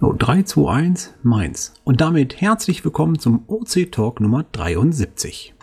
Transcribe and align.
So, 0.00 0.12
3, 0.12 0.42
2, 0.42 0.72
1, 0.72 1.14
Mainz. 1.22 1.72
Und 1.84 2.00
damit 2.00 2.40
herzlich 2.40 2.84
willkommen 2.84 3.20
zum 3.20 3.44
OC 3.46 3.92
Talk 3.92 4.20
Nummer 4.20 4.44
73. 4.50 5.54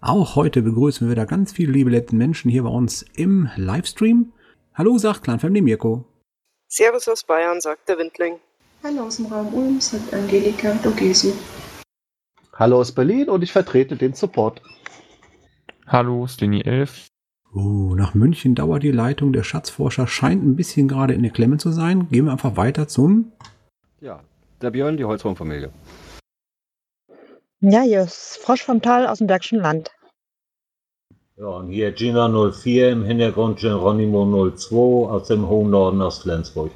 Auch 0.00 0.34
heute 0.34 0.62
begrüßen 0.62 1.06
wir 1.06 1.12
wieder 1.12 1.26
ganz 1.26 1.52
viele 1.52 1.70
liebe 1.70 1.90
letzten 1.90 2.16
Menschen 2.16 2.50
hier 2.50 2.64
bei 2.64 2.68
uns 2.68 3.04
im 3.14 3.48
Livestream. 3.54 4.32
Hallo, 4.74 4.98
sagt 4.98 5.22
Clanfamily 5.22 5.62
Mirko. 5.62 6.04
Servus 6.68 7.06
aus 7.06 7.22
Bayern, 7.22 7.60
sagt 7.60 7.88
der 7.88 7.96
Windling. 7.98 8.40
Hallo 8.82 9.04
aus 9.04 9.18
dem 9.18 9.26
Raum 9.26 9.54
Ulm, 9.54 9.80
sagt 9.80 10.12
Angelika 10.12 10.74
Dogesi. 10.82 11.32
Hallo 12.56 12.78
aus 12.78 12.92
Berlin 12.92 13.28
und 13.28 13.42
ich 13.42 13.50
vertrete 13.50 13.96
den 13.96 14.14
Support. 14.14 14.62
Hallo, 15.88 16.28
Steny 16.28 16.60
11. 16.62 17.08
Oh, 17.52 17.94
nach 17.96 18.14
München 18.14 18.54
dauert 18.54 18.84
die 18.84 18.92
Leitung. 18.92 19.32
Der 19.32 19.42
Schatzforscher 19.42 20.06
scheint 20.06 20.44
ein 20.44 20.54
bisschen 20.54 20.86
gerade 20.86 21.14
in 21.14 21.22
der 21.22 21.32
Klemme 21.32 21.58
zu 21.58 21.72
sein. 21.72 22.08
Gehen 22.10 22.26
wir 22.26 22.32
einfach 22.32 22.56
weiter 22.56 22.86
zum. 22.86 23.32
Ja, 24.00 24.20
der 24.62 24.70
Björn, 24.70 24.96
die 24.96 25.04
Holzwurmfamilie. 25.04 25.70
Ja, 27.60 27.80
hier 27.80 28.02
ist 28.02 28.38
Frosch 28.40 28.62
vom 28.62 28.80
Tal 28.80 29.08
aus 29.08 29.18
dem 29.18 29.26
Bergischen 29.26 29.58
Land. 29.58 29.90
Ja, 31.36 31.46
und 31.46 31.70
hier 31.70 31.90
Gina 31.90 32.28
04 32.28 32.90
im 32.92 33.04
Hintergrund 33.04 33.58
Geronimo 33.58 34.50
02 34.50 34.76
aus 35.10 35.26
dem 35.26 35.48
hohen 35.48 35.70
Norden 35.70 36.00
aus 36.00 36.18
Flensburg. 36.18 36.70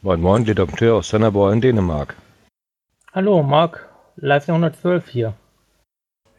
Moin 0.00 0.20
Moin, 0.20 0.44
Redakteur 0.44 0.94
aus 0.96 1.10
Sennerborg 1.10 1.52
in 1.52 1.60
Dänemark. 1.60 2.16
Hallo, 3.12 3.42
Marc, 3.42 3.87
Live 4.20 4.48
112 4.48 5.08
hier. 5.08 5.34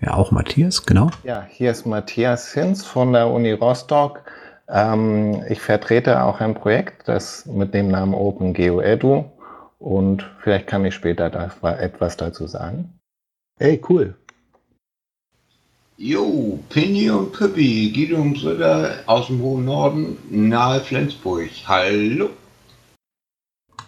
Ja, 0.01 0.15
auch 0.15 0.31
Matthias, 0.31 0.85
genau. 0.85 1.11
Ja, 1.23 1.47
hier 1.49 1.71
ist 1.71 1.85
Matthias 1.85 2.53
Hinz 2.53 2.85
von 2.85 3.13
der 3.13 3.27
Uni 3.27 3.53
Rostock. 3.53 4.21
Ähm, 4.67 5.43
ich 5.47 5.61
vertrete 5.61 6.23
auch 6.23 6.41
ein 6.41 6.55
Projekt, 6.55 7.07
das 7.07 7.45
mit 7.45 7.73
dem 7.73 7.87
Namen 7.87 8.13
OpenGeo 8.13 8.81
Edu 8.81 9.25
und 9.79 10.29
vielleicht 10.41 10.67
kann 10.67 10.83
ich 10.83 10.93
später 10.93 11.29
da 11.29 11.49
etwas 11.77 12.17
dazu 12.17 12.47
sagen. 12.47 12.99
Hey, 13.57 13.81
cool. 13.87 14.13
Jo, 15.97 16.59
Penny 16.69 17.09
und 17.09 17.31
Püppi, 17.31 17.91
Guido 17.93 18.21
und 18.21 18.33
Britta 18.33 18.89
aus 19.05 19.27
dem 19.27 19.41
hohen 19.41 19.65
Norden, 19.65 20.17
nahe 20.29 20.81
Flensburg. 20.81 21.49
Hallo. 21.65 22.29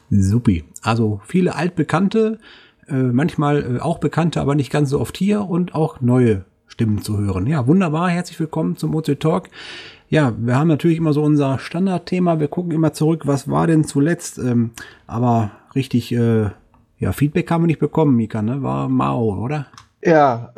Supi. 0.09 0.63
Also 0.81 1.21
viele 1.25 1.55
altbekannte, 1.55 2.39
äh, 2.91 2.95
manchmal 2.95 3.77
äh, 3.77 3.79
auch 3.79 3.99
bekannte, 3.99 4.41
aber 4.41 4.55
nicht 4.55 4.71
ganz 4.71 4.89
so 4.89 4.99
oft 4.99 5.17
hier 5.17 5.49
und 5.49 5.73
auch 5.73 6.01
neue 6.01 6.45
Stimmen 6.67 7.01
zu 7.01 7.17
hören. 7.17 7.47
Ja, 7.47 7.67
wunderbar. 7.67 8.09
Herzlich 8.09 8.39
willkommen 8.39 8.77
zum 8.77 8.95
OC 8.95 9.19
Talk. 9.19 9.49
Ja, 10.09 10.33
wir 10.37 10.57
haben 10.57 10.67
natürlich 10.67 10.97
immer 10.97 11.13
so 11.13 11.23
unser 11.23 11.57
Standardthema. 11.57 12.39
Wir 12.39 12.47
gucken 12.47 12.71
immer 12.71 12.93
zurück, 12.93 13.23
was 13.25 13.49
war 13.49 13.67
denn 13.67 13.83
zuletzt. 13.83 14.37
Ähm, 14.37 14.71
aber 15.07 15.51
richtig, 15.73 16.11
äh, 16.11 16.49
ja, 16.97 17.11
Feedback 17.13 17.49
haben 17.49 17.63
wir 17.63 17.67
nicht 17.67 17.79
bekommen, 17.79 18.15
Mika, 18.15 18.41
ne? 18.41 18.61
War 18.61 18.89
Mao, 18.89 19.41
oder? 19.41 19.67
Ja, 20.03 20.51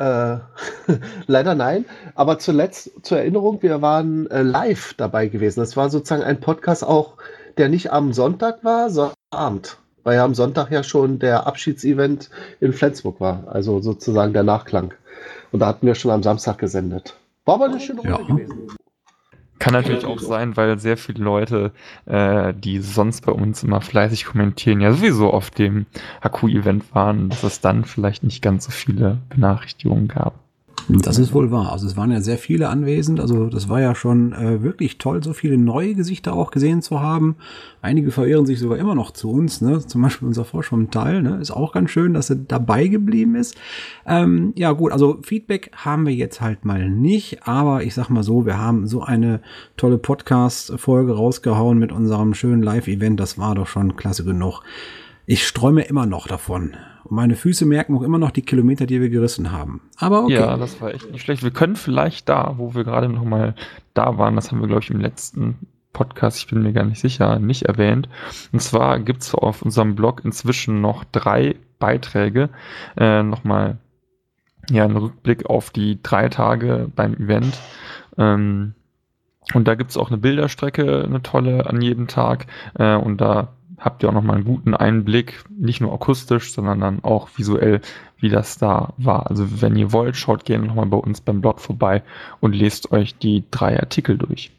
äh, 0.88 0.92
leider 1.26 1.54
nein. 1.54 1.84
Aber 2.14 2.38
zuletzt 2.38 2.90
zur 3.02 3.18
Erinnerung, 3.18 3.62
wir 3.62 3.82
waren 3.82 4.28
äh, 4.30 4.42
live 4.42 4.94
dabei 4.94 5.28
gewesen. 5.28 5.60
Das 5.60 5.76
war 5.76 5.90
sozusagen 5.90 6.22
ein 6.22 6.40
Podcast 6.40 6.84
auch, 6.84 7.14
der 7.58 7.68
nicht 7.68 7.92
am 7.92 8.12
Sonntag 8.12 8.64
war, 8.64 8.90
sondern 8.90 9.14
am 9.30 9.38
Abend. 9.38 9.78
Weil 10.04 10.16
ja 10.16 10.24
am 10.24 10.34
Sonntag 10.34 10.70
ja 10.70 10.82
schon 10.82 11.18
der 11.18 11.46
Abschiedsevent 11.46 12.30
in 12.60 12.72
Flensburg 12.72 13.20
war. 13.20 13.44
Also 13.48 13.80
sozusagen 13.80 14.32
der 14.32 14.44
Nachklang. 14.44 14.94
Und 15.50 15.60
da 15.60 15.66
hatten 15.66 15.86
wir 15.86 15.94
schon 15.94 16.10
am 16.10 16.22
Samstag 16.22 16.58
gesendet. 16.58 17.16
War 17.44 17.56
aber 17.56 17.66
eine 17.66 17.80
schöne 17.80 18.00
Runde 18.00 18.18
ja. 18.20 18.26
gewesen. 18.26 18.68
Kann 19.58 19.72
natürlich 19.72 20.04
auch 20.04 20.18
sein, 20.18 20.56
weil 20.56 20.78
sehr 20.78 20.96
viele 20.96 21.24
Leute, 21.24 21.72
äh, 22.06 22.52
die 22.52 22.80
sonst 22.80 23.24
bei 23.24 23.32
uns 23.32 23.62
immer 23.62 23.80
fleißig 23.80 24.26
kommentieren, 24.26 24.80
ja 24.80 24.92
sowieso 24.92 25.30
auf 25.30 25.50
dem 25.50 25.86
Haku-Event 26.22 26.94
waren, 26.94 27.30
dass 27.30 27.44
es 27.44 27.60
dann 27.60 27.84
vielleicht 27.84 28.24
nicht 28.24 28.42
ganz 28.42 28.66
so 28.66 28.72
viele 28.72 29.18
Benachrichtigungen 29.30 30.08
gab. 30.08 30.43
Das 30.88 31.18
ist 31.18 31.32
wohl 31.32 31.50
wahr. 31.50 31.72
Also 31.72 31.86
es 31.86 31.96
waren 31.96 32.10
ja 32.10 32.20
sehr 32.20 32.36
viele 32.36 32.68
anwesend. 32.68 33.18
Also 33.18 33.46
das 33.46 33.68
war 33.68 33.80
ja 33.80 33.94
schon 33.94 34.32
äh, 34.32 34.62
wirklich 34.62 34.98
toll, 34.98 35.22
so 35.22 35.32
viele 35.32 35.56
neue 35.56 35.94
Gesichter 35.94 36.34
auch 36.34 36.50
gesehen 36.50 36.82
zu 36.82 37.00
haben. 37.00 37.36
Einige 37.80 38.10
verirren 38.10 38.44
sich 38.44 38.58
sogar 38.58 38.76
immer 38.76 38.94
noch 38.94 39.10
zu 39.12 39.30
uns. 39.30 39.62
Ne? 39.62 39.78
Zum 39.86 40.02
Beispiel 40.02 40.28
unser 40.28 40.44
Frosch 40.44 40.68
vom 40.68 40.90
Teil. 40.90 41.22
Ne? 41.22 41.38
Ist 41.40 41.52
auch 41.52 41.72
ganz 41.72 41.90
schön, 41.90 42.12
dass 42.12 42.28
er 42.28 42.36
dabei 42.36 42.88
geblieben 42.88 43.34
ist. 43.34 43.56
Ähm, 44.06 44.52
ja 44.56 44.72
gut, 44.72 44.92
also 44.92 45.18
Feedback 45.22 45.70
haben 45.74 46.06
wir 46.06 46.14
jetzt 46.14 46.42
halt 46.42 46.66
mal 46.66 46.90
nicht. 46.90 47.46
Aber 47.46 47.82
ich 47.82 47.94
sag 47.94 48.10
mal 48.10 48.22
so, 48.22 48.44
wir 48.44 48.58
haben 48.58 48.86
so 48.86 49.02
eine 49.02 49.40
tolle 49.78 49.96
Podcast-Folge 49.96 51.12
rausgehauen 51.12 51.78
mit 51.78 51.92
unserem 51.92 52.34
schönen 52.34 52.62
Live-Event. 52.62 53.18
Das 53.18 53.38
war 53.38 53.54
doch 53.54 53.66
schon 53.66 53.96
klasse 53.96 54.24
genug. 54.24 54.62
Ich 55.24 55.46
sträume 55.46 55.82
immer 55.82 56.04
noch 56.04 56.26
davon. 56.26 56.76
Und 57.04 57.16
meine 57.16 57.36
Füße 57.36 57.66
merken 57.66 57.96
auch 57.96 58.02
immer 58.02 58.18
noch 58.18 58.30
die 58.30 58.42
Kilometer, 58.42 58.86
die 58.86 59.00
wir 59.00 59.10
gerissen 59.10 59.52
haben. 59.52 59.82
Aber 59.96 60.24
okay. 60.24 60.34
Ja, 60.34 60.56
das 60.56 60.80
war 60.80 60.92
echt 60.92 61.10
nicht 61.10 61.22
schlecht. 61.22 61.42
Wir 61.42 61.50
können 61.50 61.76
vielleicht 61.76 62.28
da, 62.28 62.54
wo 62.56 62.74
wir 62.74 62.84
gerade 62.84 63.08
noch 63.08 63.24
mal 63.24 63.54
da 63.94 64.18
waren, 64.18 64.36
das 64.36 64.50
haben 64.50 64.60
wir, 64.60 64.68
glaube 64.68 64.82
ich, 64.82 64.90
im 64.90 65.00
letzten 65.00 65.56
Podcast, 65.92 66.38
ich 66.38 66.48
bin 66.48 66.62
mir 66.62 66.72
gar 66.72 66.84
nicht 66.84 67.00
sicher, 67.00 67.38
nicht 67.38 67.62
erwähnt. 67.62 68.08
Und 68.52 68.60
zwar 68.60 68.98
gibt's 68.98 69.34
auf 69.34 69.62
unserem 69.62 69.94
Blog 69.94 70.22
inzwischen 70.24 70.80
noch 70.80 71.04
drei 71.04 71.56
Beiträge. 71.78 72.50
Äh, 72.96 73.22
Nochmal 73.22 73.78
ja, 74.70 74.84
ein 74.84 74.96
Rückblick 74.96 75.46
auf 75.46 75.70
die 75.70 76.02
drei 76.02 76.28
Tage 76.28 76.90
beim 76.94 77.14
Event. 77.14 77.58
Ähm, 78.18 78.74
und 79.52 79.68
da 79.68 79.74
gibt's 79.74 79.96
auch 79.96 80.08
eine 80.08 80.18
Bilderstrecke, 80.18 81.04
eine 81.04 81.22
tolle 81.22 81.66
an 81.66 81.80
jedem 81.80 82.08
Tag. 82.08 82.46
Äh, 82.78 82.96
und 82.96 83.20
da 83.20 83.52
habt 83.84 84.02
ihr 84.02 84.08
auch 84.08 84.14
nochmal 84.14 84.36
einen 84.36 84.46
guten 84.46 84.74
Einblick, 84.74 85.44
nicht 85.50 85.82
nur 85.82 85.92
akustisch, 85.92 86.52
sondern 86.52 86.80
dann 86.80 87.04
auch 87.04 87.28
visuell, 87.36 87.82
wie 88.18 88.30
das 88.30 88.56
da 88.56 88.94
war. 88.96 89.28
Also 89.28 89.60
wenn 89.60 89.76
ihr 89.76 89.92
wollt, 89.92 90.16
schaut 90.16 90.46
gerne 90.46 90.66
nochmal 90.66 90.86
bei 90.86 90.96
uns 90.96 91.20
beim 91.20 91.42
Blog 91.42 91.60
vorbei 91.60 92.02
und 92.40 92.54
lest 92.54 92.92
euch 92.92 93.18
die 93.18 93.44
drei 93.50 93.78
Artikel 93.78 94.16
durch. 94.16 94.53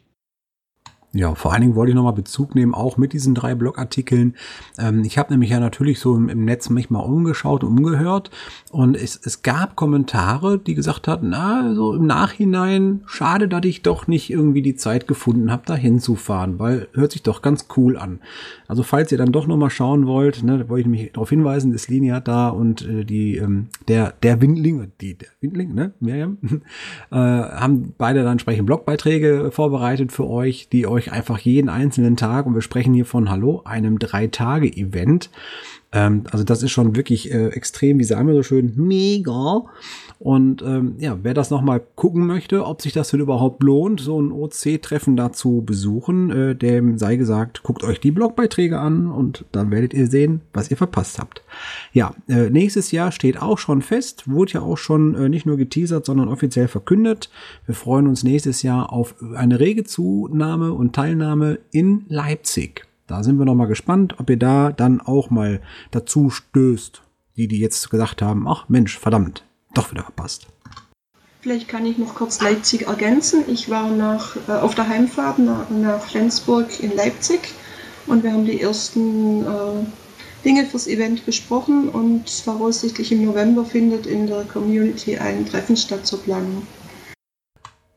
Ja, 1.16 1.34
vor 1.34 1.52
allen 1.52 1.62
Dingen 1.62 1.74
wollte 1.76 1.90
ich 1.90 1.96
nochmal 1.96 2.12
Bezug 2.12 2.54
nehmen, 2.54 2.74
auch 2.74 2.98
mit 2.98 3.14
diesen 3.14 3.34
drei 3.34 3.54
Blogartikeln. 3.54 4.34
Ähm, 4.78 5.02
ich 5.02 5.16
habe 5.16 5.32
nämlich 5.32 5.48
ja 5.48 5.60
natürlich 5.60 5.98
so 5.98 6.14
im, 6.14 6.28
im, 6.28 6.44
Netz 6.44 6.68
mich 6.68 6.90
mal 6.90 7.00
umgeschaut 7.00 7.64
umgehört 7.64 8.30
und 8.70 8.96
es, 8.96 9.18
es 9.24 9.40
gab 9.40 9.76
Kommentare, 9.76 10.58
die 10.58 10.74
gesagt 10.74 11.08
hatten, 11.08 11.30
na, 11.30 11.74
so 11.74 11.94
im 11.94 12.06
Nachhinein, 12.06 13.00
schade, 13.06 13.48
dass 13.48 13.64
ich 13.64 13.80
doch 13.80 14.06
nicht 14.06 14.28
irgendwie 14.30 14.60
die 14.60 14.76
Zeit 14.76 15.08
gefunden 15.08 15.50
habe, 15.50 15.62
da 15.64 15.74
hinzufahren, 15.74 16.58
weil 16.58 16.88
hört 16.92 17.12
sich 17.12 17.22
doch 17.22 17.40
ganz 17.40 17.66
cool 17.76 17.96
an. 17.96 18.20
Also 18.68 18.82
falls 18.82 19.10
ihr 19.10 19.18
dann 19.18 19.32
doch 19.32 19.46
nochmal 19.46 19.70
schauen 19.70 20.06
wollt, 20.06 20.42
ne, 20.42 20.58
da 20.58 20.68
wollte 20.68 20.82
ich 20.82 20.86
nämlich 20.86 21.12
darauf 21.12 21.30
hinweisen, 21.30 21.72
ist 21.72 21.88
Linia 21.88 22.20
da 22.20 22.50
und 22.50 22.86
äh, 22.86 23.04
die, 23.04 23.38
ähm, 23.38 23.68
der, 23.88 24.12
der 24.22 24.42
Windling, 24.42 24.92
die, 25.00 25.14
der 25.14 25.28
Windling, 25.40 25.74
ne, 25.74 25.94
Miriam, 25.98 26.36
äh, 27.10 27.16
haben 27.16 27.94
beide 27.96 28.22
dann 28.22 28.32
entsprechend 28.32 28.66
Blogbeiträge 28.66 29.50
vorbereitet 29.50 30.12
für 30.12 30.26
euch, 30.26 30.68
die 30.68 30.86
euch 30.86 31.05
einfach 31.12 31.38
jeden 31.38 31.68
einzelnen 31.68 32.16
Tag, 32.16 32.46
und 32.46 32.54
wir 32.54 32.62
sprechen 32.62 32.94
hier 32.94 33.06
von 33.06 33.30
Hallo, 33.30 33.62
einem 33.64 33.98
Drei-Tage-Event. 33.98 35.30
Ähm, 35.96 36.24
also 36.30 36.44
das 36.44 36.62
ist 36.62 36.72
schon 36.72 36.94
wirklich 36.94 37.32
äh, 37.32 37.48
extrem, 37.48 37.98
wie 37.98 38.04
sagen 38.04 38.28
wir 38.28 38.34
so 38.34 38.42
schön, 38.42 38.74
mega. 38.76 39.64
Und 40.18 40.62
ähm, 40.62 40.96
ja, 40.98 41.18
wer 41.22 41.32
das 41.32 41.50
nochmal 41.50 41.82
gucken 41.94 42.26
möchte, 42.26 42.66
ob 42.66 42.82
sich 42.82 42.92
das 42.92 43.10
denn 43.10 43.20
überhaupt 43.20 43.62
lohnt, 43.62 44.00
so 44.00 44.20
ein 44.20 44.30
OC-Treffen 44.30 45.16
dazu 45.16 45.62
besuchen, 45.64 46.30
äh, 46.30 46.54
dem 46.54 46.98
sei 46.98 47.16
gesagt, 47.16 47.62
guckt 47.62 47.82
euch 47.82 47.98
die 47.98 48.10
Blogbeiträge 48.10 48.78
an 48.78 49.10
und 49.10 49.46
dann 49.52 49.70
werdet 49.70 49.94
ihr 49.94 50.06
sehen, 50.06 50.42
was 50.52 50.70
ihr 50.70 50.76
verpasst 50.76 51.18
habt. 51.18 51.42
Ja, 51.92 52.14
äh, 52.28 52.50
nächstes 52.50 52.92
Jahr 52.92 53.10
steht 53.10 53.40
auch 53.40 53.58
schon 53.58 53.80
fest, 53.80 54.30
wurde 54.30 54.52
ja 54.52 54.60
auch 54.60 54.78
schon 54.78 55.14
äh, 55.14 55.28
nicht 55.30 55.46
nur 55.46 55.56
geteasert, 55.56 56.04
sondern 56.04 56.28
offiziell 56.28 56.68
verkündet. 56.68 57.30
Wir 57.64 57.74
freuen 57.74 58.06
uns 58.06 58.22
nächstes 58.22 58.62
Jahr 58.62 58.92
auf 58.92 59.14
eine 59.34 59.60
rege 59.60 59.84
Zunahme 59.84 60.74
und 60.74 60.94
Teilnahme 60.94 61.58
in 61.72 62.04
Leipzig. 62.08 62.86
Da 63.06 63.22
sind 63.22 63.38
wir 63.38 63.44
noch 63.44 63.54
mal 63.54 63.68
gespannt, 63.68 64.16
ob 64.18 64.28
ihr 64.30 64.36
da 64.36 64.72
dann 64.72 65.00
auch 65.00 65.30
mal 65.30 65.60
dazu 65.92 66.30
stößt. 66.30 67.02
Die, 67.36 67.48
die 67.48 67.60
jetzt 67.60 67.90
gesagt 67.90 68.22
haben, 68.22 68.48
ach 68.48 68.68
Mensch, 68.68 68.98
verdammt, 68.98 69.44
doch 69.74 69.90
wieder 69.90 70.02
verpasst. 70.02 70.46
Vielleicht 71.42 71.68
kann 71.68 71.86
ich 71.86 71.98
noch 71.98 72.14
kurz 72.14 72.40
Leipzig 72.40 72.88
ergänzen. 72.88 73.44
Ich 73.46 73.70
war 73.70 73.90
nach, 73.90 74.36
äh, 74.48 74.52
auf 74.52 74.74
der 74.74 74.88
Heimfahrt 74.88 75.38
nach, 75.38 75.70
nach, 75.70 76.00
Flensburg 76.00 76.80
in 76.80 76.96
Leipzig 76.96 77.40
und 78.06 78.24
wir 78.24 78.32
haben 78.32 78.46
die 78.46 78.60
ersten 78.60 79.44
äh, 79.44 79.84
Dinge 80.44 80.64
fürs 80.64 80.88
Event 80.88 81.24
besprochen 81.26 81.88
und 81.88 82.28
voraussichtlich 82.28 83.12
im 83.12 83.24
November 83.24 83.64
findet 83.64 84.06
in 84.06 84.26
der 84.26 84.44
Community 84.44 85.18
ein 85.18 85.46
Treffen 85.46 85.76
statt 85.76 86.06
zur 86.06 86.22
Planung. 86.22 86.66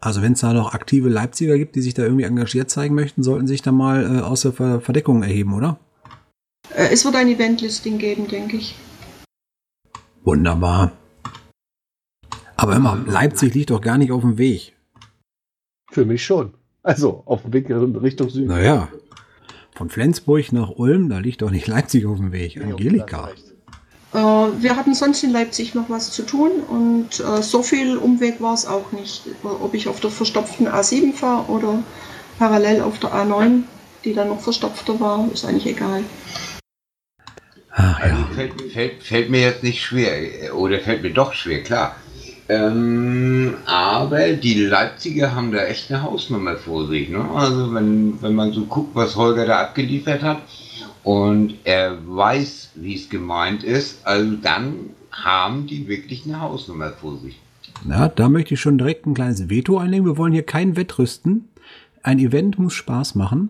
Also 0.02 0.22
wenn 0.22 0.34
es 0.34 0.40
da 0.40 0.54
noch 0.54 0.74
aktive 0.74 1.10
Leipziger 1.10 1.58
gibt, 1.58 1.76
die 1.76 1.82
sich 1.82 1.94
da 1.94 2.04
irgendwie 2.04 2.24
engagiert 2.24 2.70
zeigen 2.70 2.96
möchten, 2.96 3.22
sollten 3.22 3.48
sich 3.48 3.62
da 3.62 3.72
mal 3.72 4.18
äh, 4.18 4.22
aus 4.22 4.42
der 4.42 4.54
Verdeckung 4.54 5.24
erheben, 5.24 5.54
oder? 5.54 5.78
Äh, 6.74 6.90
es 6.92 7.04
wird 7.04 7.16
ein 7.16 7.28
Event-Listing 7.28 7.98
geben, 7.98 8.28
denke 8.28 8.58
ich. 8.58 8.76
Wunderbar. 10.24 10.94
Aber 12.56 12.76
immer, 12.76 12.98
Leipzig 13.08 13.54
liegt 13.54 13.72
doch 13.72 13.82
gar 13.82 13.98
nicht 13.98 14.12
auf 14.12 14.22
dem 14.22 14.38
Weg. 14.38 14.76
Für 15.92 16.06
mich 16.06 16.24
schon. 16.24 16.54
Also 16.84 17.24
auf 17.26 17.42
dem 17.42 17.54
Weg 17.54 17.70
in 17.70 17.96
Richtung 17.96 18.30
Süden. 18.30 18.48
Naja, 18.48 18.90
von 19.76 19.90
Flensburg 19.90 20.52
nach 20.52 20.72
Ulm, 20.72 21.10
da 21.10 21.20
liegt 21.20 21.42
doch 21.42 21.52
nicht 21.52 21.68
Leipzig 21.68 22.06
auf 22.06 22.18
dem 22.18 22.32
Weg. 22.32 22.62
Angelika. 22.62 23.30
Äh, 23.30 23.34
wir 24.12 24.76
hatten 24.76 24.96
sonst 24.96 25.24
in 25.24 25.32
Leipzig 25.32 25.76
noch 25.76 25.90
was 25.90 26.12
zu 26.12 26.24
tun 26.24 26.52
und 26.68 27.20
äh, 27.20 27.44
so 27.44 27.62
viel 27.62 27.98
Umweg 27.98 28.42
war 28.42 28.56
es 28.56 28.66
auch 28.66 28.92
nicht. 28.92 29.24
Ob 29.44 29.74
ich 29.76 29.88
auf 29.88 30.00
der 30.00 30.10
verstopften 30.10 30.68
A7 30.68 31.14
fahre 31.14 31.50
oder 31.52 31.84
parallel 32.40 32.82
auf 32.82 32.98
der 33.00 33.12
A9, 33.14 33.64
die 34.04 34.14
dann 34.14 34.30
noch 34.30 34.42
verstopfter 34.42 35.00
war, 35.00 35.28
ist 35.32 35.46
eigentlich 35.46 35.68
egal. 35.68 36.04
Ach, 37.72 38.00
Also 38.00 38.24
fällt, 38.34 38.72
fällt, 38.72 39.04
fällt 39.04 39.30
mir 39.30 39.42
jetzt 39.42 39.64
nicht 39.64 39.84
schwer, 39.84 40.46
äh, 40.46 40.50
oder 40.52 40.80
fällt 40.80 41.04
mir 41.04 41.14
doch 41.14 41.34
schwer, 41.34 41.62
klar. 41.62 41.96
Ähm, 42.48 43.58
aber 43.66 44.30
die 44.30 44.56
Leipziger 44.56 45.36
haben 45.36 45.52
da 45.52 45.66
echt 45.66 45.92
eine 45.92 46.02
Hausnummer 46.02 46.58
vor 46.58 46.88
sich. 46.88 47.10
Ne? 47.10 47.24
Also 47.36 47.72
wenn, 47.76 48.20
wenn 48.24 48.34
man 48.34 48.54
so 48.54 48.66
guckt, 48.66 48.96
was 48.96 49.16
Holger 49.16 49.46
da 49.46 49.60
abgeliefert 49.60 50.24
hat 50.24 50.42
und 51.10 51.56
er 51.64 51.98
weiß, 52.08 52.74
wie 52.76 52.94
es 52.94 53.10
gemeint 53.10 53.64
ist, 53.64 54.06
also 54.06 54.36
dann 54.36 54.92
haben 55.12 55.66
die 55.66 55.88
wirklich 55.88 56.24
eine 56.26 56.40
Hausnummer 56.40 56.92
vor 56.92 57.18
sich. 57.18 57.40
Na, 57.84 58.10
da 58.10 58.30
möchte 58.30 58.54
ich 58.54 58.60
schon 58.60 58.78
direkt 58.78 59.08
ein 59.08 59.16
kleines 59.16 59.50
Veto 59.50 59.80
einlegen. 59.80 60.06
Wir 60.06 60.18
wollen 60.18 60.34
hier 60.34 60.46
kein 60.46 60.76
Wettrüsten. 60.76 61.50
Ein 62.04 62.20
Event 62.20 62.60
muss 62.60 62.76
Spaß 62.76 63.16
machen. 63.16 63.50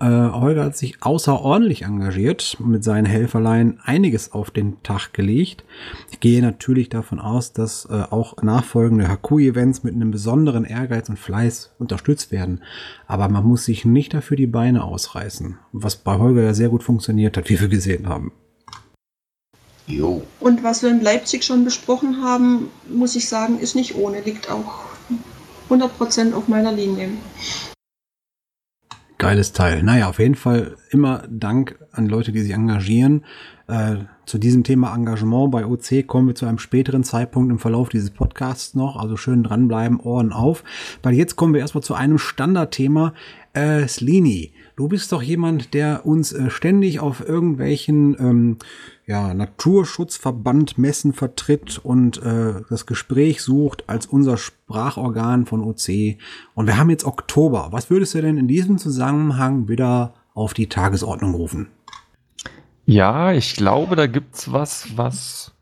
Äh, 0.00 0.06
Holger 0.06 0.64
hat 0.64 0.76
sich 0.76 1.02
außerordentlich 1.02 1.82
engagiert 1.82 2.56
und 2.60 2.70
mit 2.70 2.84
seinen 2.84 3.04
Helferlein 3.04 3.80
einiges 3.82 4.32
auf 4.32 4.52
den 4.52 4.80
Tag 4.84 5.12
gelegt. 5.12 5.64
Ich 6.12 6.20
gehe 6.20 6.40
natürlich 6.40 6.88
davon 6.88 7.18
aus, 7.18 7.52
dass 7.52 7.84
äh, 7.86 8.04
auch 8.10 8.40
nachfolgende 8.42 9.08
HQ-Events 9.08 9.82
mit 9.82 9.94
einem 9.94 10.12
besonderen 10.12 10.64
Ehrgeiz 10.64 11.08
und 11.08 11.18
Fleiß 11.18 11.72
unterstützt 11.78 12.30
werden. 12.30 12.62
Aber 13.08 13.28
man 13.28 13.44
muss 13.44 13.64
sich 13.64 13.84
nicht 13.84 14.14
dafür 14.14 14.36
die 14.36 14.46
Beine 14.46 14.84
ausreißen. 14.84 15.58
Was 15.72 15.96
bei 15.96 16.16
Holger 16.16 16.42
ja 16.42 16.54
sehr 16.54 16.68
gut 16.68 16.84
funktioniert 16.84 17.36
hat, 17.36 17.48
wie 17.48 17.60
wir 17.60 17.68
gesehen 17.68 18.08
haben. 18.08 18.30
Jo. 19.88 20.22
Und 20.38 20.62
was 20.62 20.82
wir 20.82 20.90
in 20.90 21.00
Leipzig 21.00 21.44
schon 21.44 21.64
besprochen 21.64 22.22
haben, 22.22 22.68
muss 22.88 23.16
ich 23.16 23.28
sagen, 23.28 23.58
ist 23.58 23.74
nicht 23.74 23.96
ohne, 23.96 24.20
liegt 24.20 24.48
auch 24.50 24.80
100% 25.70 26.34
auf 26.34 26.46
meiner 26.46 26.72
Linie. 26.72 27.08
Geiles 29.18 29.52
Teil. 29.52 29.82
Naja, 29.82 30.08
auf 30.08 30.20
jeden 30.20 30.36
Fall 30.36 30.76
immer 30.90 31.24
Dank 31.28 31.76
an 31.90 32.06
Leute, 32.06 32.30
die 32.30 32.40
sich 32.40 32.52
engagieren. 32.52 33.24
Äh, 33.66 33.96
zu 34.26 34.38
diesem 34.38 34.62
Thema 34.62 34.94
Engagement 34.94 35.50
bei 35.50 35.66
OC 35.66 36.06
kommen 36.06 36.28
wir 36.28 36.36
zu 36.36 36.46
einem 36.46 36.60
späteren 36.60 37.02
Zeitpunkt 37.02 37.50
im 37.50 37.58
Verlauf 37.58 37.88
dieses 37.88 38.10
Podcasts 38.10 38.74
noch. 38.74 38.96
Also 38.96 39.16
schön 39.16 39.42
dranbleiben, 39.42 39.98
Ohren 39.98 40.32
auf. 40.32 40.62
Weil 41.02 41.14
jetzt 41.14 41.34
kommen 41.34 41.52
wir 41.52 41.60
erstmal 41.60 41.82
zu 41.82 41.94
einem 41.94 42.18
Standardthema. 42.18 43.12
Äh, 43.54 43.88
Slini, 43.88 44.52
du 44.78 44.86
bist 44.86 45.10
doch 45.10 45.22
jemand, 45.22 45.74
der 45.74 46.06
uns 46.06 46.32
äh, 46.32 46.50
ständig 46.50 47.00
auf 47.00 47.26
irgendwelchen 47.28 48.16
ähm, 48.20 48.56
ja, 49.06 49.34
Naturschutzverband 49.34 50.78
Messen 50.78 51.12
vertritt 51.12 51.80
und 51.82 52.22
äh, 52.22 52.62
das 52.70 52.86
Gespräch 52.86 53.42
sucht 53.42 53.88
als 53.88 54.06
unser 54.06 54.36
Sprachorgan 54.36 55.46
von 55.46 55.64
OC. 55.64 56.18
Und 56.54 56.68
wir 56.68 56.78
haben 56.78 56.90
jetzt 56.90 57.04
Oktober. 57.04 57.68
Was 57.72 57.90
würdest 57.90 58.14
du 58.14 58.22
denn 58.22 58.38
in 58.38 58.46
diesem 58.46 58.78
Zusammenhang 58.78 59.68
wieder 59.68 60.14
auf 60.32 60.54
die 60.54 60.68
Tagesordnung 60.68 61.34
rufen? 61.34 61.66
Ja, 62.86 63.32
ich 63.32 63.56
glaube, 63.56 63.96
da 63.96 64.06
gibt's 64.06 64.52
was, 64.52 64.96
was 64.96 65.52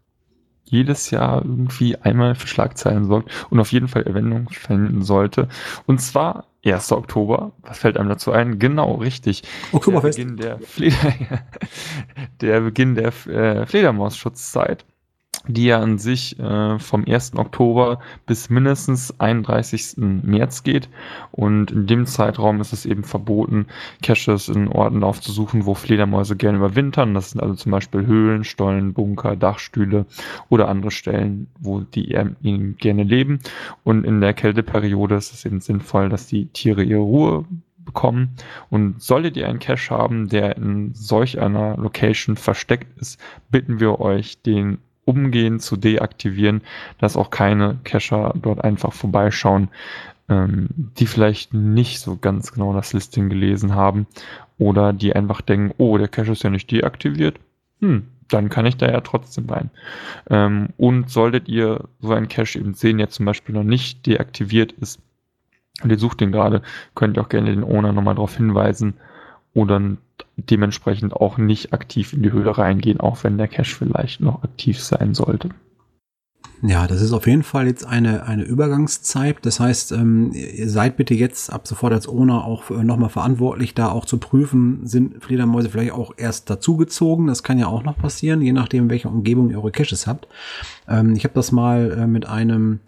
jedes 0.64 1.10
Jahr 1.10 1.42
irgendwie 1.42 1.96
einmal 1.96 2.34
für 2.34 2.48
Schlagzeilen 2.48 3.06
sorgt 3.06 3.30
und 3.48 3.60
auf 3.60 3.72
jeden 3.72 3.88
Fall 3.88 4.02
Erwähnung 4.02 4.50
finden 4.50 5.02
sollte. 5.02 5.48
Und 5.86 6.02
zwar 6.02 6.44
1. 6.72 6.92
Oktober. 6.92 7.52
Was 7.62 7.78
fällt 7.78 7.96
einem 7.96 8.08
dazu 8.08 8.32
ein? 8.32 8.58
Genau, 8.58 8.94
richtig. 8.94 9.42
Oktoberfest. 9.72 10.18
Der 10.18 10.24
Beginn 10.24 10.36
der, 10.36 10.58
Fleder 10.60 11.14
der, 12.40 12.60
Beginn 12.60 12.94
der 12.94 13.12
äh, 13.26 13.66
Fledermausschutzzeit, 13.66 14.84
die 15.48 15.66
ja 15.66 15.80
an 15.80 15.98
sich 15.98 16.38
äh, 16.38 16.78
vom 16.78 17.04
1. 17.06 17.36
Oktober 17.36 18.00
bis 18.26 18.50
mindestens 18.50 19.18
31. 19.20 19.94
März 19.96 20.62
geht. 20.62 20.88
Und 21.32 21.70
in 21.70 21.86
dem 21.86 22.06
Zeitraum 22.06 22.60
ist 22.60 22.72
es 22.72 22.86
eben 22.86 23.04
verboten, 23.04 23.66
Caches 24.02 24.48
in 24.48 24.68
Orten 24.68 25.04
aufzusuchen, 25.04 25.66
wo 25.66 25.74
Fledermäuse 25.74 26.36
gerne 26.36 26.58
überwintern. 26.58 27.14
Das 27.14 27.30
sind 27.30 27.40
also 27.40 27.54
zum 27.54 27.72
Beispiel 27.72 28.06
Höhlen, 28.06 28.44
Stollen, 28.44 28.92
Bunker, 28.92 29.36
Dachstühle 29.36 30.06
oder 30.48 30.68
andere 30.68 30.90
Stellen, 30.90 31.48
wo 31.60 31.80
die 31.80 32.10
eher 32.10 32.30
gerne 32.78 33.02
leben. 33.04 33.40
Und 33.84 34.04
in 34.04 34.20
der 34.20 34.34
Kälteperiode 34.34 35.16
ist 35.16 35.32
es 35.32 35.44
eben 35.44 35.60
sinnvoll, 35.60 36.08
dass 36.08 36.26
die 36.26 36.46
Tiere 36.46 36.82
ihre 36.82 37.00
Ruhe 37.00 37.44
bekommen. 37.86 38.36
Und 38.68 39.00
solltet 39.00 39.38
ihr 39.38 39.48
einen 39.48 39.60
Cache 39.60 39.94
haben, 39.94 40.28
der 40.28 40.56
in 40.58 40.92
solch 40.92 41.40
einer 41.40 41.78
Location 41.78 42.36
versteckt 42.36 43.00
ist, 43.00 43.18
bitten 43.50 43.80
wir 43.80 44.00
euch, 44.00 44.42
den 44.42 44.78
umgehend 45.06 45.62
zu 45.62 45.76
deaktivieren, 45.76 46.60
dass 46.98 47.16
auch 47.16 47.30
keine 47.30 47.78
Cacher 47.84 48.34
dort 48.36 48.62
einfach 48.62 48.92
vorbeischauen, 48.92 49.68
ähm, 50.28 50.68
die 50.76 51.06
vielleicht 51.06 51.54
nicht 51.54 52.00
so 52.00 52.16
ganz 52.16 52.52
genau 52.52 52.74
das 52.74 52.92
Listing 52.92 53.30
gelesen 53.30 53.74
haben 53.74 54.06
oder 54.58 54.92
die 54.92 55.14
einfach 55.14 55.40
denken, 55.40 55.72
oh, 55.78 55.96
der 55.96 56.08
Cache 56.08 56.32
ist 56.32 56.42
ja 56.42 56.50
nicht 56.50 56.70
deaktiviert. 56.70 57.38
Hm, 57.80 58.08
dann 58.28 58.50
kann 58.50 58.66
ich 58.66 58.76
da 58.76 58.90
ja 58.90 59.00
trotzdem 59.00 59.48
rein. 59.48 59.70
Ähm, 60.28 60.68
und 60.76 61.08
solltet 61.08 61.48
ihr 61.48 61.84
so 62.00 62.12
einen 62.12 62.28
Cache 62.28 62.58
eben 62.58 62.74
sehen, 62.74 62.98
der 62.98 63.08
zum 63.08 63.24
Beispiel 63.24 63.54
noch 63.54 63.64
nicht 63.64 64.06
deaktiviert 64.06 64.72
ist, 64.72 65.00
und 65.82 65.90
ihr 65.90 65.98
sucht 65.98 66.20
den 66.20 66.32
gerade, 66.32 66.62
könnt 66.94 67.18
ihr 67.18 67.20
auch 67.20 67.28
gerne 67.28 67.50
den 67.50 67.62
Owner 67.62 67.92
nochmal 67.92 68.14
darauf 68.14 68.36
hinweisen 68.36 68.94
oder 69.52 69.80
dementsprechend 70.36 71.12
auch 71.12 71.38
nicht 71.38 71.72
aktiv 71.72 72.12
in 72.12 72.22
die 72.22 72.32
Höhle 72.32 72.56
reingehen, 72.56 73.00
auch 73.00 73.24
wenn 73.24 73.38
der 73.38 73.48
Cache 73.48 73.74
vielleicht 73.74 74.20
noch 74.20 74.42
aktiv 74.42 74.80
sein 74.80 75.14
sollte. 75.14 75.50
Ja, 76.62 76.86
das 76.86 77.02
ist 77.02 77.12
auf 77.12 77.26
jeden 77.26 77.42
Fall 77.42 77.66
jetzt 77.66 77.84
eine, 77.84 78.24
eine 78.24 78.42
Übergangszeit. 78.42 79.36
Das 79.42 79.60
heißt, 79.60 79.92
ähm, 79.92 80.32
ihr 80.32 80.70
seid 80.70 80.96
bitte 80.96 81.14
jetzt 81.14 81.52
ab 81.52 81.68
sofort 81.68 81.92
als 81.92 82.08
Owner 82.08 82.44
auch 82.44 82.70
nochmal 82.70 83.10
verantwortlich, 83.10 83.74
da 83.74 83.90
auch 83.90 84.06
zu 84.06 84.18
prüfen, 84.18 84.86
sind 84.86 85.22
Fledermäuse 85.22 85.68
vielleicht 85.68 85.92
auch 85.92 86.14
erst 86.16 86.48
dazugezogen. 86.48 87.26
Das 87.26 87.42
kann 87.42 87.58
ja 87.58 87.66
auch 87.66 87.82
noch 87.82 87.98
passieren, 87.98 88.40
je 88.40 88.52
nachdem, 88.52 88.88
welche 88.88 89.08
Umgebung 89.08 89.50
ihr 89.50 89.58
eure 89.58 89.70
Caches 89.70 90.06
habt. 90.06 90.28
Ähm, 90.88 91.14
ich 91.14 91.24
habe 91.24 91.34
das 91.34 91.52
mal 91.52 91.90
äh, 91.92 92.06
mit 92.06 92.26
einem 92.26 92.80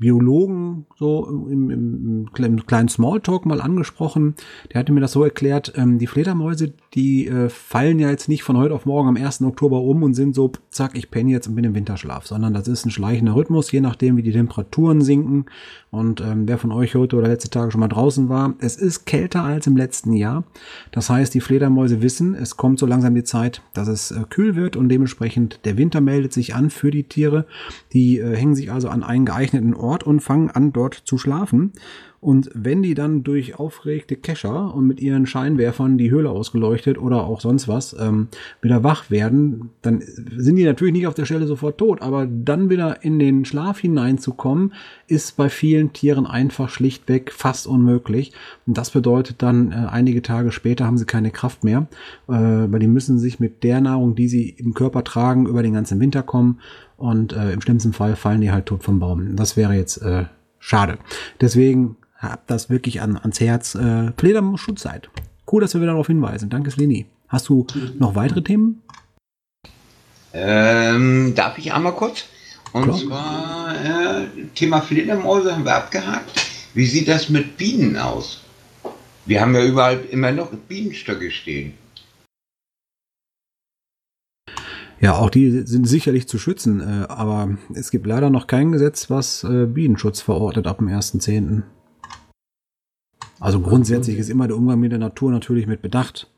Biologen 0.00 0.86
so 0.96 1.26
im, 1.48 1.70
im, 1.70 2.26
im 2.30 2.64
kleinen 2.64 2.88
Smalltalk 2.88 3.44
mal 3.44 3.60
angesprochen. 3.60 4.34
Der 4.72 4.80
hatte 4.80 4.92
mir 4.92 5.00
das 5.00 5.12
so 5.12 5.22
erklärt, 5.22 5.74
ähm, 5.76 5.98
die 5.98 6.06
Fledermäuse, 6.06 6.72
die 6.94 7.28
äh, 7.28 7.50
fallen 7.50 8.00
ja 8.00 8.08
jetzt 8.08 8.28
nicht 8.28 8.42
von 8.42 8.56
heute 8.56 8.74
auf 8.74 8.86
morgen 8.86 9.10
am 9.10 9.16
1. 9.16 9.42
Oktober 9.42 9.82
um 9.82 10.02
und 10.02 10.14
sind 10.14 10.34
so, 10.34 10.52
zack, 10.70 10.96
ich 10.96 11.10
penne 11.10 11.30
jetzt 11.30 11.46
und 11.46 11.54
bin 11.54 11.64
im 11.64 11.74
Winterschlaf, 11.74 12.26
sondern 12.26 12.54
das 12.54 12.66
ist 12.66 12.86
ein 12.86 12.90
schleichender 12.90 13.36
Rhythmus, 13.36 13.70
je 13.70 13.82
nachdem, 13.82 14.16
wie 14.16 14.22
die 14.22 14.32
Temperaturen 14.32 15.02
sinken. 15.02 15.44
Und 15.90 16.20
ähm, 16.20 16.46
wer 16.46 16.56
von 16.56 16.70
euch 16.70 16.94
heute 16.94 17.16
oder 17.16 17.26
letzte 17.26 17.50
Tage 17.50 17.72
schon 17.72 17.80
mal 17.80 17.88
draußen 17.88 18.28
war, 18.28 18.54
es 18.60 18.76
ist 18.76 19.06
kälter 19.06 19.42
als 19.42 19.66
im 19.66 19.76
letzten 19.76 20.12
Jahr. 20.12 20.44
Das 20.92 21.10
heißt, 21.10 21.34
die 21.34 21.40
Fledermäuse 21.40 22.00
wissen, 22.00 22.34
es 22.34 22.56
kommt 22.56 22.78
so 22.78 22.86
langsam 22.86 23.14
die 23.16 23.24
Zeit, 23.24 23.62
dass 23.72 23.88
es 23.88 24.12
äh, 24.12 24.22
kühl 24.30 24.54
wird 24.54 24.76
und 24.76 24.88
dementsprechend 24.88 25.60
der 25.64 25.76
Winter 25.78 26.00
meldet 26.00 26.32
sich 26.32 26.54
an 26.54 26.70
für 26.70 26.92
die 26.92 27.04
Tiere. 27.04 27.44
Die 27.92 28.18
äh, 28.18 28.36
hängen 28.36 28.54
sich 28.54 28.70
also 28.70 28.88
an 28.88 29.02
einen 29.02 29.24
geeigneten 29.24 29.74
Ort 29.74 30.04
und 30.04 30.20
fangen 30.20 30.50
an, 30.50 30.72
dort 30.72 30.94
zu 30.94 31.18
schlafen. 31.18 31.72
Und 32.20 32.50
wenn 32.52 32.82
die 32.82 32.92
dann 32.92 33.22
durch 33.22 33.58
aufregte 33.58 34.14
Kescher 34.14 34.74
und 34.74 34.86
mit 34.86 35.00
ihren 35.00 35.26
Scheinwerfern 35.26 35.96
die 35.96 36.10
Höhle 36.10 36.28
ausgeleuchtet 36.28 36.98
oder 36.98 37.24
auch 37.24 37.40
sonst 37.40 37.66
was 37.66 37.96
ähm, 37.98 38.28
wieder 38.60 38.84
wach 38.84 39.10
werden, 39.10 39.70
dann 39.80 40.02
sind 40.36 40.56
die 40.56 40.64
natürlich 40.64 40.92
nicht 40.92 41.06
auf 41.06 41.14
der 41.14 41.24
Stelle 41.24 41.46
sofort 41.46 41.78
tot, 41.78 42.02
aber 42.02 42.26
dann 42.26 42.68
wieder 42.68 43.02
in 43.02 43.18
den 43.18 43.46
Schlaf 43.46 43.78
hineinzukommen, 43.78 44.74
ist 45.06 45.38
bei 45.38 45.48
vielen 45.48 45.94
Tieren 45.94 46.26
einfach 46.26 46.68
schlichtweg 46.68 47.32
fast 47.32 47.66
unmöglich. 47.66 48.32
Und 48.66 48.76
das 48.76 48.90
bedeutet 48.90 49.40
dann, 49.40 49.72
äh, 49.72 49.86
einige 49.90 50.20
Tage 50.20 50.52
später 50.52 50.84
haben 50.84 50.98
sie 50.98 51.06
keine 51.06 51.30
Kraft 51.30 51.64
mehr, 51.64 51.88
äh, 52.28 52.32
weil 52.32 52.80
die 52.80 52.86
müssen 52.86 53.18
sich 53.18 53.40
mit 53.40 53.64
der 53.64 53.80
Nahrung, 53.80 54.14
die 54.14 54.28
sie 54.28 54.50
im 54.50 54.74
Körper 54.74 55.04
tragen, 55.04 55.46
über 55.46 55.62
den 55.62 55.72
ganzen 55.72 55.98
Winter 56.00 56.22
kommen. 56.22 56.60
Und 56.98 57.32
äh, 57.32 57.52
im 57.52 57.62
schlimmsten 57.62 57.94
Fall 57.94 58.14
fallen 58.14 58.42
die 58.42 58.52
halt 58.52 58.66
tot 58.66 58.84
vom 58.84 58.98
Baum. 58.98 59.36
Das 59.36 59.56
wäre 59.56 59.72
jetzt 59.72 60.02
äh, 60.02 60.26
schade. 60.58 60.98
Deswegen 61.40 61.96
habt 62.28 62.50
das 62.50 62.70
wirklich 62.70 63.00
an, 63.00 63.16
ans 63.16 63.40
Herz. 63.40 63.74
Äh, 63.74 64.12
Fledermaus-Schutzzeit. 64.16 65.10
Cool, 65.50 65.62
dass 65.62 65.74
wir 65.74 65.80
wieder 65.80 65.92
darauf 65.92 66.06
hinweisen. 66.06 66.50
Danke, 66.50 66.70
Slini. 66.70 67.06
Hast 67.28 67.48
du 67.48 67.66
noch 67.98 68.14
weitere 68.14 68.42
Themen? 68.42 68.82
Ähm, 70.32 71.34
darf 71.34 71.58
ich 71.58 71.72
einmal 71.72 71.94
kurz? 71.94 72.24
Und 72.72 72.84
Klar. 72.84 72.98
zwar 72.98 73.74
äh, 73.84 74.26
Thema 74.54 74.80
Fledermäuse 74.80 75.54
haben 75.54 75.64
wir 75.64 75.74
abgehakt. 75.74 76.46
Wie 76.74 76.86
sieht 76.86 77.08
das 77.08 77.28
mit 77.28 77.56
Bienen 77.56 77.96
aus? 77.96 78.44
Wir 79.26 79.40
haben 79.40 79.54
ja 79.54 79.64
überall 79.64 80.00
immer 80.10 80.30
noch 80.30 80.50
Bienenstöcke 80.50 81.30
stehen. 81.30 81.74
Ja, 85.00 85.14
auch 85.14 85.30
die 85.30 85.62
sind 85.66 85.86
sicherlich 85.86 86.28
zu 86.28 86.38
schützen, 86.38 86.80
äh, 86.80 87.06
aber 87.08 87.56
es 87.74 87.90
gibt 87.90 88.06
leider 88.06 88.28
noch 88.28 88.46
kein 88.46 88.70
Gesetz, 88.70 89.08
was 89.08 89.44
äh, 89.44 89.66
Bienenschutz 89.66 90.20
verordnet 90.20 90.66
ab 90.66 90.78
dem 90.78 90.88
1.10. 90.88 91.62
Also 93.40 93.60
grundsätzlich 93.60 94.18
ist 94.18 94.28
immer 94.28 94.46
der 94.46 94.56
Umgang 94.56 94.78
mit 94.78 94.92
der 94.92 94.98
Natur 94.98 95.32
natürlich 95.32 95.66
mit 95.66 95.80
Bedacht. 95.80 96.30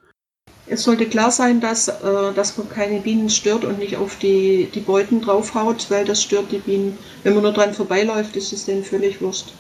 Es 0.69 0.85
sollte 0.85 1.07
klar 1.07 1.33
sein, 1.33 1.61
dass, 1.61 1.89
äh, 1.89 2.33
dass 2.35 2.57
man 2.57 2.69
keine 2.69 3.01
Bienen 3.01 3.29
stört 3.29 3.65
und 3.65 3.81
nicht 3.81 3.97
auf 3.97 4.17
die, 4.19 4.69
die 4.73 4.81
Beuten 4.81 5.21
draufhaut, 5.21 5.91
weil 5.91 6.05
das 6.05 6.23
stört 6.23 6.53
die 6.53 6.59
Bienen. 6.59 6.97
Wenn 7.25 7.35
man 7.35 7.43
nur 7.43 7.53
dran 7.53 7.75
vorbeiläuft, 7.75 8.37
ist 8.37 8.53
es 8.53 8.65
denen 8.65 8.85
völlig 8.85 9.21
wurscht. 9.21 9.53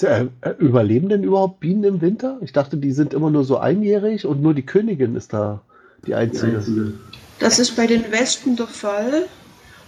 Äh, 0.00 0.26
äh, 0.40 0.54
Überleben 0.58 1.10
denn 1.10 1.22
überhaupt 1.22 1.60
Bienen 1.60 1.84
im 1.84 2.00
Winter? 2.00 2.38
Ich 2.40 2.52
dachte, 2.52 2.78
die 2.78 2.92
sind 2.92 3.12
immer 3.12 3.30
nur 3.30 3.44
so 3.44 3.58
einjährig 3.58 4.24
und 4.26 4.42
nur 4.42 4.54
die 4.54 4.66
Königin 4.66 5.14
ist 5.14 5.34
da 5.34 5.60
die 6.06 6.14
einzige. 6.14 6.62
Das 7.38 7.58
ist 7.58 7.76
bei 7.76 7.86
den 7.86 8.10
Wespen 8.10 8.56
der 8.56 8.66
Fall. 8.66 9.26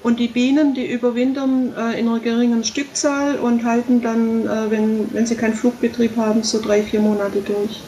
Und 0.05 0.21
die 0.21 0.29
Bienen, 0.29 0.75
die 0.75 0.87
überwintern 0.87 1.73
äh, 1.75 1.99
in 1.99 2.07
einer 2.09 2.21
geringen 2.21 2.63
Stückzahl 2.63 3.37
und 3.37 3.65
halten 3.65 4.03
dann, 4.03 4.47
äh, 4.47 4.71
wenn, 4.71 5.13
wenn 5.15 5.27
sie 5.27 5.35
keinen 5.35 5.55
Flugbetrieb 5.55 6.15
haben, 6.19 6.43
so 6.43 6.61
drei, 6.61 6.83
vier 6.83 7.01
Monate 7.01 7.41
durch. 7.41 7.81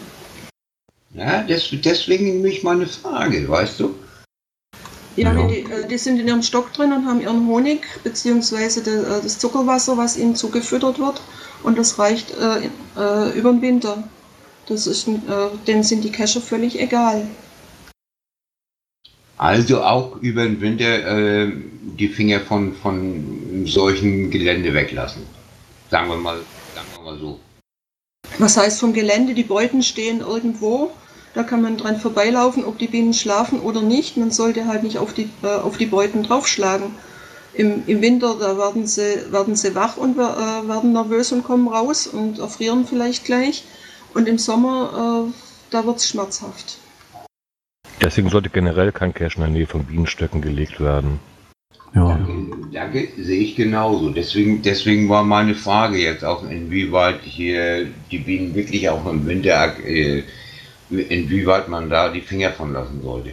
Ja, 1.12 1.42
des, 1.42 1.68
deswegen 1.84 2.24
nämlich 2.24 2.62
meine 2.62 2.86
Frage, 2.86 3.46
weißt 3.46 3.80
du? 3.80 3.94
Ja, 5.16 5.34
ja. 5.34 5.46
Die, 5.46 5.60
äh, 5.60 5.86
die, 5.86 5.98
sind 5.98 6.18
in 6.18 6.26
ihrem 6.26 6.42
Stock 6.42 6.72
drin 6.72 6.90
und 6.94 7.04
haben 7.04 7.20
ihren 7.20 7.46
Honig 7.46 7.86
bzw. 8.02 8.80
Äh, 8.80 9.22
das 9.22 9.38
Zuckerwasser, 9.38 9.98
was 9.98 10.16
ihnen 10.16 10.36
zugefüttert 10.36 10.98
wird. 10.98 11.20
Und 11.62 11.76
das 11.76 11.98
reicht 11.98 12.30
äh, 12.30 12.70
äh, 12.98 13.38
über 13.38 13.52
den 13.52 13.60
Winter. 13.60 14.04
Das 14.68 14.86
ist, 14.86 15.06
äh, 15.06 15.12
denen 15.66 15.82
sind 15.82 16.02
die 16.02 16.12
Kescher 16.12 16.40
völlig 16.40 16.80
egal. 16.80 17.26
Also 19.38 19.82
auch 19.82 20.16
über 20.22 20.44
den 20.44 20.60
Winter 20.60 21.44
äh, 21.44 21.52
die 21.98 22.08
Finger 22.08 22.40
von, 22.40 22.74
von 22.74 23.64
solchen 23.66 24.30
Gelände 24.30 24.72
weglassen. 24.72 25.22
Sagen 25.90 26.08
wir 26.08 26.16
mal, 26.16 26.38
sagen 26.74 26.86
wir 26.96 27.04
mal 27.04 27.18
so. 27.18 27.38
Was 28.38 28.56
heißt 28.56 28.80
vom 28.80 28.92
Gelände? 28.92 29.34
Die 29.34 29.42
Beuten 29.42 29.82
stehen 29.82 30.20
irgendwo. 30.20 30.90
Da 31.34 31.42
kann 31.42 31.60
man 31.60 31.76
dran 31.76 32.00
vorbeilaufen, 32.00 32.64
ob 32.64 32.78
die 32.78 32.86
Bienen 32.86 33.12
schlafen 33.12 33.60
oder 33.60 33.82
nicht. 33.82 34.16
Man 34.16 34.30
sollte 34.30 34.66
halt 34.66 34.82
nicht 34.82 34.96
auf 34.96 35.12
die, 35.12 35.28
äh, 35.42 35.48
auf 35.48 35.76
die 35.76 35.86
Beuten 35.86 36.22
draufschlagen. 36.22 36.94
Im, 37.52 37.82
Im 37.86 38.00
Winter, 38.00 38.36
da 38.38 38.56
werden 38.56 38.86
sie, 38.86 39.30
werden 39.30 39.54
sie 39.54 39.74
wach 39.74 39.98
und 39.98 40.16
äh, 40.16 40.18
werden 40.18 40.92
nervös 40.92 41.32
und 41.32 41.44
kommen 41.44 41.68
raus 41.68 42.06
und 42.06 42.38
erfrieren 42.38 42.86
vielleicht 42.86 43.26
gleich. 43.26 43.64
Und 44.14 44.28
im 44.28 44.38
Sommer, 44.38 45.28
äh, 45.28 45.32
da 45.70 45.84
wird 45.84 45.98
es 45.98 46.08
schmerzhaft. 46.08 46.78
Deswegen 48.02 48.28
sollte 48.28 48.50
generell 48.50 48.92
kein 48.92 49.14
Cache 49.14 49.36
in 49.36 49.40
der 49.42 49.50
Nähe 49.50 49.66
von 49.66 49.84
Bienenstöcken 49.84 50.40
gelegt 50.40 50.80
werden. 50.80 51.18
Ja. 51.94 52.18
Danke, 52.72 53.08
sehe 53.16 53.40
ich 53.40 53.56
genauso. 53.56 54.10
Deswegen, 54.10 54.60
deswegen 54.60 55.08
war 55.08 55.24
meine 55.24 55.54
Frage 55.54 55.96
jetzt 55.96 56.24
auch, 56.24 56.48
inwieweit 56.48 57.22
hier 57.22 57.86
die 58.10 58.18
Bienen 58.18 58.54
wirklich 58.54 58.88
auch 58.90 59.06
im 59.06 59.26
Winter, 59.26 59.74
äh, 59.82 60.22
inwieweit 60.90 61.68
man 61.68 61.88
da 61.88 62.10
die 62.10 62.20
Finger 62.20 62.50
von 62.50 62.74
lassen 62.74 63.00
sollte. 63.02 63.32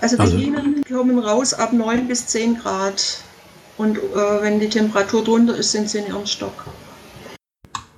Also 0.00 0.16
die 0.16 0.22
also, 0.22 0.36
Bienen 0.36 0.82
kommen 0.82 1.18
raus 1.18 1.54
ab 1.54 1.72
9 1.72 2.08
bis 2.08 2.26
10 2.26 2.58
Grad. 2.58 3.22
Und 3.76 3.98
äh, 3.98 4.42
wenn 4.42 4.58
die 4.60 4.68
Temperatur 4.68 5.24
drunter 5.24 5.56
ist, 5.56 5.72
sind 5.72 5.88
sie 5.88 5.98
in 5.98 6.08
ihrem 6.08 6.26
Stock. 6.26 6.66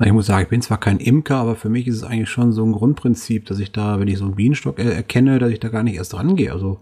Ich 0.05 0.13
muss 0.13 0.27
sagen, 0.27 0.43
ich 0.43 0.49
bin 0.49 0.63
zwar 0.63 0.81
kein 0.81 0.99
Imker, 0.99 1.37
aber 1.37 1.55
für 1.55 1.69
mich 1.69 1.87
ist 1.87 1.97
es 1.97 2.03
eigentlich 2.03 2.29
schon 2.29 2.53
so 2.53 2.65
ein 2.65 2.73
Grundprinzip, 2.73 3.47
dass 3.47 3.61
ich 3.61 3.71
da, 3.71 4.01
wenn 4.01 4.09
ich 4.09 4.19
so 4.19 4.25
einen 4.25 4.35
Bienenstock 4.35 4.79
erkenne, 4.79 5.39
dass 5.39 5.51
ich 5.51 5.61
da 5.61 5.69
gar 5.69 5.85
nicht 5.85 5.95
erst 5.95 6.15
rangehe. 6.15 6.53
Also 6.53 6.81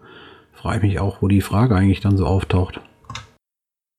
frage 0.53 0.79
ich 0.79 0.83
mich 0.83 1.01
auch, 1.01 1.21
wo 1.21 1.29
die 1.29 1.43
Frage 1.43 1.75
eigentlich 1.75 2.01
dann 2.01 2.17
so 2.17 2.25
auftaucht. 2.25 2.81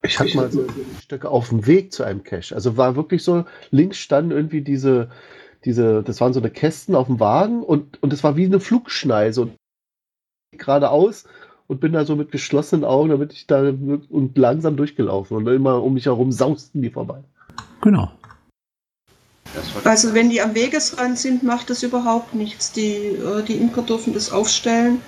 Ich 0.03 0.19
hatte 0.19 0.35
mal 0.35 0.51
so 0.51 0.65
Stöcke 1.03 1.29
auf 1.29 1.49
dem 1.49 1.67
Weg 1.67 1.93
zu 1.93 2.03
einem 2.03 2.23
Cache. 2.23 2.55
Also 2.55 2.77
war 2.77 2.95
wirklich 2.95 3.23
so, 3.23 3.45
links 3.69 3.97
standen 3.97 4.31
irgendwie 4.31 4.61
diese, 4.61 5.11
diese, 5.65 6.01
das 6.01 6.19
waren 6.19 6.33
so 6.33 6.39
eine 6.39 6.49
Kästen 6.49 6.95
auf 6.95 7.05
dem 7.05 7.19
Wagen 7.19 7.61
und, 7.61 8.01
und 8.01 8.11
das 8.11 8.23
war 8.23 8.35
wie 8.35 8.45
eine 8.45 8.59
Flugschneise 8.59 9.41
und 9.43 9.51
geradeaus 10.57 11.25
und 11.67 11.79
bin 11.79 11.93
da 11.93 12.05
so 12.05 12.15
mit 12.15 12.31
geschlossenen 12.31 12.83
Augen, 12.83 13.09
damit 13.09 13.33
ich 13.33 13.45
da 13.45 13.69
und 13.69 14.35
langsam 14.35 14.75
durchgelaufen 14.75 15.37
und 15.37 15.47
immer 15.47 15.83
um 15.83 15.93
mich 15.93 16.07
herum 16.07 16.31
sausten 16.31 16.81
die 16.81 16.89
vorbei. 16.89 17.23
Genau. 17.81 18.11
Also 19.83 20.13
wenn 20.13 20.29
die 20.29 20.41
am 20.41 20.55
Wegesrand 20.55 21.17
sind, 21.17 21.43
macht 21.43 21.69
das 21.69 21.83
überhaupt 21.83 22.33
nichts. 22.33 22.71
Die, 22.71 22.95
äh, 22.95 23.43
die 23.43 23.55
Imker 23.55 23.81
dürfen 23.81 24.13
das 24.13 24.31
aufstellen. 24.31 25.01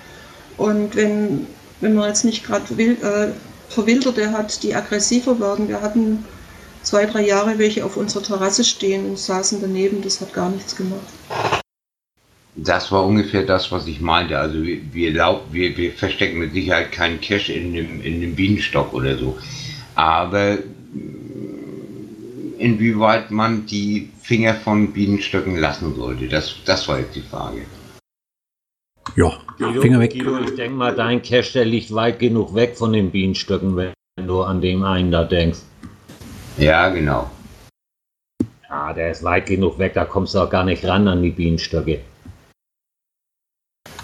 Und 0.56 0.94
wenn, 0.94 1.46
wenn 1.80 1.94
man 1.94 2.08
jetzt 2.08 2.24
nicht 2.24 2.44
gerade 2.44 2.64
äh, 2.82 3.32
Verwilderte 3.68 4.32
hat, 4.32 4.62
die 4.62 4.74
aggressiver 4.74 5.40
werden, 5.40 5.68
wir 5.68 5.80
hatten 5.80 6.24
zwei, 6.82 7.06
drei 7.06 7.26
Jahre 7.26 7.58
welche 7.58 7.84
auf 7.84 7.96
unserer 7.96 8.22
Terrasse 8.22 8.64
stehen 8.64 9.06
und 9.06 9.18
saßen 9.18 9.60
daneben, 9.60 10.02
das 10.02 10.20
hat 10.20 10.32
gar 10.32 10.50
nichts 10.50 10.76
gemacht. 10.76 11.00
Das 12.56 12.92
war 12.92 13.04
ungefähr 13.04 13.42
das, 13.42 13.72
was 13.72 13.86
ich 13.86 14.00
meinte. 14.00 14.38
Also 14.38 14.62
wir, 14.62 14.78
wir, 14.92 15.12
wir, 15.50 15.76
wir 15.76 15.92
verstecken 15.92 16.38
mit 16.38 16.52
Sicherheit 16.52 16.92
keinen 16.92 17.20
Cash 17.20 17.48
in 17.48 17.72
dem, 17.72 18.00
in 18.02 18.20
dem 18.20 18.36
Bienenstock 18.36 18.92
oder 18.92 19.18
so. 19.18 19.36
Aber 19.96 20.58
inwieweit 22.58 23.30
man 23.30 23.66
die 23.66 24.10
Finger 24.20 24.54
von 24.54 24.92
Bienenstöcken 24.92 25.56
lassen 25.56 25.94
sollte. 25.94 26.28
Das, 26.28 26.56
das 26.64 26.86
war 26.88 27.00
jetzt 27.00 27.14
die 27.14 27.22
Frage. 27.22 27.62
Ja, 29.16 29.32
Guido, 29.58 29.82
Finger 29.82 30.00
weg. 30.00 30.12
Guido, 30.12 30.38
ich 30.40 30.54
denke 30.54 30.76
mal, 30.76 30.94
dein 30.94 31.22
Cache, 31.22 31.52
der 31.52 31.64
liegt 31.64 31.94
weit 31.94 32.18
genug 32.18 32.54
weg 32.54 32.76
von 32.76 32.92
den 32.92 33.10
Bienenstöcken, 33.10 33.76
wenn 33.76 33.92
du 34.26 34.42
an 34.42 34.60
dem 34.60 34.82
einen 34.82 35.10
da 35.10 35.24
denkst. 35.24 35.60
Ja, 36.58 36.88
genau. 36.88 37.30
Ja, 38.68 38.92
der 38.92 39.10
ist 39.10 39.22
weit 39.22 39.46
genug 39.46 39.78
weg, 39.78 39.94
da 39.94 40.04
kommst 40.04 40.34
du 40.34 40.40
auch 40.40 40.50
gar 40.50 40.64
nicht 40.64 40.84
ran 40.84 41.06
an 41.06 41.22
die 41.22 41.30
Bienenstöcke. 41.30 42.00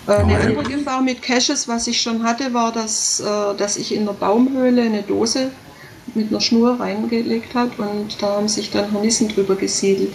Äh, 0.06 0.12
eine 0.12 0.38
andere 0.38 0.64
Gefahr 0.64 1.02
mit 1.02 1.22
Caches, 1.22 1.66
was 1.68 1.86
ich 1.86 2.00
schon 2.00 2.22
hatte, 2.22 2.52
war, 2.54 2.72
dass, 2.72 3.20
äh, 3.20 3.56
dass 3.56 3.76
ich 3.76 3.94
in 3.94 4.06
der 4.06 4.12
Baumhöhle 4.12 4.82
eine 4.82 5.02
Dose 5.02 5.50
mit 6.14 6.30
einer 6.30 6.40
Schnur 6.40 6.80
reingelegt 6.80 7.54
hat 7.54 7.78
und 7.78 8.20
da 8.20 8.36
haben 8.36 8.48
sich 8.48 8.70
dann 8.70 8.92
Hornissen 8.92 9.28
drüber 9.28 9.56
gesiedelt. 9.56 10.12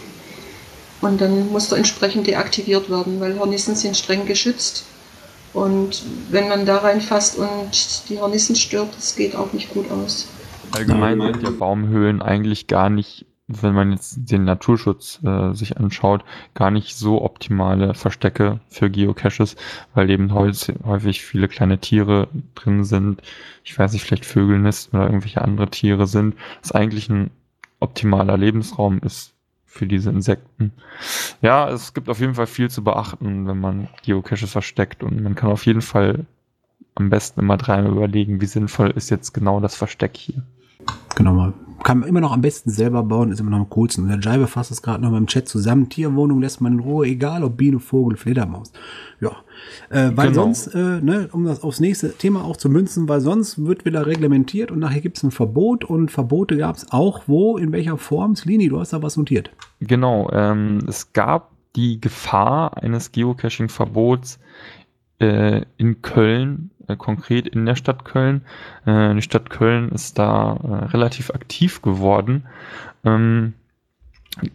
Und 1.02 1.22
dann 1.22 1.52
musste 1.52 1.75
entsprechend 1.75 2.28
deaktiviert 2.28 2.90
werden, 2.90 3.20
weil 3.20 3.38
Hornissen 3.38 3.75
sind 3.75 3.96
streng 3.96 4.25
geschützt. 4.25 4.86
Und 5.54 6.04
wenn 6.30 6.50
man 6.50 6.66
da 6.66 6.78
reinfasst 6.78 7.38
und 7.38 8.10
die 8.10 8.20
Hornissen 8.20 8.56
stört, 8.56 8.90
das 8.96 9.16
geht 9.16 9.36
auch 9.36 9.54
nicht 9.54 9.74
gut 9.74 9.90
aus. 9.92 10.28
Allgemein 10.72 11.22
sind 11.22 11.44
ja 11.44 11.52
Baumhöhlen 11.52 12.22
eigentlich 12.22 12.68
gar 12.68 12.90
nicht, 12.90 13.25
wenn 13.48 13.75
man 13.75 13.92
jetzt 13.92 14.32
den 14.32 14.44
Naturschutz 14.44 15.20
äh, 15.24 15.54
sich 15.54 15.78
anschaut, 15.78 16.24
gar 16.56 16.72
nicht 16.72 16.96
so 16.96 17.22
optimale 17.22 17.94
Verstecke 17.94 18.60
für 18.70 18.90
Geocaches, 18.90 19.56
weil 19.94 20.10
eben 20.10 20.34
häufig 20.34 21.24
viele 21.24 21.48
kleine 21.48 21.80
Tiere 21.80 22.28
drin 22.56 22.84
sind. 22.84 23.22
Ich 23.64 23.78
weiß 23.78 23.94
nicht, 23.94 24.04
vielleicht 24.04 24.25
Vögelnest 24.25 24.94
oder 24.94 25.06
irgendwelche 25.06 25.42
andere 25.42 25.70
Tiere 25.70 26.08
sind. 26.08 26.36
Das 26.62 26.72
eigentlich 26.72 27.10
ein 27.10 27.30
optimaler 27.80 28.38
Lebensraum 28.38 29.00
ist 29.00 29.34
für 29.66 29.86
diese 29.86 30.10
Insekten. 30.10 30.72
Ja, 31.42 31.70
es 31.70 31.94
gibt 31.94 32.10
auf 32.10 32.20
jeden 32.20 32.36
Fall 32.36 32.48
viel 32.48 32.70
zu 32.70 32.84
beachten, 32.84 33.46
wenn 33.46 33.60
man 33.60 33.90
Geocaches 34.04 34.52
versteckt 34.52 35.04
und 35.04 35.22
man 35.22 35.36
kann 35.36 35.52
auf 35.52 35.66
jeden 35.66 35.82
Fall 35.82 36.25
am 36.96 37.10
besten 37.10 37.42
immer 37.42 37.58
dreimal 37.58 37.92
überlegen, 37.92 38.42
wie 38.42 38.46
sinnvoll 38.46 38.92
ist 38.92 39.10
jetzt 39.12 39.34
genau 39.34 39.60
das 39.60 39.75
Versteck 39.75 40.16
hier. 40.16 40.44
Genau, 41.15 41.53
kann 41.84 42.00
man 42.00 42.10
immer 42.10 42.20
noch 42.20 42.32
am 42.32 42.41
besten 42.41 42.72
selber 42.72 43.03
bauen, 43.03 43.32
ist 43.32 43.39
immer 43.39 43.51
noch 43.51 43.60
am 43.60 43.70
coolsten. 43.70 44.03
Und 44.03 44.10
der 44.10 44.20
Jive 44.20 44.48
fasst 44.48 44.72
es 44.72 44.82
gerade 44.82 45.03
noch 45.03 45.12
mal 45.12 45.17
im 45.17 45.27
Chat 45.27 45.48
zusammen. 45.48 45.88
Tierwohnung 45.88 46.41
lässt 46.41 46.60
man 46.60 46.74
in 46.74 46.79
Ruhe, 46.79 47.05
egal 47.05 47.44
ob 47.44 47.58
Biene, 47.58 47.79
Vogel, 47.79 48.17
Fledermaus. 48.17 48.72
Ja, 49.22 49.32
äh, 49.89 50.12
weil 50.15 50.29
genau. 50.29 50.44
sonst, 50.44 50.67
äh, 50.74 51.00
ne, 51.01 51.29
um 51.32 51.46
das 51.46 51.62
aufs 51.62 51.79
nächste 51.79 52.13
Thema 52.13 52.44
auch 52.44 52.58
zu 52.58 52.70
münzen, 52.70 53.08
weil 53.08 53.22
sonst 53.22 53.63
wird 53.63 53.86
wieder 53.86 54.08
reglementiert 54.08 54.72
und 54.72 54.79
nachher 54.79 55.01
gibt 55.01 55.17
es 55.17 55.24
ein 55.24 55.29
Verbot 55.29 55.86
und 55.86 56.10
Verbote 56.10 56.58
gab 56.58 56.75
es 56.75 56.91
auch 56.91 57.24
wo, 57.27 57.58
in 57.58 57.72
welcher 57.72 57.98
Form? 57.98 58.36
Slini, 58.36 58.67
du 58.67 58.79
hast 58.79 58.91
da 58.91 59.03
was 59.03 59.15
notiert. 59.15 59.51
Genau, 59.79 60.29
ähm, 60.32 60.79
es 60.88 61.13
gab 61.13 61.51
die 61.75 62.01
Gefahr 62.01 62.82
eines 62.82 63.12
Geocaching-Verbots 63.12 64.39
äh, 65.20 65.62
in 65.77 66.01
Köln, 66.01 66.72
äh, 66.88 66.96
konkret 66.96 67.48
in 67.48 67.65
der 67.65 67.75
Stadt 67.75 68.06
Köln. 68.06 68.42
Äh, 68.86 69.13
die 69.15 69.22
Stadt 69.22 69.50
Köln 69.50 69.89
ist 69.89 70.18
da 70.20 70.60
äh, 70.63 70.86
relativ 70.86 71.32
aktiv 71.32 71.82
geworden. 71.82 72.46
Ähm, 73.04 73.54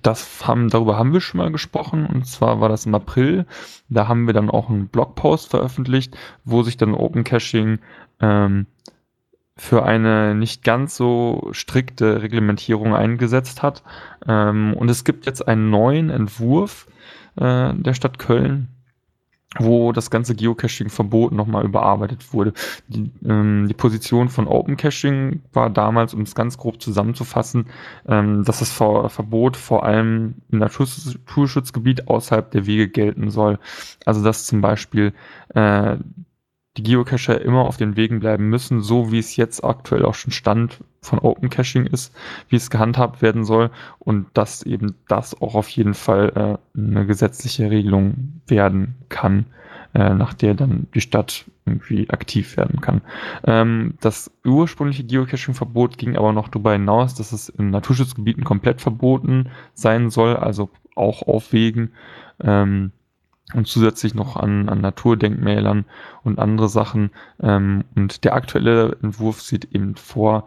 das 0.03 0.47
haben, 0.47 0.69
darüber 0.69 0.99
haben 0.99 1.13
wir 1.13 1.21
schon 1.21 1.39
mal 1.39 1.51
gesprochen 1.51 2.07
und 2.07 2.27
zwar 2.27 2.61
war 2.61 2.69
das 2.69 2.87
im 2.87 2.95
April. 2.95 3.47
Da 3.89 4.09
haben 4.09 4.27
wir 4.27 4.35
dann 4.35 4.51
auch 4.51 4.69
einen 4.69 4.89
Blogpost 4.89 5.51
veröffentlicht, 5.51 6.17
wo 6.45 6.63
sich 6.63 6.77
dann 6.77 6.95
Open 6.95 7.25
Caching 7.25 7.79
ähm, 8.21 8.67
für 9.57 9.85
eine 9.85 10.35
nicht 10.35 10.65
ganz 10.65 10.97
so 10.97 11.49
strikte 11.53 12.23
Reglementierung 12.23 12.95
eingesetzt 12.95 13.63
hat. 13.63 13.83
Ähm, 14.27 14.75
und 14.75 14.91
es 14.91 15.05
gibt 15.05 15.27
jetzt 15.27 15.47
einen 15.47 15.71
neuen 15.71 16.11
Entwurf 16.11 16.87
äh, 17.37 17.73
der 17.75 17.95
Stadt 17.95 18.19
Köln, 18.19 18.69
wo 19.59 19.93
das 19.93 20.11
ganze 20.11 20.37
Geocaching-Verbot 20.37 21.33
nochmal 21.33 21.65
überarbeitet 21.65 22.33
wurde. 22.33 22.53
Die, 22.87 23.11
ähm, 23.27 23.67
die, 23.69 23.75
Position 23.75 24.29
von 24.29 24.47
Open 24.47 24.77
Caching 24.77 25.43
war 25.53 25.71
damals, 25.71 26.15
um 26.15 26.23
es 26.23 26.37
ganz 26.37 26.57
grob 26.57 26.81
zusammenzufassen, 26.81 27.67
ähm, 28.07 28.45
dass 28.45 28.61
das 28.61 28.71
Ver 28.71 29.09
Verbot 29.09 29.57
vor 29.57 29.85
allem 29.85 30.37
im 30.51 30.59
Naturschutzgebiet 30.59 32.07
außerhalb 32.07 32.51
der 32.53 32.67
Wege 32.67 32.89
gelten 32.89 33.31
soll. 33.31 33.59
Also 34.05 34.23
dass 34.23 34.47
zum 34.47 34.61
Beispiel 34.61 35.13
äh, 35.55 35.97
die 36.81 36.91
Geocacher 36.91 37.41
immer 37.41 37.67
auf 37.67 37.77
den 37.77 37.97
Wegen 37.97 38.21
bleiben 38.21 38.49
müssen, 38.49 38.81
so 38.81 39.13
wie 39.13 39.19
es 39.19 39.37
jetzt 39.37 39.63
aktuell 39.63 40.05
auch 40.05 40.15
schon 40.15 40.33
Stand 40.33 40.79
von 41.03 41.19
Open 41.19 41.51
Caching 41.51 41.87
ist, 41.87 42.15
wie 42.49 42.57
es 42.57 42.71
gehandhabt 42.71 43.23
werden 43.23 43.45
soll 43.45 43.71
und 43.99 44.27
dass 44.35 44.63
eben 44.63 44.95
das 45.09 45.41
auch 45.41 45.55
auf 45.55 45.69
jeden 45.69 45.95
Fall 45.95 46.59
äh, 46.75 46.79
eine 46.79 47.07
gesetzliche 47.07 47.71
Regelung 47.71 48.41
werden 48.47 48.95
kann, 49.09 49.47
äh, 49.95 50.15
nach 50.15 50.35
der 50.35 50.55
dann 50.55 50.87
die 50.95 51.01
Stadt 51.01 51.45
irgendwie 51.67 52.09
aktiv 52.11 52.57
werden 52.57 52.81
kann. 52.81 53.03
Ähm, 53.45 53.95
das 54.01 54.31
ursprüngliche 54.45 55.05
Geocaching-Verbot 55.05 55.99
ging 55.99 56.17
aber 56.17 56.33
noch 56.33 56.49
darüber 56.49 56.73
hinaus, 56.73 57.15
dass 57.15 57.33
es 57.33 57.49
in 57.51 57.71
Naturschutzgebieten 57.71 58.45
komplett 58.45 58.81
verboten 58.81 59.51
sein 59.75 60.11
soll, 60.11 60.37
also 60.37 60.71
auch 60.97 61.23
auf 61.23 61.53
Wegen. 61.53 61.93
Ähm, 62.43 62.93
und 63.55 63.67
zusätzlich 63.67 64.15
noch 64.15 64.37
an, 64.37 64.69
an 64.69 64.81
Naturdenkmälern 64.81 65.85
und 66.23 66.39
andere 66.39 66.69
Sachen. 66.69 67.11
Ähm, 67.41 67.85
und 67.95 68.25
der 68.25 68.35
aktuelle 68.35 68.97
Entwurf 69.03 69.43
sieht 69.43 69.73
eben 69.73 69.97
vor, 69.97 70.47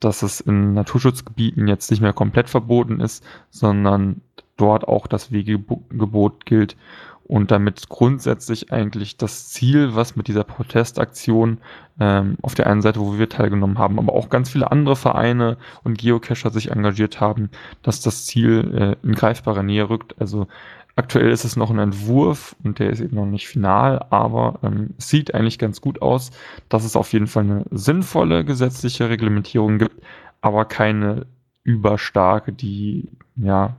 dass 0.00 0.22
es 0.22 0.40
in 0.40 0.74
Naturschutzgebieten 0.74 1.68
jetzt 1.68 1.90
nicht 1.90 2.00
mehr 2.00 2.12
komplett 2.12 2.50
verboten 2.50 3.00
ist, 3.00 3.24
sondern 3.50 4.20
dort 4.56 4.86
auch 4.86 5.06
das 5.06 5.32
Wegegebot 5.32 6.44
gilt 6.44 6.76
und 7.24 7.50
damit 7.50 7.88
grundsätzlich 7.88 8.72
eigentlich 8.72 9.16
das 9.16 9.48
Ziel, 9.48 9.94
was 9.94 10.16
mit 10.16 10.28
dieser 10.28 10.44
Protestaktion 10.44 11.58
ähm, 11.98 12.36
auf 12.42 12.54
der 12.54 12.66
einen 12.66 12.82
Seite, 12.82 13.00
wo 13.00 13.18
wir 13.18 13.28
teilgenommen 13.28 13.78
haben, 13.78 13.98
aber 13.98 14.12
auch 14.12 14.28
ganz 14.28 14.50
viele 14.50 14.70
andere 14.70 14.96
Vereine 14.96 15.56
und 15.84 15.98
Geocacher 15.98 16.50
sich 16.50 16.70
engagiert 16.70 17.20
haben, 17.20 17.50
dass 17.82 18.00
das 18.00 18.26
Ziel 18.26 18.96
äh, 19.02 19.06
in 19.06 19.14
greifbare 19.14 19.64
Nähe 19.64 19.88
rückt. 19.88 20.14
Also 20.20 20.46
Aktuell 20.94 21.30
ist 21.30 21.44
es 21.44 21.56
noch 21.56 21.70
ein 21.70 21.78
Entwurf 21.78 22.54
und 22.62 22.78
der 22.78 22.90
ist 22.90 23.00
eben 23.00 23.16
noch 23.16 23.26
nicht 23.26 23.48
final, 23.48 24.04
aber 24.10 24.58
ähm, 24.62 24.90
sieht 24.98 25.34
eigentlich 25.34 25.58
ganz 25.58 25.80
gut 25.80 26.02
aus, 26.02 26.30
dass 26.68 26.84
es 26.84 26.96
auf 26.96 27.12
jeden 27.12 27.26
Fall 27.26 27.44
eine 27.44 27.64
sinnvolle 27.70 28.44
gesetzliche 28.44 29.08
Reglementierung 29.08 29.78
gibt, 29.78 30.02
aber 30.42 30.66
keine 30.66 31.26
überstarke, 31.64 32.52
die 32.52 33.08
ja 33.36 33.76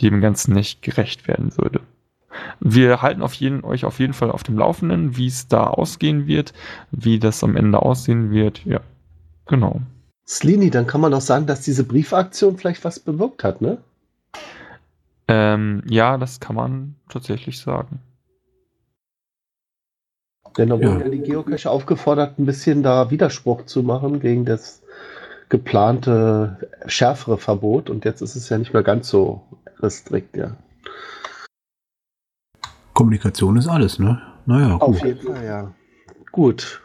dem 0.00 0.20
Ganzen 0.20 0.54
nicht 0.54 0.82
gerecht 0.82 1.26
werden 1.26 1.56
würde. 1.56 1.80
Wir 2.60 3.02
halten 3.02 3.22
auf 3.22 3.34
jeden, 3.34 3.64
euch 3.64 3.84
auf 3.84 3.98
jeden 3.98 4.12
Fall 4.12 4.30
auf 4.30 4.44
dem 4.44 4.56
Laufenden, 4.56 5.16
wie 5.16 5.26
es 5.26 5.48
da 5.48 5.64
ausgehen 5.64 6.26
wird, 6.26 6.52
wie 6.92 7.18
das 7.18 7.42
am 7.42 7.56
Ende 7.56 7.82
aussehen 7.82 8.30
wird. 8.30 8.64
Ja, 8.64 8.80
genau. 9.46 9.80
Slini, 10.28 10.70
dann 10.70 10.86
kann 10.86 11.00
man 11.00 11.12
auch 11.12 11.20
sagen, 11.20 11.46
dass 11.46 11.62
diese 11.62 11.82
Briefaktion 11.82 12.56
vielleicht 12.56 12.84
was 12.84 13.00
bewirkt 13.00 13.42
hat, 13.42 13.60
ne? 13.60 13.78
Ähm, 15.32 15.82
ja, 15.88 16.18
das 16.18 16.40
kann 16.40 16.56
man 16.56 16.96
tatsächlich 17.08 17.60
sagen. 17.60 18.00
Denn 20.58 20.70
da 20.70 20.74
wurden 20.74 20.98
ja. 20.98 21.04
ja 21.04 21.08
die 21.08 21.20
Geocache 21.20 21.70
aufgefordert, 21.70 22.38
ein 22.40 22.46
bisschen 22.46 22.82
da 22.82 23.12
Widerspruch 23.12 23.64
zu 23.66 23.84
machen 23.84 24.18
gegen 24.18 24.44
das 24.44 24.82
geplante 25.48 26.68
schärfere 26.86 27.38
Verbot. 27.38 27.90
Und 27.90 28.04
jetzt 28.04 28.22
ist 28.22 28.34
es 28.34 28.48
ja 28.48 28.58
nicht 28.58 28.72
mehr 28.72 28.82
ganz 28.82 29.08
so 29.08 29.42
restrikt, 29.78 30.36
ja. 30.36 30.56
Kommunikation 32.92 33.56
ist 33.56 33.68
alles, 33.68 34.00
ne? 34.00 34.20
Naja, 34.46 34.72
gut. 34.72 34.82
Auf 34.82 35.04
jeden 35.04 35.20
Fall, 35.20 35.44
ja. 35.44 35.72
Gut. 36.32 36.82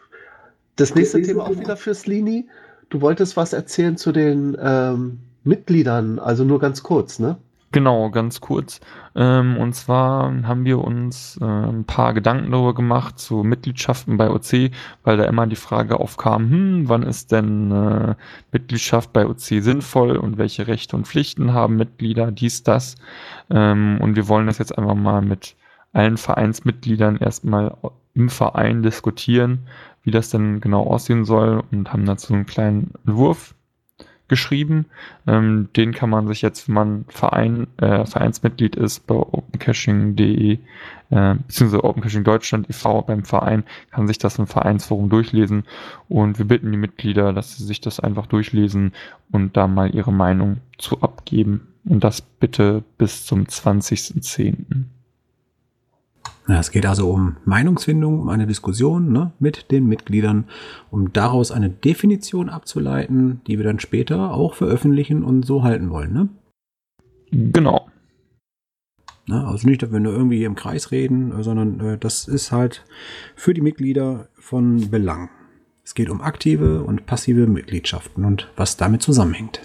Das 0.75 0.93
nächste 0.93 1.19
Thema 1.23 1.45
auch 1.45 1.59
wieder 1.59 1.77
für 1.77 1.95
Slini. 1.95 2.47
Du 2.89 3.01
wolltest 3.01 3.35
was 3.37 3.53
erzählen 3.53 3.97
zu 3.97 4.11
den 4.11 4.55
ähm, 4.61 5.21
Mitgliedern, 5.43 6.19
also 6.19 6.43
nur 6.43 6.59
ganz 6.59 6.83
kurz, 6.83 7.17
ne? 7.17 7.37
Genau, 7.71 8.09
ganz 8.09 8.39
kurz. 8.39 8.79
Ähm, 9.15 9.57
und 9.57 9.73
zwar 9.73 10.31
haben 10.43 10.63
wir 10.63 10.79
uns 10.79 11.37
äh, 11.41 11.45
ein 11.45 11.83
paar 11.83 12.13
Gedanken 12.13 12.51
darüber 12.51 12.73
gemacht 12.73 13.19
zu 13.19 13.43
Mitgliedschaften 13.43 14.17
bei 14.17 14.29
OC, 14.29 14.71
weil 15.03 15.17
da 15.17 15.25
immer 15.25 15.45
die 15.45 15.57
Frage 15.57 15.99
aufkam, 15.99 16.49
hm, 16.49 16.89
wann 16.89 17.03
ist 17.03 17.31
denn 17.33 17.71
äh, 17.71 18.15
Mitgliedschaft 18.53 19.11
bei 19.11 19.27
OC 19.27 19.39
sinnvoll 19.39 20.15
und 20.15 20.37
welche 20.37 20.67
Rechte 20.67 20.95
und 20.95 21.05
Pflichten 21.07 21.53
haben 21.53 21.75
Mitglieder, 21.75 22.31
dies, 22.31 22.63
das. 22.63 22.95
Ähm, 23.49 23.99
und 24.01 24.15
wir 24.15 24.29
wollen 24.29 24.47
das 24.47 24.57
jetzt 24.57 24.77
einfach 24.77 24.95
mal 24.95 25.21
mit 25.21 25.55
allen 25.91 26.17
Vereinsmitgliedern 26.17 27.17
erstmal 27.17 27.75
im 28.13 28.29
Verein 28.29 28.83
diskutieren, 28.83 29.67
wie 30.03 30.11
das 30.11 30.29
denn 30.29 30.61
genau 30.61 30.83
aussehen 30.83 31.25
soll 31.25 31.63
und 31.71 31.91
haben 31.91 32.05
dazu 32.05 32.33
einen 32.33 32.45
kleinen 32.45 32.93
Entwurf 33.05 33.55
geschrieben. 34.27 34.85
Ähm, 35.27 35.69
den 35.75 35.93
kann 35.93 36.09
man 36.09 36.27
sich 36.27 36.41
jetzt, 36.41 36.67
wenn 36.67 36.75
man 36.75 37.05
Verein, 37.09 37.67
äh, 37.77 38.05
Vereinsmitglied 38.05 38.75
ist, 38.75 39.05
bei 39.07 39.15
opencaching.de 39.15 40.59
äh, 41.09 41.35
beziehungsweise 41.35 41.83
Opencaching 41.83 42.23
Deutschland 42.23 42.69
e.V. 42.69 43.01
beim 43.03 43.23
Verein, 43.25 43.63
kann 43.91 44.07
sich 44.07 44.17
das 44.17 44.39
im 44.39 44.47
Vereinsforum 44.47 45.09
durchlesen 45.09 45.63
und 46.09 46.39
wir 46.39 46.45
bitten 46.45 46.71
die 46.71 46.77
Mitglieder, 46.77 47.33
dass 47.33 47.57
sie 47.57 47.63
sich 47.63 47.81
das 47.81 47.99
einfach 47.99 48.25
durchlesen 48.25 48.93
und 49.31 49.55
da 49.55 49.67
mal 49.67 49.93
ihre 49.93 50.13
Meinung 50.13 50.57
zu 50.77 51.01
abgeben 51.01 51.67
und 51.85 52.03
das 52.03 52.21
bitte 52.21 52.83
bis 52.97 53.25
zum 53.25 53.43
20.10. 53.43 54.85
Es 56.47 56.69
geht 56.69 56.85
also 56.85 57.09
um 57.09 57.37
Meinungsfindung, 57.45 58.19
um 58.19 58.29
eine 58.29 58.45
Diskussion 58.45 59.11
ne, 59.11 59.31
mit 59.39 59.71
den 59.71 59.87
Mitgliedern, 59.87 60.45
um 60.91 61.11
daraus 61.11 61.51
eine 61.51 61.69
Definition 61.69 62.49
abzuleiten, 62.49 63.41
die 63.47 63.57
wir 63.57 63.65
dann 63.65 63.79
später 63.79 64.31
auch 64.31 64.53
veröffentlichen 64.53 65.23
und 65.23 65.45
so 65.45 65.63
halten 65.63 65.89
wollen. 65.89 66.13
Ne? 66.13 66.29
Genau. 67.31 67.87
Na, 69.27 69.47
also 69.47 69.67
nicht, 69.67 69.91
wenn 69.91 70.03
wir 70.03 70.11
irgendwie 70.11 70.43
im 70.43 70.53
Kreis 70.53 70.91
reden, 70.91 71.41
sondern 71.41 71.79
äh, 71.79 71.97
das 71.97 72.27
ist 72.27 72.51
halt 72.51 72.85
für 73.35 73.55
die 73.55 73.61
Mitglieder 73.61 74.29
von 74.35 74.91
Belang. 74.91 75.29
Es 75.83 75.95
geht 75.95 76.09
um 76.09 76.21
aktive 76.21 76.83
und 76.83 77.07
passive 77.07 77.47
Mitgliedschaften 77.47 78.23
und 78.23 78.51
was 78.55 78.77
damit 78.77 79.01
zusammenhängt. 79.01 79.61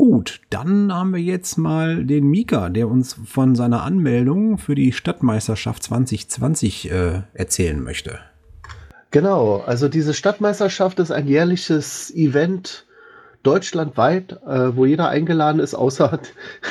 Gut, 0.00 0.40
dann 0.48 0.94
haben 0.94 1.12
wir 1.12 1.20
jetzt 1.20 1.58
mal 1.58 2.06
den 2.06 2.26
Mika, 2.26 2.70
der 2.70 2.88
uns 2.88 3.12
von 3.26 3.54
seiner 3.54 3.82
Anmeldung 3.82 4.56
für 4.56 4.74
die 4.74 4.92
Stadtmeisterschaft 4.92 5.82
2020 5.82 6.90
äh, 6.90 7.22
erzählen 7.34 7.84
möchte. 7.84 8.18
Genau, 9.10 9.58
also 9.58 9.88
diese 9.88 10.14
Stadtmeisterschaft 10.14 11.00
ist 11.00 11.10
ein 11.10 11.26
jährliches 11.26 12.10
Event 12.14 12.86
deutschlandweit, 13.42 14.40
äh, 14.46 14.74
wo 14.74 14.86
jeder 14.86 15.10
eingeladen 15.10 15.60
ist, 15.60 15.74
außer 15.74 16.18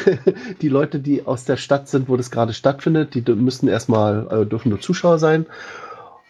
die 0.63 0.67
Leute, 0.67 0.99
die 0.99 1.27
aus 1.27 1.45
der 1.45 1.57
Stadt 1.57 1.87
sind, 1.87 2.09
wo 2.09 2.17
das 2.17 2.31
gerade 2.31 2.53
stattfindet. 2.53 3.13
Die 3.13 3.21
müssen 3.35 3.67
erstmal, 3.67 4.25
äh, 4.31 4.45
dürfen 4.47 4.69
nur 4.69 4.81
Zuschauer 4.81 5.19
sein. 5.19 5.45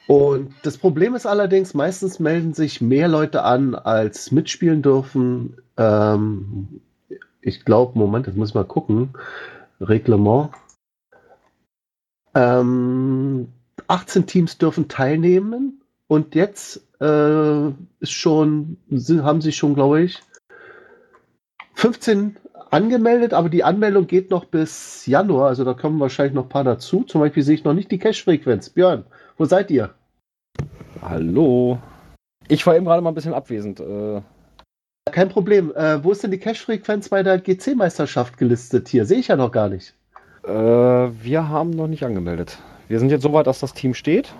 Und 0.05 0.53
das 0.63 0.77
Problem 0.77 1.15
ist 1.15 1.25
allerdings, 1.25 1.73
meistens 1.73 2.19
melden 2.19 2.53
sich 2.53 2.81
mehr 2.81 3.07
Leute 3.07 3.43
an, 3.43 3.73
als 3.73 4.33
mitspielen 4.33 4.81
dürfen. 4.81 5.61
Ähm, 5.77 6.81
ich 7.41 7.65
glaube, 7.65 7.97
Moment, 7.97 8.27
jetzt 8.27 8.35
muss 8.35 8.49
ich 8.49 8.55
mal 8.55 8.65
gucken. 8.65 9.09
Reglement. 9.81 10.49
Ähm, 12.35 13.47
18 13.87 14.27
Teams 14.27 14.57
dürfen 14.57 14.87
teilnehmen 14.87 15.81
und 16.07 16.35
jetzt 16.35 16.85
äh, 17.01 17.69
ist 17.99 18.11
schon, 18.11 18.77
haben 19.21 19.41
sich 19.41 19.57
schon, 19.57 19.73
glaube 19.73 20.01
ich, 20.01 20.19
15 21.75 22.35
angemeldet, 22.71 23.33
aber 23.33 23.49
die 23.49 23.63
Anmeldung 23.63 24.05
geht 24.05 24.29
noch 24.29 24.45
bis 24.45 25.05
Januar, 25.05 25.47
also 25.47 25.63
da 25.63 25.73
kommen 25.73 25.99
wahrscheinlich 25.99 26.35
noch 26.35 26.43
ein 26.43 26.49
paar 26.49 26.63
dazu. 26.63 27.03
Zum 27.03 27.21
Beispiel 27.21 27.43
sehe 27.43 27.55
ich 27.55 27.63
noch 27.63 27.73
nicht 27.73 27.89
die 27.89 27.97
Cache-Frequenz. 27.97 28.69
Björn, 28.69 29.05
wo 29.37 29.45
seid 29.45 29.71
ihr? 29.71 29.93
Hallo. 31.01 31.79
Ich 32.47 32.65
war 32.67 32.75
eben 32.75 32.85
gerade 32.85 33.01
mal 33.01 33.09
ein 33.09 33.15
bisschen 33.15 33.33
abwesend. 33.33 33.79
Äh, 33.79 34.21
kein 35.09 35.29
Problem. 35.29 35.73
Äh, 35.75 36.03
wo 36.03 36.11
ist 36.11 36.23
denn 36.23 36.31
die 36.31 36.39
Cache-Frequenz 36.39 37.09
bei 37.09 37.23
der 37.23 37.39
GC-Meisterschaft 37.39 38.37
gelistet 38.37 38.87
hier? 38.87 39.05
Sehe 39.05 39.19
ich 39.19 39.27
ja 39.27 39.35
noch 39.35 39.51
gar 39.51 39.69
nicht. 39.69 39.93
Äh, 40.43 40.49
wir 40.49 41.49
haben 41.49 41.71
noch 41.71 41.87
nicht 41.87 42.03
angemeldet. 42.03 42.57
Wir 42.87 42.99
sind 42.99 43.09
jetzt 43.09 43.23
so 43.23 43.33
weit, 43.33 43.47
dass 43.47 43.59
das 43.59 43.73
Team 43.73 43.93
steht 43.93 44.33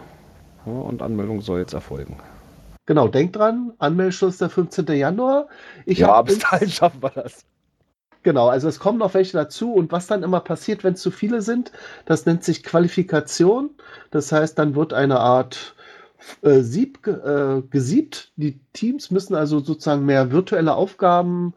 und 0.66 1.02
Anmeldung 1.02 1.42
soll 1.42 1.60
jetzt 1.60 1.74
erfolgen. 1.74 2.18
Genau, 2.86 3.08
denkt 3.08 3.36
dran, 3.36 3.74
Anmeldeschluss 3.78 4.40
der 4.40 4.50
15. 4.50 4.88
Januar. 4.88 5.48
Ich 5.86 6.00
ja, 6.00 6.22
bis 6.24 6.40
dahin 6.40 6.70
schaffen 6.70 7.04
wir 7.04 7.12
das. 7.12 7.46
Genau, 8.24 8.50
also 8.50 8.68
es 8.68 8.80
kommen 8.80 8.98
noch 8.98 9.14
welche 9.14 9.38
dazu 9.38 9.74
und 9.74 9.92
was 9.92 10.08
dann 10.08 10.24
immer 10.24 10.42
passiert, 10.42 10.84
wenn 10.84 10.94
es 10.94 11.02
zu 11.02 11.12
viele 11.12 11.42
sind, 11.42 11.72
das 12.06 12.26
nennt 12.26 12.44
sich 12.44 12.64
Qualifikation. 12.64 13.70
Das 14.12 14.32
heißt, 14.32 14.60
dann 14.60 14.76
wird 14.76 14.94
eine 14.94 15.20
Art 15.20 15.76
äh, 16.42 16.62
Sieb, 16.62 17.06
äh, 17.08 17.62
gesiebt. 17.70 18.32
Die 18.36 18.60
Teams 18.74 19.12
müssen 19.12 19.36
also 19.36 19.60
sozusagen 19.60 20.06
mehr 20.06 20.32
virtuelle 20.32 20.76
Aufgaben 20.76 21.54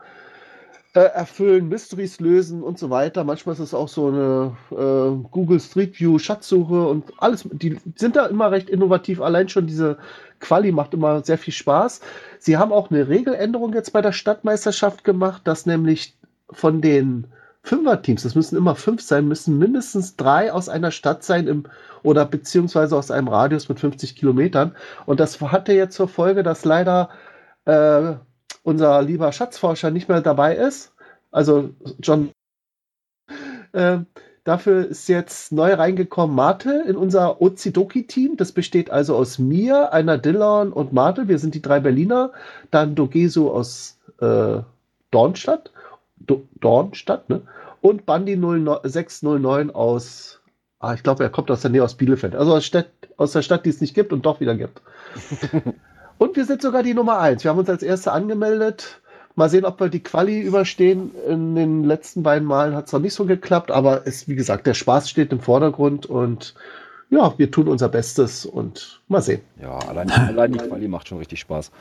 äh, 0.95 1.01
erfüllen, 1.01 1.69
Mysteries 1.69 2.21
lösen 2.21 2.63
und 2.63 2.79
so 2.79 2.91
weiter. 2.91 3.25
Manchmal 3.25 3.55
ist 3.55 3.61
es 3.61 3.75
auch 3.75 3.89
so 3.89 4.09
eine 4.09 4.57
äh, 4.71 5.29
Google 5.31 5.61
Street 5.61 5.99
View 5.99 6.19
Schatzsuche 6.19 6.87
und 6.87 7.13
alles. 7.19 7.49
Die 7.51 7.79
sind 7.97 8.17
da 8.17 8.27
immer 8.27 8.51
recht 8.51 8.69
innovativ. 8.69 9.21
Allein 9.21 9.49
schon 9.49 9.67
diese 9.67 9.97
Quali 10.41 10.71
macht 10.71 10.93
immer 10.93 11.25
sehr 11.25 11.39
viel 11.39 11.55
Spaß. 11.55 12.01
Sie 12.39 12.57
haben 12.57 12.73
auch 12.73 12.91
eine 12.91 13.09
Regeländerung 13.09 13.73
jetzt 13.73 13.93
bei 13.93 14.03
der 14.03 14.13
Stadtmeisterschaft 14.13 15.05
gemacht, 15.05 15.43
dass 15.45 15.65
nämlich 15.65 16.15
von 16.51 16.83
den 16.83 17.27
Fünfer-Teams, 17.65 18.23
das 18.25 18.35
müssen 18.35 18.57
immer 18.57 18.75
fünf 18.75 19.03
sein, 19.03 19.29
müssen 19.29 19.59
mindestens 19.59 20.17
drei 20.17 20.53
aus 20.53 20.69
einer 20.69 20.91
Stadt 20.91 21.23
sein 21.23 21.47
im, 21.47 21.65
oder 22.03 22.25
beziehungsweise 22.25 22.97
aus 22.97 23.11
einem 23.11 23.29
Radius 23.29 23.69
mit 23.69 23.79
50 23.79 24.17
Kilometern. 24.17 24.75
Und 25.07 25.21
das 25.21 25.41
hatte 25.41 25.73
jetzt 25.73 25.95
zur 25.95 26.09
Folge, 26.09 26.43
dass 26.43 26.65
leider 26.65 27.11
äh, 27.65 28.15
unser 28.65 29.03
lieber 29.03 29.31
Schatzforscher 29.31 29.91
nicht 29.91 30.09
mehr 30.09 30.21
dabei 30.21 30.57
ist. 30.57 30.93
Also 31.31 31.71
John. 32.01 32.31
Äh, 33.73 33.99
dafür 34.45 34.89
ist 34.89 35.09
jetzt 35.09 35.53
neu 35.53 35.75
reingekommen 35.75 36.35
Marte 36.35 36.85
in 36.87 36.97
unser 36.97 37.41
Ozidoki-Team. 37.41 38.37
Das 38.37 38.53
besteht 38.53 38.91
also 38.91 39.17
aus 39.17 39.39
mir, 39.39 39.93
einer 39.93 40.19
Dillon 40.19 40.73
und 40.73 40.93
Marte. 40.93 41.29
Wir 41.29 41.39
sind 41.39 41.55
die 41.55 41.63
drei 41.63 41.79
Berliner. 41.79 42.33
Dann 42.73 42.97
Dogesu 42.97 43.51
aus 43.51 43.99
äh, 44.21 44.59
Dornstadt 45.13 45.67
Do 45.67 45.82
Dornstadt, 46.61 47.29
ne? 47.29 47.43
Und 47.81 48.07
Bandi 48.07 48.37
0609 48.37 49.71
aus, 49.71 50.41
ah, 50.79 50.95
ich 50.95 51.03
glaube, 51.03 51.25
er 51.25 51.31
kommt 51.31 51.51
aus 51.51 51.63
der 51.63 51.71
Nähe 51.71 51.83
aus 51.83 51.95
Bielefeld. 51.95 52.37
Also 52.37 52.55
aus, 52.55 52.65
Stadt, 52.65 52.91
aus 53.17 53.33
der 53.33 53.43
Stadt, 53.43 53.67
die 53.67 53.71
es 53.71 53.81
nicht 53.81 53.95
gibt 53.95 54.13
und 54.13 54.25
doch 54.25 54.41
wieder 54.41 54.55
gibt. 54.55 54.83
und 56.19 56.37
wir 56.37 56.45
sind 56.45 56.63
sogar 56.63 56.85
die 56.85 56.95
Nummer 56.95 57.19
1. 57.19 57.43
Wir 57.43 57.51
haben 57.51 57.59
uns 57.59 57.69
als 57.69 57.83
Erste 57.83 58.13
angemeldet. 58.13 59.01
Mal 59.35 59.49
sehen, 59.49 59.65
ob 59.65 59.81
wir 59.81 59.89
die 59.89 60.03
Quali 60.03 60.41
überstehen. 60.43 61.11
In 61.27 61.57
den 61.57 61.85
letzten 61.85 62.23
beiden 62.23 62.47
Malen 62.47 62.75
hat 62.77 62.87
es 62.87 62.93
noch 62.93 63.01
nicht 63.01 63.15
so 63.15 63.25
geklappt, 63.25 63.71
aber 63.71 64.07
es, 64.07 64.29
wie 64.29 64.37
gesagt, 64.37 64.67
der 64.67 64.75
Spaß 64.75 65.11
steht 65.11 65.33
im 65.33 65.41
Vordergrund 65.41 66.07
und 66.07 66.55
ja, 67.11 67.35
wir 67.37 67.51
tun 67.51 67.69
unser 67.69 67.89
Bestes 67.89 68.47
und 68.47 69.03
mal 69.09 69.23
sehen. 69.23 69.43
Ja, 69.61 69.79
allein, 69.79 70.11
allein 70.11 70.53
die 70.53 70.59
Quali 70.59 70.87
macht 70.87 71.09
schon 71.09 71.19
richtig 71.19 71.41
Spaß. 71.41 71.73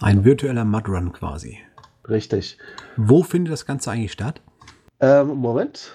Ein 0.00 0.24
virtueller 0.24 0.64
Mudrun 0.64 1.12
quasi. 1.12 1.58
Richtig. 2.08 2.58
Wo 2.96 3.22
findet 3.22 3.52
das 3.52 3.66
Ganze 3.66 3.90
eigentlich 3.90 4.12
statt? 4.12 4.40
Ähm, 5.00 5.28
Moment. 5.28 5.92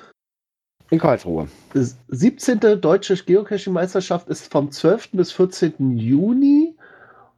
In 0.90 1.00
Karlsruhe. 1.00 1.48
17. 1.74 2.60
Deutsche 2.82 3.16
Geocaching-Meisterschaft 3.16 4.28
ist 4.28 4.52
vom 4.52 4.72
12. 4.72 5.12
bis 5.14 5.32
14. 5.32 5.98
Juni. 5.98 6.76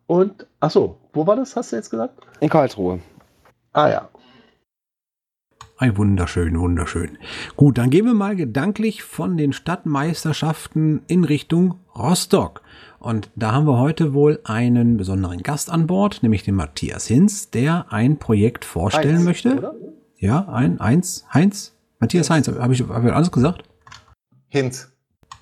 Und, 0.08 0.48
achso, 0.60 0.98
wo 1.14 1.28
war 1.28 1.36
das, 1.36 1.56
hast 1.56 1.72
du 1.72 1.76
jetzt 1.76 1.92
gesagt? 1.92 2.20
In 2.40 2.50
Karlsruhe. 2.50 3.00
Ah 3.74 3.90
ja. 3.90 4.10
Ein 5.78 5.98
wunderschön, 5.98 6.60
wunderschön. 6.60 7.18
Gut, 7.56 7.78
dann 7.78 7.90
gehen 7.90 8.06
wir 8.06 8.14
mal 8.14 8.36
gedanklich 8.36 9.04
von 9.04 9.38
den 9.38 9.54
Stadtmeisterschaften 9.54 11.02
in 11.08 11.24
Richtung 11.24 11.80
Rostock. 11.96 12.62
Und 13.04 13.30
da 13.36 13.52
haben 13.52 13.68
wir 13.68 13.80
heute 13.80 14.14
wohl 14.14 14.40
einen 14.46 14.96
besonderen 14.96 15.44
Gast 15.44 15.70
an 15.70 15.88
Bord, 15.88 16.24
nämlich 16.24 16.44
den 16.44 16.56
Matthias 16.56 17.06
Hinz, 17.06 17.50
der 17.50 17.88
ein 17.90 18.18
Projekt 18.18 18.64
vorstellen 18.64 19.16
Heinz, 19.18 19.26
möchte. 19.26 19.58
Oder? 19.58 19.76
Ja, 20.16 20.48
ein, 20.48 20.80
eins, 20.80 21.26
Heinz, 21.34 21.76
Matthias 22.00 22.30
Heinz, 22.30 22.48
habe 22.48 22.74
ich, 22.74 22.82
hab 22.82 23.04
ich 23.04 23.12
alles 23.12 23.30
gesagt? 23.30 23.64
Hinz. 24.48 24.90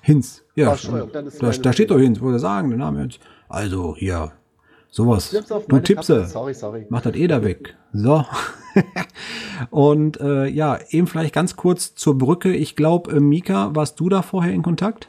Hinz, 0.00 0.42
ja. 0.56 0.74
Da, 1.12 1.52
da 1.52 1.72
steht 1.72 1.92
doch 1.92 2.00
Hinz, 2.00 2.20
wollte 2.20 2.40
sagen, 2.40 2.70
den 2.70 2.80
Namen 2.80 3.04
jetzt. 3.04 3.20
Also 3.48 3.94
hier, 3.96 4.32
sowas. 4.90 5.30
Du 5.68 5.78
Tippse. 5.78 6.26
Sorry, 6.26 6.54
sorry. 6.54 6.86
Mach 6.88 7.02
das 7.02 7.14
eh 7.14 7.28
da 7.28 7.44
weg. 7.44 7.76
So. 7.92 8.26
Und 9.70 10.18
äh, 10.20 10.48
ja, 10.48 10.80
eben 10.90 11.06
vielleicht 11.06 11.32
ganz 11.32 11.54
kurz 11.54 11.94
zur 11.94 12.18
Brücke. 12.18 12.52
Ich 12.52 12.74
glaube, 12.74 13.12
äh, 13.12 13.20
Mika, 13.20 13.72
warst 13.76 14.00
du 14.00 14.08
da 14.08 14.22
vorher 14.22 14.52
in 14.52 14.62
Kontakt? 14.62 15.08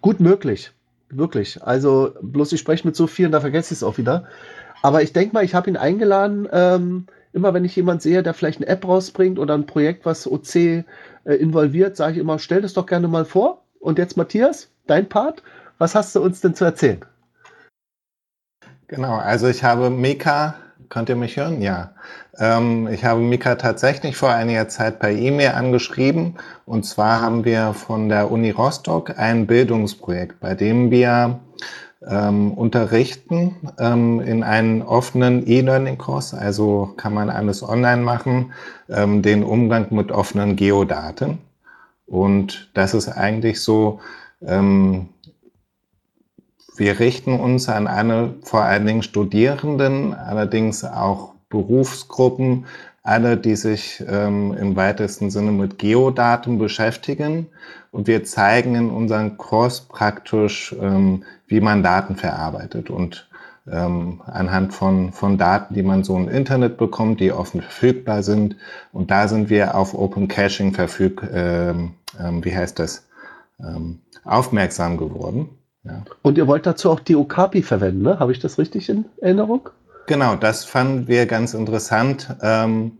Gut 0.00 0.18
möglich. 0.18 0.72
Wirklich. 1.08 1.62
Also 1.62 2.14
bloß 2.20 2.52
ich 2.52 2.60
spreche 2.60 2.86
mit 2.86 2.96
so 2.96 3.06
vielen, 3.06 3.32
da 3.32 3.40
vergesse 3.40 3.72
ich 3.72 3.78
es 3.78 3.82
auch 3.82 3.98
wieder. 3.98 4.26
Aber 4.82 5.02
ich 5.02 5.12
denke 5.12 5.34
mal, 5.34 5.44
ich 5.44 5.54
habe 5.54 5.70
ihn 5.70 5.76
eingeladen, 5.76 6.48
ähm, 6.52 7.06
immer 7.32 7.54
wenn 7.54 7.64
ich 7.64 7.76
jemanden 7.76 8.00
sehe, 8.00 8.22
der 8.22 8.34
vielleicht 8.34 8.60
eine 8.60 8.68
App 8.68 8.86
rausbringt 8.86 9.38
oder 9.38 9.54
ein 9.54 9.66
Projekt, 9.66 10.06
was 10.06 10.26
OC 10.26 10.56
äh, 10.56 10.84
involviert, 11.24 11.96
sage 11.96 12.14
ich 12.14 12.18
immer, 12.18 12.38
stell 12.38 12.62
das 12.62 12.72
doch 12.72 12.86
gerne 12.86 13.08
mal 13.08 13.24
vor. 13.24 13.62
Und 13.78 13.98
jetzt 13.98 14.16
Matthias, 14.16 14.70
dein 14.86 15.08
Part, 15.08 15.42
was 15.78 15.94
hast 15.94 16.14
du 16.14 16.22
uns 16.22 16.40
denn 16.40 16.54
zu 16.54 16.64
erzählen? 16.64 17.04
Genau, 18.88 19.16
also 19.16 19.48
ich 19.48 19.64
habe 19.64 19.90
Meka 19.90 20.54
Könnt 20.88 21.08
ihr 21.08 21.16
mich 21.16 21.36
hören? 21.36 21.62
Ja. 21.62 21.90
Ähm, 22.38 22.88
ich 22.88 23.04
habe 23.04 23.20
Mika 23.20 23.54
tatsächlich 23.56 24.16
vor 24.16 24.30
einiger 24.30 24.68
Zeit 24.68 24.98
per 24.98 25.10
E-Mail 25.10 25.52
angeschrieben. 25.52 26.36
Und 26.64 26.84
zwar 26.84 27.20
haben 27.20 27.44
wir 27.44 27.74
von 27.74 28.08
der 28.08 28.30
Uni 28.30 28.50
Rostock 28.50 29.18
ein 29.18 29.46
Bildungsprojekt, 29.46 30.40
bei 30.40 30.54
dem 30.54 30.90
wir 30.90 31.40
ähm, 32.06 32.52
unterrichten 32.52 33.56
ähm, 33.78 34.20
in 34.20 34.42
einen 34.42 34.82
offenen 34.82 35.46
E-Learning-Kurs. 35.46 36.34
Also 36.34 36.92
kann 36.96 37.14
man 37.14 37.30
alles 37.30 37.62
online 37.62 38.02
machen, 38.02 38.52
ähm, 38.88 39.22
den 39.22 39.42
Umgang 39.42 39.86
mit 39.90 40.12
offenen 40.12 40.56
Geodaten. 40.56 41.38
Und 42.06 42.70
das 42.74 42.94
ist 42.94 43.08
eigentlich 43.08 43.60
so, 43.60 44.00
ähm, 44.44 45.08
wir 46.78 46.98
richten 46.98 47.38
uns 47.38 47.68
an 47.68 47.86
alle 47.86 48.34
vor 48.42 48.62
allen 48.62 48.86
Dingen 48.86 49.02
Studierenden, 49.02 50.14
allerdings 50.14 50.84
auch 50.84 51.34
Berufsgruppen, 51.48 52.66
alle, 53.02 53.36
die 53.36 53.54
sich 53.54 54.02
ähm, 54.08 54.52
im 54.58 54.74
weitesten 54.74 55.30
Sinne 55.30 55.52
mit 55.52 55.78
Geodaten 55.78 56.58
beschäftigen. 56.58 57.46
Und 57.92 58.08
wir 58.08 58.24
zeigen 58.24 58.74
in 58.74 58.90
unserem 58.90 59.38
Kurs 59.38 59.82
praktisch, 59.82 60.74
ähm, 60.80 61.22
wie 61.46 61.60
man 61.60 61.82
Daten 61.82 62.16
verarbeitet 62.16 62.90
und 62.90 63.28
ähm, 63.70 64.20
anhand 64.26 64.74
von, 64.74 65.12
von 65.12 65.38
Daten, 65.38 65.74
die 65.74 65.82
man 65.82 66.04
so 66.04 66.16
im 66.16 66.28
Internet 66.28 66.78
bekommt, 66.78 67.20
die 67.20 67.32
offen 67.32 67.62
verfügbar 67.62 68.22
sind. 68.22 68.56
Und 68.92 69.10
da 69.10 69.28
sind 69.28 69.50
wir 69.50 69.76
auf 69.76 69.94
Open 69.94 70.28
Caching 70.28 70.72
verfüg, 70.72 71.22
ähm, 71.32 71.94
ähm, 72.20 72.44
wie 72.44 72.54
heißt 72.56 72.78
das, 72.78 73.06
ähm, 73.60 74.00
aufmerksam 74.24 74.96
geworden. 74.96 75.48
Ja. 75.86 76.02
Und 76.22 76.38
ihr 76.38 76.46
wollt 76.46 76.66
dazu 76.66 76.90
auch 76.90 77.00
die 77.00 77.16
Okapi 77.16 77.62
verwenden, 77.62 78.02
ne? 78.02 78.18
Habe 78.18 78.32
ich 78.32 78.38
das 78.38 78.58
richtig 78.58 78.88
in 78.88 79.04
Erinnerung? 79.20 79.68
Genau, 80.06 80.36
das 80.36 80.64
fanden 80.64 81.08
wir 81.08 81.26
ganz 81.26 81.54
interessant, 81.54 82.28
ähm, 82.42 82.92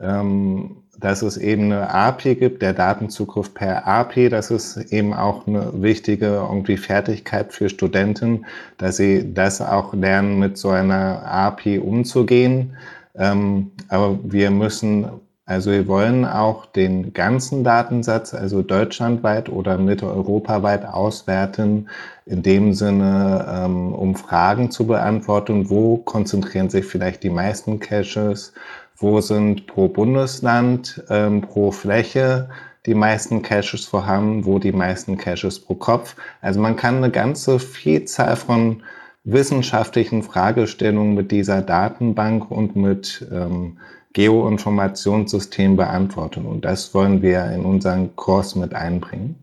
ähm, 0.00 0.76
dass 0.98 1.22
es 1.22 1.36
eben 1.36 1.64
eine 1.64 1.90
API 1.92 2.36
gibt, 2.36 2.62
der 2.62 2.72
Datenzugriff 2.72 3.52
per 3.52 3.86
API. 3.86 4.28
Das 4.28 4.50
ist 4.52 4.76
eben 4.92 5.12
auch 5.12 5.46
eine 5.46 5.82
wichtige 5.82 6.26
irgendwie 6.26 6.76
Fertigkeit 6.76 7.52
für 7.52 7.68
Studenten, 7.68 8.46
dass 8.78 8.98
sie 8.98 9.34
das 9.34 9.60
auch 9.60 9.92
lernen, 9.94 10.38
mit 10.38 10.56
so 10.56 10.70
einer 10.70 11.24
API 11.24 11.80
umzugehen. 11.80 12.76
Ähm, 13.16 13.72
aber 13.88 14.18
wir 14.22 14.50
müssen 14.50 15.06
also 15.44 15.72
wir 15.72 15.88
wollen 15.88 16.24
auch 16.24 16.66
den 16.66 17.12
ganzen 17.12 17.64
Datensatz, 17.64 18.32
also 18.32 18.62
deutschlandweit 18.62 19.48
oder 19.48 19.76
mitteleuropaweit 19.76 20.84
auswerten, 20.84 21.88
in 22.26 22.42
dem 22.42 22.74
Sinne, 22.74 23.46
ähm, 23.48 23.92
um 23.92 24.14
Fragen 24.14 24.70
zu 24.70 24.86
beantworten, 24.86 25.68
wo 25.68 25.96
konzentrieren 25.96 26.70
sich 26.70 26.84
vielleicht 26.84 27.24
die 27.24 27.30
meisten 27.30 27.80
Caches, 27.80 28.52
wo 28.96 29.20
sind 29.20 29.66
pro 29.66 29.88
Bundesland, 29.88 31.02
ähm, 31.10 31.40
pro 31.40 31.72
Fläche 31.72 32.48
die 32.86 32.94
meisten 32.94 33.42
Caches 33.42 33.84
vorhanden, 33.84 34.44
wo 34.44 34.58
die 34.58 34.72
meisten 34.72 35.16
Caches 35.16 35.60
pro 35.60 35.74
Kopf. 35.74 36.16
Also 36.40 36.60
man 36.60 36.76
kann 36.76 36.96
eine 36.96 37.10
ganze 37.10 37.58
Vielzahl 37.58 38.36
von 38.36 38.82
wissenschaftlichen 39.24 40.22
Fragestellungen 40.22 41.14
mit 41.14 41.30
dieser 41.30 41.62
Datenbank 41.62 42.50
und 42.50 42.74
mit 42.74 43.26
ähm, 43.32 43.78
Geoinformationssystem 44.12 45.76
beantworten. 45.76 46.46
Und 46.46 46.64
das 46.64 46.94
wollen 46.94 47.22
wir 47.22 47.46
in 47.46 47.64
unseren 47.64 48.14
Kurs 48.16 48.54
mit 48.54 48.74
einbringen. 48.74 49.36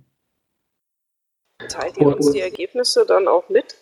Teilt 1.68 1.98
ihr 1.98 2.08
uns 2.08 2.32
die 2.32 2.40
Ergebnisse 2.40 3.06
dann 3.06 3.28
auch 3.28 3.50
mit? 3.50 3.76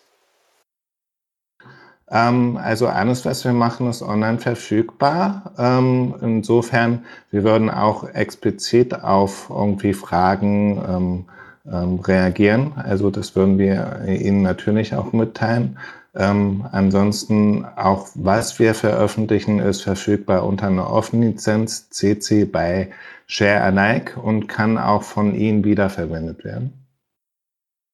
Ähm, 2.10 2.56
also 2.56 2.86
alles, 2.86 3.24
was 3.24 3.44
wir 3.44 3.52
machen, 3.52 3.88
ist 3.88 4.02
online 4.02 4.38
verfügbar. 4.38 5.52
Ähm, 5.58 6.14
insofern, 6.20 7.04
wir 7.30 7.44
würden 7.44 7.70
auch 7.70 8.08
explizit 8.08 8.94
auf 9.02 9.48
irgendwie 9.50 9.92
Fragen 9.94 11.26
ähm, 11.70 12.00
reagieren. 12.00 12.72
Also 12.76 13.10
das 13.10 13.36
würden 13.36 13.58
wir 13.58 14.02
Ihnen 14.06 14.40
natürlich 14.42 14.94
auch 14.94 15.12
mitteilen. 15.12 15.78
Ähm, 16.18 16.68
ansonsten 16.72 17.64
auch, 17.64 18.08
was 18.14 18.58
wir 18.58 18.74
veröffentlichen, 18.74 19.60
ist 19.60 19.82
verfügbar 19.82 20.44
unter 20.44 20.66
einer 20.66 20.90
offenen 20.90 21.30
Lizenz 21.30 21.90
CC 21.90 22.44
bei 22.44 22.92
Share 23.28 23.60
Alike 23.60 24.18
und 24.20 24.48
kann 24.48 24.78
auch 24.78 25.04
von 25.04 25.36
Ihnen 25.36 25.62
wiederverwendet 25.62 26.44
werden. 26.44 26.72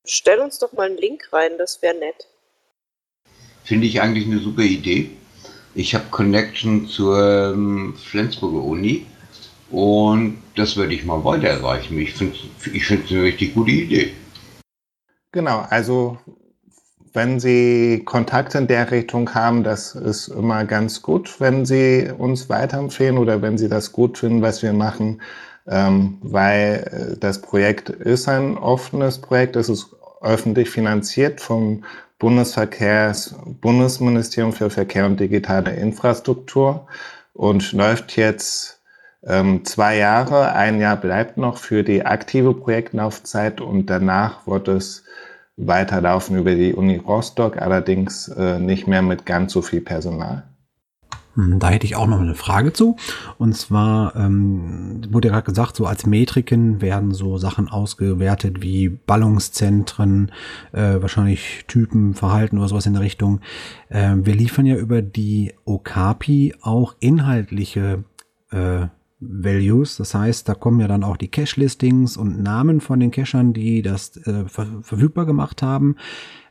Stell 0.07 0.39
uns 0.39 0.59
doch 0.59 0.73
mal 0.73 0.87
einen 0.87 0.97
Link 0.97 1.31
rein, 1.35 1.53
das 1.59 1.83
wäre 1.83 1.99
nett. 1.99 2.27
Finde 3.63 3.87
ich 3.87 4.01
eigentlich 4.01 4.27
eine 4.27 4.39
super 4.39 4.63
Idee. 4.63 5.11
Ich 5.75 5.95
habe 5.95 6.07
Connection 6.11 6.87
zur 6.87 7.53
ähm, 7.53 7.95
Flensburger 7.95 8.65
Uni 8.65 9.05
und 9.71 10.43
das 10.57 10.77
würde 10.77 10.95
ich 10.95 11.05
mal 11.05 11.23
weiter 11.25 11.49
erreichen. 11.49 11.99
Ich 11.99 12.15
finde 12.15 12.37
ich 12.73 12.91
es 12.91 13.11
eine 13.11 13.23
richtig 13.23 13.53
gute 13.53 13.71
Idee. 13.71 14.15
Genau, 15.33 15.67
also 15.69 16.19
wenn 17.15 17.39
Sie 17.39 18.03
Kontakt 18.05 18.57
in 18.57 18.67
der 18.67 18.91
Richtung 18.91 19.33
haben, 19.35 19.63
das 19.63 19.95
ist 19.95 20.29
immer 20.29 20.65
ganz 20.65 21.01
gut, 21.01 21.41
wenn 21.41 21.65
Sie 21.65 22.11
uns 22.19 22.49
weiterempfehlen 22.49 23.19
oder 23.19 23.41
wenn 23.41 23.57
Sie 23.57 23.69
das 23.69 23.93
gut 23.93 24.19
finden, 24.19 24.43
was 24.43 24.63
wir 24.63 24.73
machen, 24.73 25.23
ähm, 25.69 26.19
weil 26.23 27.13
äh, 27.15 27.17
das 27.19 27.41
Projekt 27.41 27.89
ist 27.89 28.29
ein 28.29 28.59
offenes 28.59 29.21
Projekt, 29.21 29.55
es 29.55 29.69
ist 29.69 29.95
öffentlich 30.21 30.71
finanziert 30.71 31.41
vom 31.41 31.85
Bundesverkehrs 32.19 33.37
Bundesministerium 33.61 34.53
für 34.53 34.71
Verkehr 34.71 35.07
und 35.07 35.21
digitale 35.21 35.75
Infrastruktur 35.75 36.87
und 37.33 37.73
läuft 37.73 38.17
jetzt 38.17 38.81
ähm, 39.25 39.65
zwei 39.65 39.99
Jahre. 39.99 40.53
Ein 40.53 40.81
Jahr 40.81 40.97
bleibt 40.97 41.37
noch 41.37 41.59
für 41.59 41.85
die 41.85 42.05
aktive 42.05 42.55
Projektlaufzeit 42.55 43.61
und 43.61 43.87
danach 43.87 44.47
wird 44.47 44.69
es 44.69 45.05
weiterlaufen 45.57 46.37
über 46.37 46.55
die 46.55 46.75
Uni 46.75 46.97
Rostock, 46.97 47.59
allerdings 47.59 48.29
äh, 48.29 48.59
nicht 48.59 48.87
mehr 48.87 49.03
mit 49.03 49.25
ganz 49.27 49.53
so 49.53 49.63
viel 49.63 49.81
Personal. 49.81 50.45
Hm, 51.35 51.59
da 51.59 51.71
hätte 51.71 51.87
ich 51.87 51.97
auch 51.97 52.07
noch 52.07 52.21
eine 52.21 52.35
Frage 52.35 52.73
zu. 52.73 52.97
Und 53.39 53.57
zwar 53.57 54.15
ähm, 54.17 55.03
wurde 55.11 55.29
ja 55.29 55.35
gerade 55.35 55.47
gesagt, 55.47 55.77
so 55.77 55.87
als 55.87 56.07
Metriken 56.07 56.81
werden 56.81 57.13
so 57.13 57.39
Sachen 57.39 57.69
ausgewertet 57.69 58.63
wie 58.63 58.89
Ballungszentren, 58.89 60.33
äh, 60.73 61.01
wahrscheinlich 61.01 61.65
Typen, 61.67 62.15
Verhalten 62.15 62.59
oder 62.59 62.69
sowas 62.69 62.87
in 62.87 62.95
der 62.95 63.03
Richtung. 63.03 63.41
Äh, 63.89 64.15
wir 64.17 64.35
liefern 64.35 64.67
ja 64.67 64.77
über 64.77 65.03
die 65.03 65.55
Okapi 65.65 66.55
auch 66.63 66.95
inhaltliche 67.01 68.05
äh, 68.51 68.87
Values. 69.21 69.97
Das 69.97 70.15
heißt, 70.15 70.49
da 70.49 70.55
kommen 70.55 70.81
ja 70.81 70.89
dann 70.89 71.05
auch 71.05 71.17
die 71.17 71.29
Cache-Listings 71.29 72.17
und 72.17 72.43
Namen 72.43 72.81
von 72.81 73.01
den 73.01 73.11
Cachern, 73.11 73.53
die 73.53 73.83
das 73.83 74.17
äh, 74.27 74.47
ver 74.49 74.67
verfügbar 74.83 75.27
gemacht 75.27 75.63
haben. 75.63 75.97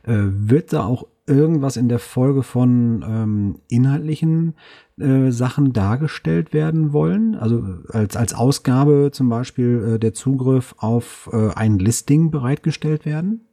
Äh, 0.02 0.14
wird 0.16 0.72
da 0.72 0.84
auch 0.84 1.06
irgendwas 1.26 1.76
in 1.76 1.88
der 1.88 1.98
Folge 1.98 2.42
von 2.42 3.04
ähm, 3.06 3.60
inhaltlichen 3.68 4.54
äh, 4.98 5.30
Sachen 5.30 5.72
dargestellt 5.72 6.52
werden 6.52 6.92
wollen? 6.92 7.34
Also 7.34 7.64
als, 7.88 8.16
als 8.16 8.34
Ausgabe 8.34 9.10
zum 9.12 9.28
Beispiel 9.28 9.94
äh, 9.94 9.98
der 9.98 10.14
Zugriff 10.14 10.74
auf 10.78 11.30
äh, 11.32 11.50
ein 11.54 11.78
Listing 11.78 12.30
bereitgestellt 12.30 13.06
werden? 13.06 13.46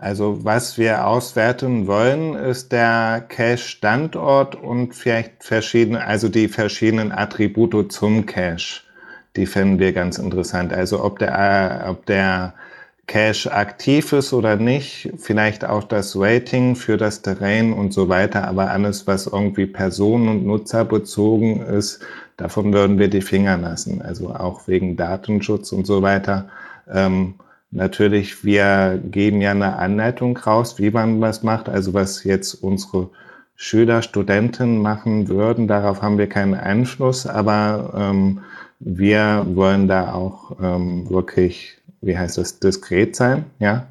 Also 0.00 0.44
was 0.44 0.78
wir 0.78 1.06
auswerten 1.08 1.88
wollen, 1.88 2.34
ist 2.36 2.70
der 2.70 3.24
Cache-Standort 3.28 4.54
und 4.54 4.94
vielleicht 4.94 5.42
verschiedene, 5.42 6.04
also 6.06 6.28
die 6.28 6.46
verschiedenen 6.46 7.10
Attribute 7.10 7.90
zum 7.90 8.24
Cache. 8.24 8.82
Die 9.34 9.46
finden 9.46 9.80
wir 9.80 9.92
ganz 9.92 10.18
interessant. 10.18 10.72
Also 10.72 11.02
ob 11.02 11.18
der, 11.18 11.86
ob 11.88 12.06
der 12.06 12.54
Cache 13.08 13.52
aktiv 13.52 14.12
ist 14.12 14.32
oder 14.32 14.54
nicht, 14.54 15.10
vielleicht 15.16 15.64
auch 15.64 15.82
das 15.82 16.14
Rating 16.16 16.76
für 16.76 16.96
das 16.96 17.22
Terrain 17.22 17.72
und 17.72 17.92
so 17.92 18.08
weiter, 18.08 18.46
aber 18.46 18.70
alles, 18.70 19.08
was 19.08 19.26
irgendwie 19.26 19.66
personen- 19.66 20.28
und 20.28 20.46
nutzerbezogen 20.46 21.60
ist, 21.62 22.00
davon 22.36 22.72
würden 22.72 23.00
wir 23.00 23.08
die 23.08 23.22
Finger 23.22 23.56
lassen. 23.56 24.00
Also 24.02 24.28
auch 24.30 24.68
wegen 24.68 24.96
Datenschutz 24.96 25.72
und 25.72 25.88
so 25.88 26.02
weiter. 26.02 26.48
Ähm, 26.88 27.34
Natürlich, 27.70 28.44
wir 28.44 29.00
geben 29.10 29.40
ja 29.40 29.50
eine 29.50 29.76
Anleitung 29.76 30.36
raus, 30.36 30.78
wie 30.78 30.90
man 30.90 31.20
was 31.20 31.42
macht. 31.42 31.68
Also 31.68 31.92
was 31.92 32.24
jetzt 32.24 32.54
unsere 32.54 33.10
Schüler, 33.56 34.02
Studenten 34.02 34.80
machen 34.80 35.28
würden, 35.28 35.66
darauf 35.66 36.00
haben 36.00 36.16
wir 36.16 36.28
keinen 36.28 36.54
Einfluss, 36.54 37.26
aber 37.26 37.92
ähm, 37.96 38.40
wir 38.78 39.44
wollen 39.54 39.88
da 39.88 40.14
auch 40.14 40.56
ähm, 40.62 41.10
wirklich, 41.10 41.76
wie 42.00 42.16
heißt 42.16 42.38
das, 42.38 42.60
diskret 42.60 43.16
sein, 43.16 43.46
ja. 43.58 43.86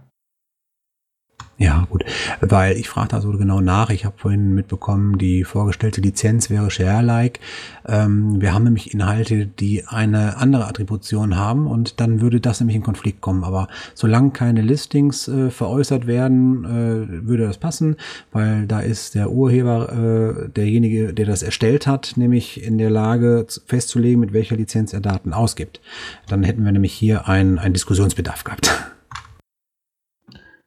Ja, 1.60 1.88
gut. 1.89 2.06
Weil 2.39 2.78
ich 2.78 2.88
frage 2.88 3.08
da 3.08 3.22
so 3.22 3.32
genau 3.32 3.62
nach. 3.62 3.89
Ich 3.89 4.06
habe 4.06 4.15
vorhin 4.15 4.54
mitbekommen, 4.54 5.17
die 5.17 5.43
vorgestellte 5.43 6.02
Lizenz 6.02 6.52
wäre 6.52 6.70
Share-like. 6.70 7.39
Ähm, 7.88 8.39
wir 8.39 8.54
haben 8.54 8.65
nämlich 8.65 8.93
Inhalte, 8.93 9.48
die 9.48 9.84
eine 9.88 10.38
andere 10.38 10.67
Attribution 10.67 11.36
haben 11.36 11.65
und 11.65 12.00
dann 12.00 12.22
würde 12.22 12.39
das 12.39 12.60
nämlich 12.60 12.76
in 12.76 12.84
Konflikt 12.84 13.22
kommen. 13.22 13.43
Aber 13.43 13.70
solange 13.96 14.30
keine 14.32 14.62
Listings 14.62 15.28
äh, 15.28 15.50
veräußert 15.50 16.06
werden, 16.06 16.63
äh, 16.63 17.26
würde 17.28 17.48
das 17.48 17.58
passen, 17.58 17.96
weil 18.32 18.67
da 18.67 18.82
ist 18.82 19.15
der 19.15 19.32
Urheber, 19.32 20.46
äh, 20.46 20.50
derjenige, 20.50 21.12
der 21.12 21.26
das 21.26 21.41
erstellt 21.41 21.88
hat, 21.88 22.13
nämlich 22.17 22.63
in 22.63 22.78
der 22.78 22.91
Lage 22.91 23.48
festzulegen, 23.65 24.20
mit 24.20 24.32
welcher 24.32 24.56
Lizenz 24.56 24.93
er 24.93 25.02
Daten 25.02 25.34
ausgibt. 25.34 25.82
Dann 26.28 26.43
hätten 26.43 26.63
wir 26.63 26.72
nämlich 26.72 26.93
hier 26.93 27.28
einen, 27.28 27.58
einen 27.58 27.74
Diskussionsbedarf 27.74 28.43
gehabt. 28.43 28.91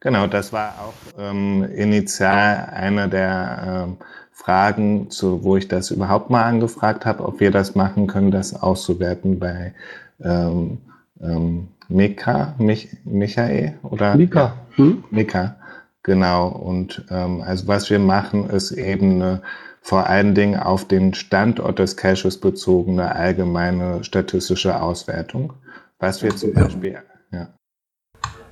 Genau, 0.01 0.27
das 0.27 0.53
war 0.53 0.75
auch 0.81 1.21
ähm, 1.21 1.63
initial 1.75 2.71
eine 2.73 3.09
der 3.09 3.87
ähm, 3.87 3.97
Fragen, 4.33 5.11
zu, 5.11 5.45
wo 5.45 5.59
ich 5.59 5.69
das 5.69 5.91
überhaupt 5.91 6.31
mal 6.31 6.45
angefragt 6.45 7.05
habe, 7.05 7.25
ob 7.25 7.41
wir 7.41 7.51
das 7.51 7.75
machen 7.75 8.07
können, 8.07 8.31
das 8.31 8.55
auszuwerten 8.55 9.39
bei 9.39 9.75
ähm, 10.23 10.79
ähm, 11.21 11.69
Mika, 11.89 12.55
Mich, 12.59 12.89
Michael 13.05 13.75
oder 13.83 14.17
Mika. 14.17 14.55
Hm? 14.77 15.05
Mika, 15.11 15.57
genau. 16.03 16.49
Und 16.49 17.05
ähm, 17.11 17.43
also 17.43 17.69
was 17.69 17.91
wir 17.91 17.99
machen, 17.99 18.49
ist 18.49 18.71
eben 18.73 19.21
eine 19.21 19.43
vor 19.83 20.07
allen 20.07 20.35
Dingen 20.35 20.59
auf 20.59 20.87
den 20.87 21.15
Standort 21.15 21.79
des 21.79 21.97
Caches 21.97 22.39
bezogene 22.39 23.15
allgemeine 23.15 24.05
statistische 24.05 24.81
Auswertung. 24.81 25.55
Was 25.99 26.23
wir 26.23 26.35
zum 26.37 26.53
Beispiel, 26.55 26.99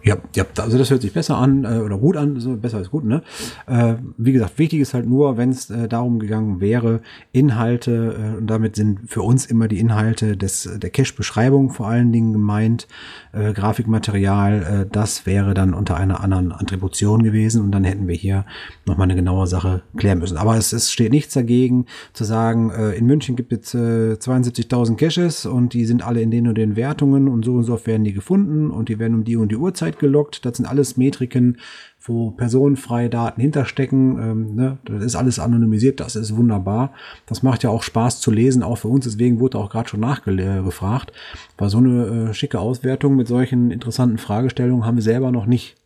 ja. 0.08 0.16
Ja, 0.34 0.44
also 0.58 0.78
das 0.78 0.90
hört 0.90 1.02
sich 1.02 1.12
besser 1.12 1.36
an 1.36 1.64
äh, 1.64 1.78
oder 1.78 1.98
gut 1.98 2.16
an, 2.16 2.40
so 2.40 2.56
besser 2.56 2.78
als 2.78 2.90
gut, 2.90 3.04
ne? 3.04 3.22
Äh, 3.66 3.94
wie 4.16 4.32
gesagt, 4.32 4.58
wichtig 4.58 4.80
ist 4.80 4.94
halt 4.94 5.08
nur, 5.08 5.36
wenn 5.36 5.50
es 5.50 5.70
äh, 5.70 5.88
darum 5.88 6.18
gegangen 6.18 6.60
wäre, 6.60 7.00
Inhalte, 7.32 8.34
äh, 8.34 8.38
und 8.38 8.46
damit 8.46 8.76
sind 8.76 9.00
für 9.06 9.22
uns 9.22 9.46
immer 9.46 9.68
die 9.68 9.78
Inhalte 9.78 10.36
des 10.36 10.68
der 10.78 10.90
Cache-Beschreibung 10.90 11.70
vor 11.70 11.88
allen 11.88 12.12
Dingen 12.12 12.32
gemeint, 12.32 12.88
äh, 13.32 13.52
Grafikmaterial, 13.52 14.62
äh, 14.62 14.90
das 14.90 15.26
wäre 15.26 15.54
dann 15.54 15.74
unter 15.74 15.96
einer 15.96 16.20
anderen 16.20 16.52
Attribution 16.52 17.22
gewesen 17.22 17.62
und 17.62 17.72
dann 17.72 17.84
hätten 17.84 18.08
wir 18.08 18.14
hier 18.14 18.44
nochmal 18.86 19.04
eine 19.04 19.16
genaue 19.16 19.46
Sache 19.46 19.82
klären 19.96 20.18
müssen. 20.18 20.36
Aber 20.36 20.56
es, 20.56 20.72
es 20.72 20.90
steht 20.90 21.12
nichts 21.12 21.34
dagegen 21.34 21.86
zu 22.12 22.24
sagen, 22.24 22.70
in 22.96 23.06
München 23.06 23.36
gibt 23.36 23.52
es 23.52 23.74
äh, 23.74 24.14
72.000 24.14 24.96
Caches 24.96 25.46
und 25.46 25.74
die 25.74 25.84
sind 25.84 26.02
alle 26.02 26.22
in 26.22 26.30
den 26.30 26.48
und 26.48 26.56
den 26.56 26.76
Wertungen 26.76 27.28
und 27.28 27.44
so 27.44 27.54
und 27.54 27.64
so 27.64 27.78
werden 27.86 28.04
die 28.04 28.12
gefunden 28.12 28.70
und 28.70 28.88
die 28.88 28.98
werden 28.98 29.14
um 29.14 29.24
die 29.24 29.36
und 29.36 29.50
die 29.50 29.56
Uhrzeit 29.56 29.97
gelockt. 29.98 30.44
Das 30.44 30.56
sind 30.56 30.66
alles 30.66 30.96
Metriken, 30.96 31.58
wo 32.00 32.30
personenfreie 32.30 33.10
Daten 33.10 33.40
hinterstecken. 33.40 34.18
Ähm, 34.18 34.54
ne? 34.54 34.78
Das 34.84 35.02
ist 35.02 35.16
alles 35.16 35.38
anonymisiert, 35.38 36.00
das 36.00 36.16
ist 36.16 36.36
wunderbar. 36.36 36.92
Das 37.26 37.42
macht 37.42 37.62
ja 37.62 37.70
auch 37.70 37.82
Spaß 37.82 38.20
zu 38.20 38.30
lesen, 38.30 38.62
auch 38.62 38.78
für 38.78 38.88
uns. 38.88 39.04
Deswegen 39.04 39.40
wurde 39.40 39.58
auch 39.58 39.70
gerade 39.70 39.88
schon 39.88 40.00
nachgefragt. 40.00 41.12
Weil 41.56 41.70
so 41.70 41.78
eine 41.78 42.30
äh, 42.30 42.34
schicke 42.34 42.60
Auswertung 42.60 43.16
mit 43.16 43.28
solchen 43.28 43.70
interessanten 43.70 44.18
Fragestellungen 44.18 44.84
haben 44.84 44.96
wir 44.96 45.02
selber 45.02 45.30
noch 45.30 45.46
nicht. 45.46 45.76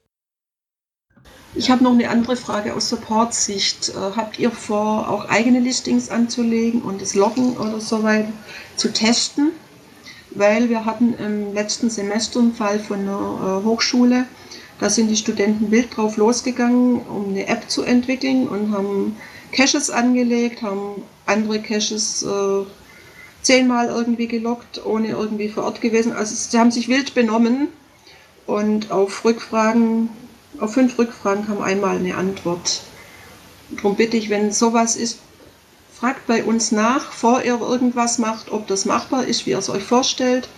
Ich 1.55 1.71
habe 1.71 1.85
noch 1.85 1.93
eine 1.93 2.09
andere 2.09 2.37
Frage 2.37 2.75
aus 2.75 2.89
Support-Sicht. 2.89 3.91
Äh, 3.91 4.17
habt 4.17 4.39
ihr 4.39 4.51
vor, 4.51 5.11
auch 5.11 5.29
eigene 5.29 5.61
Listings 5.61 6.09
anzulegen 6.09 6.83
und 6.83 7.03
das 7.03 7.15
Loggen 7.15 7.57
oder 7.57 7.81
so 7.81 8.03
weiter 8.03 8.33
zu 8.77 8.93
testen? 8.93 9.51
Weil 10.35 10.69
wir 10.69 10.85
hatten 10.85 11.15
im 11.15 11.55
letzten 11.55 11.91
Semester 11.91 12.41
einen 12.41 12.55
Fall 12.55 12.79
von 12.79 13.01
einer 13.01 13.61
äh, 13.63 13.65
Hochschule, 13.65 14.27
da 14.79 14.91
sind 14.91 15.09
die 15.09 15.17
Studenten 15.17 15.71
wild 15.71 15.97
drauf 15.97 16.17
losgegangen, 16.17 17.01
um 17.03 17.29
eine 17.29 17.47
App 17.47 17.71
zu 17.71 17.83
entwickeln 17.83 18.49
und 18.49 18.73
haben 18.73 19.17
Caches 19.53 19.91
angelegt, 19.91 20.63
haben 20.63 21.03
andere 21.27 21.61
Caches 21.61 22.23
äh, 22.23 22.65
zehnmal 23.43 23.89
irgendwie 23.89 24.27
gelockt, 24.27 24.85
ohne 24.85 25.09
irgendwie 25.09 25.49
vor 25.49 25.65
Ort 25.65 25.81
gewesen. 25.81 26.13
Also 26.13 26.35
sie 26.35 26.59
haben 26.59 26.71
sich 26.71 26.89
wild 26.89 27.15
benommen 27.15 27.69
und 28.47 28.91
auf 28.91 29.25
Rückfragen, 29.25 30.09
auf 30.59 30.75
fünf 30.75 30.99
Rückfragen 30.99 31.47
kam 31.47 31.61
einmal 31.61 31.97
eine 31.97 32.17
Antwort. 32.17 32.83
Darum 33.71 33.97
bitte 33.97 34.17
ich, 34.17 34.31
wenn 34.31 34.53
sowas 34.53 34.97
ist, 34.97 35.19
fragt 36.03 36.27
bei 36.27 36.43
uns 36.43 36.73
nach, 36.73 37.11
bevor 37.11 37.45
ihr 37.45 37.61
irgendwas 37.61 38.19
macht, 38.19 38.51
ob 38.51 38.67
das 38.67 38.87
machbar 38.87 39.25
ist, 39.25 39.47
wie 39.47 39.51
ihr 39.51 39.59
es 39.59 39.71
euch 39.71 39.85
vorstellt. 39.85 40.49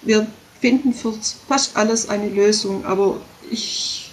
Wir 0.00 0.26
finden 0.62 0.94
für 0.94 1.12
fast 1.46 1.76
alles 1.76 2.08
eine 2.08 2.30
Lösung, 2.30 2.86
aber 2.86 3.20
ich, 3.50 4.10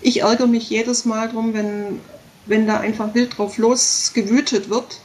ich 0.00 0.20
ärgere 0.20 0.46
mich 0.46 0.70
jedes 0.70 1.06
Mal 1.06 1.28
drum, 1.28 1.54
wenn, 1.54 1.98
wenn 2.46 2.68
da 2.68 2.78
einfach 2.78 3.14
wild 3.14 3.36
drauf 3.36 3.58
losgewütet 3.58 4.70
wird 4.70 5.00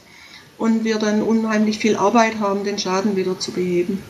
und 0.56 0.84
wir 0.84 1.00
dann 1.00 1.20
unheimlich 1.22 1.78
viel 1.78 1.96
Arbeit 1.96 2.38
haben, 2.38 2.62
den 2.62 2.78
Schaden 2.78 3.16
wieder 3.16 3.36
zu 3.40 3.50
beheben. 3.50 4.00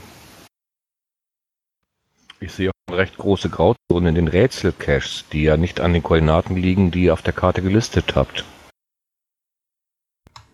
Ich 2.38 2.52
sehe 2.52 2.70
auch 2.70 2.94
recht 2.94 3.16
große 3.16 3.48
Grauzone 3.48 4.10
in 4.10 4.14
den 4.14 4.28
Rätsel-Caches, 4.28 5.24
die 5.32 5.44
ja 5.44 5.56
nicht 5.56 5.80
an 5.80 5.94
den 5.94 6.02
Koordinaten 6.02 6.54
liegen, 6.54 6.90
die 6.90 7.04
ihr 7.04 7.14
auf 7.14 7.22
der 7.22 7.32
Karte 7.32 7.62
gelistet 7.62 8.14
habt. 8.14 8.44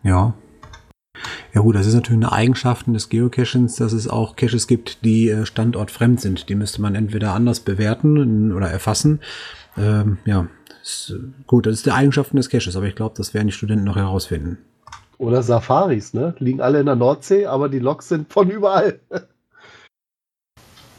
Ja. 0.03 0.35
Ja 1.53 1.63
gut, 1.63 1.75
das 1.75 1.87
ist 1.87 1.95
natürlich 1.95 2.25
eine 2.25 2.33
Eigenschaft 2.33 2.87
des 2.87 3.09
Geocachings, 3.09 3.77
dass 3.77 3.93
es 3.93 4.09
auch 4.09 4.37
Caches 4.37 4.67
gibt, 4.67 5.05
die 5.05 5.29
äh, 5.29 5.47
standortfremd 5.47 6.21
sind. 6.21 6.49
Die 6.49 6.55
müsste 6.55 6.81
man 6.81 6.95
entweder 6.95 7.35
anders 7.35 7.61
bewerten 7.61 8.53
oder 8.53 8.69
erfassen. 8.69 9.21
Ähm, 9.77 10.19
ja, 10.25 10.47
ist, 10.83 11.11
äh, 11.11 11.21
gut, 11.47 11.67
das 11.67 11.75
ist 11.75 11.87
die 11.87 11.91
Eigenschaften 11.91 12.37
des 12.37 12.49
Caches, 12.49 12.77
aber 12.77 12.87
ich 12.87 12.95
glaube, 12.95 13.15
das 13.17 13.35
werden 13.35 13.49
die 13.49 13.53
Studenten 13.53 13.85
noch 13.85 13.97
herausfinden. 13.97 14.59
Oder 15.19 15.43
Safaris, 15.43 16.15
ne? 16.15 16.35
Liegen 16.39 16.61
alle 16.61 16.79
in 16.79 16.87
der 16.87 16.95
Nordsee, 16.95 17.47
aber 17.47 17.69
die 17.69 17.81
Loks 17.81 18.09
sind 18.09 18.33
von 18.33 18.51
überall. 18.51 19.01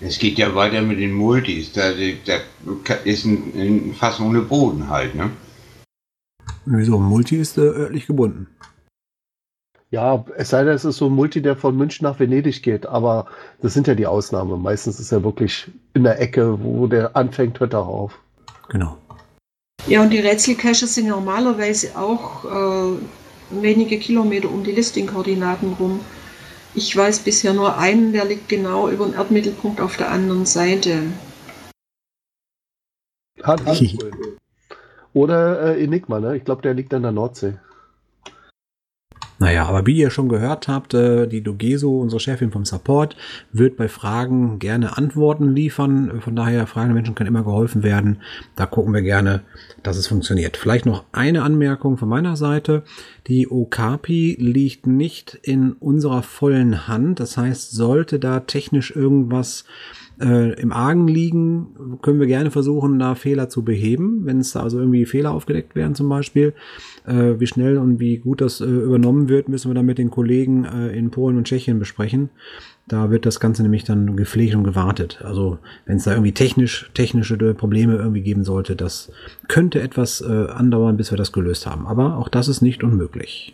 Es 0.01 0.17
geht 0.17 0.38
ja 0.38 0.55
weiter 0.55 0.81
mit 0.81 0.97
den 0.97 1.12
Multis. 1.12 1.73
Da, 1.73 1.91
da 1.91 2.93
ist 3.03 3.25
ein, 3.25 3.51
ein 3.53 3.93
Fass 3.93 4.21
ohne 4.21 4.39
Boden 4.39 4.89
halt, 4.89 5.13
ne? 5.13 5.29
Wieso? 6.65 6.99
Multi 6.99 7.35
ist 7.35 7.57
äh, 7.57 7.62
örtlich 7.62 8.07
gebunden. 8.07 8.47
Ja, 9.91 10.23
es 10.38 10.49
sei 10.49 10.63
denn, 10.63 10.75
es 10.75 10.86
ist 10.86 10.97
so 10.97 11.08
ein 11.08 11.13
Multi, 11.13 11.41
der 11.41 11.56
von 11.56 11.75
München 11.75 12.04
nach 12.04 12.19
Venedig 12.19 12.62
geht, 12.62 12.86
aber 12.86 13.25
das 13.62 13.73
sind 13.73 13.88
ja 13.88 13.95
die 13.95 14.06
Ausnahmen. 14.06 14.62
Meistens 14.62 14.99
ist 14.99 15.12
er 15.12 15.23
wirklich 15.23 15.71
in 15.95 16.04
der 16.04 16.21
Ecke, 16.21 16.63
wo 16.63 16.86
der 16.86 17.15
anfängt, 17.15 17.60
hört 17.60 17.73
er 17.73 17.88
auf. 17.88 18.19
Genau. 18.69 18.97
Ja, 19.88 20.04
und 20.04 20.12
die 20.12 20.19
Rätselcaches 20.19 20.93
sind 20.93 21.08
normalerweise 21.08 21.97
auch 21.97 22.45
äh, 22.45 22.99
wenige 23.49 23.97
Kilometer 23.97 24.52
um 24.52 24.63
die 24.63 24.73
Listing-Koordinaten 24.73 25.73
rum. 25.80 26.02
Ich 26.75 26.95
weiß 26.95 27.19
bisher 27.19 27.54
nur 27.54 27.78
einen, 27.80 28.13
der 28.13 28.25
liegt 28.25 28.47
genau 28.47 28.89
über 28.89 29.06
dem 29.06 29.15
Erdmittelpunkt 29.15 29.82
auf 29.82 29.97
der 29.97 30.12
anderen 30.12 30.45
Seite. 30.45 31.02
Hat, 33.41 33.65
hat 33.65 33.82
Oder 35.13 35.75
äh, 35.75 35.84
Enigma, 35.84 36.19
ne? 36.19 36.38
Ich 36.38 36.45
glaube, 36.45 36.62
der 36.62 36.75
liegt 36.75 36.93
an 36.93 37.02
der 37.02 37.12
Nordsee. 37.12 37.58
Naja, 39.39 39.65
aber 39.65 39.86
wie 39.88 39.95
ihr 39.95 40.10
schon 40.10 40.28
gehört 40.28 40.67
habt, 40.67 40.93
äh, 40.93 41.25
die 41.25 41.41
Dogeso, 41.41 41.99
unsere 41.99 42.19
Chefin 42.19 42.52
vom 42.52 42.65
Support, 42.65 43.15
wird 43.54 43.78
bei 43.78 43.88
Fragen 43.88 44.60
gerne 44.60 44.97
Antworten 44.97 45.56
liefern. 45.56 46.19
Von 46.19 46.36
daher, 46.36 46.67
Fragen 46.67 46.89
der 46.89 46.95
Menschen 46.95 47.15
kann 47.15 47.25
immer 47.25 47.43
geholfen 47.43 47.82
werden. 47.82 48.21
Da 48.58 48.65
gucken 48.65 48.93
wir 48.93 49.02
gerne, 49.02 49.41
dass 49.82 49.95
es 49.95 50.08
funktioniert. 50.08 50.58
Vielleicht 50.58 50.86
noch 50.86 51.06
eine 51.13 51.43
Anmerkung 51.43 51.97
von 51.97 52.10
meiner 52.10 52.36
Seite. 52.36 52.84
Die 53.28 53.49
Okapi 53.49 54.36
liegt 54.38 54.88
nicht 54.88 55.39
in 55.41 55.71
unserer 55.71 56.21
vollen 56.21 56.89
Hand. 56.89 57.21
Das 57.21 57.38
heißt, 57.38 57.71
sollte 57.71 58.19
da 58.19 58.41
technisch 58.41 58.93
irgendwas 58.93 59.63
äh, 60.21 60.53
im 60.60 60.71
Argen 60.71 61.08
liegen, 61.08 61.97
können 62.01 62.19
wir 62.19 62.27
gerne 62.27 62.51
versuchen, 62.51 62.99
da 62.99 63.15
Fehler 63.15 63.49
zu 63.49 63.63
beheben, 63.63 64.25
wenn 64.25 64.39
es 64.39 64.51
da 64.51 64.62
also 64.62 64.79
irgendwie 64.79 65.05
Fehler 65.05 65.32
aufgedeckt 65.32 65.75
werden 65.75 65.95
zum 65.95 66.10
Beispiel. 66.10 66.53
Äh, 67.05 67.39
wie 67.39 67.47
schnell 67.47 67.77
und 67.77 67.99
wie 67.99 68.17
gut 68.17 68.41
das 68.41 68.62
äh, 68.62 68.65
übernommen 68.65 69.29
wird, 69.29 69.49
müssen 69.49 69.69
wir 69.69 69.75
dann 69.75 69.86
mit 69.86 69.97
den 69.97 70.12
Kollegen 70.12 70.65
äh, 70.65 70.89
in 70.97 71.12
Polen 71.12 71.38
und 71.38 71.45
Tschechien 71.45 71.79
besprechen. 71.79 72.29
Da 72.88 73.12
wird 73.12 73.25
das 73.25 73.39
Ganze 73.39 73.62
nämlich 73.62 73.84
dann 73.84 74.15
gepflegt 74.15 74.55
und 74.55 74.63
gewartet. 74.63 75.21
Also 75.23 75.60
wenn 75.86 75.97
es 75.97 76.03
da 76.03 76.12
irgendwie 76.12 76.32
technisch, 76.32 76.89
technische 76.93 77.38
Probleme 77.53 77.95
irgendwie 77.95 78.21
geben 78.21 78.43
sollte, 78.43 78.75
das 78.75 79.12
könnte 79.47 79.82
etwas 79.82 80.21
äh, 80.21 80.47
andauern, 80.47 80.97
bis 80.97 81.12
wir 81.12 81.17
das 81.17 81.32
gelöst 81.32 81.67
haben. 81.67 81.86
Aber 81.86 82.17
auch 82.17 82.29
das 82.29 82.47
ist 82.47 82.62
nicht 82.62 82.84
unmöglich. 82.84 83.53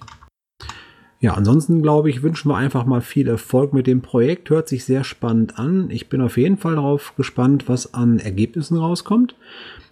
Ja, 1.19 1.33
ansonsten 1.33 1.81
glaube 1.81 2.09
ich, 2.09 2.23
wünschen 2.23 2.49
wir 2.49 2.57
einfach 2.57 2.85
mal 2.85 3.01
viel 3.01 3.27
Erfolg 3.27 3.73
mit 3.73 3.87
dem 3.87 4.01
Projekt. 4.01 4.49
Hört 4.49 4.67
sich 4.67 4.85
sehr 4.85 5.03
spannend 5.03 5.57
an. 5.57 5.89
Ich 5.89 6.09
bin 6.09 6.21
auf 6.21 6.37
jeden 6.37 6.57
Fall 6.57 6.75
darauf 6.75 7.15
gespannt, 7.15 7.67
was 7.67 7.93
an 7.93 8.19
Ergebnissen 8.19 8.77
rauskommt. 8.77 9.35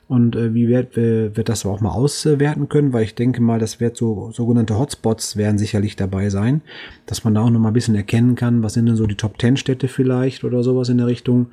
Und 0.09 0.35
äh, 0.35 0.53
wie 0.53 0.67
wird, 0.67 0.97
äh, 0.97 1.35
wird 1.35 1.47
das 1.47 1.65
auch 1.65 1.79
mal 1.79 1.91
auswerten 1.91 2.67
können, 2.67 2.91
weil 2.91 3.05
ich 3.05 3.15
denke 3.15 3.41
mal, 3.41 3.57
das 3.57 3.79
wird 3.79 3.95
so 3.95 4.31
sogenannte 4.31 4.77
Hotspots 4.77 5.37
werden 5.37 5.57
sicherlich 5.57 5.95
dabei 5.95 6.29
sein, 6.29 6.61
dass 7.05 7.23
man 7.23 7.33
da 7.33 7.41
auch 7.41 7.49
noch 7.49 7.59
mal 7.59 7.69
ein 7.69 7.73
bisschen 7.73 7.95
erkennen 7.95 8.35
kann, 8.35 8.61
was 8.63 8.73
sind 8.73 8.85
denn 8.85 8.97
so 8.97 9.07
die 9.07 9.15
Top 9.15 9.39
10 9.39 9.55
Städte 9.55 9.87
vielleicht 9.87 10.43
oder 10.43 10.61
sowas 10.61 10.89
in 10.89 10.97
der 10.97 11.07
Richtung. 11.07 11.47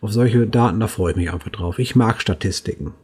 Auf 0.00 0.12
solche 0.12 0.46
Daten, 0.46 0.78
da 0.78 0.86
freue 0.86 1.10
ich 1.10 1.16
mich 1.16 1.32
einfach 1.32 1.50
drauf. 1.50 1.78
Ich 1.78 1.96
mag 1.96 2.20
Statistiken. 2.20 2.94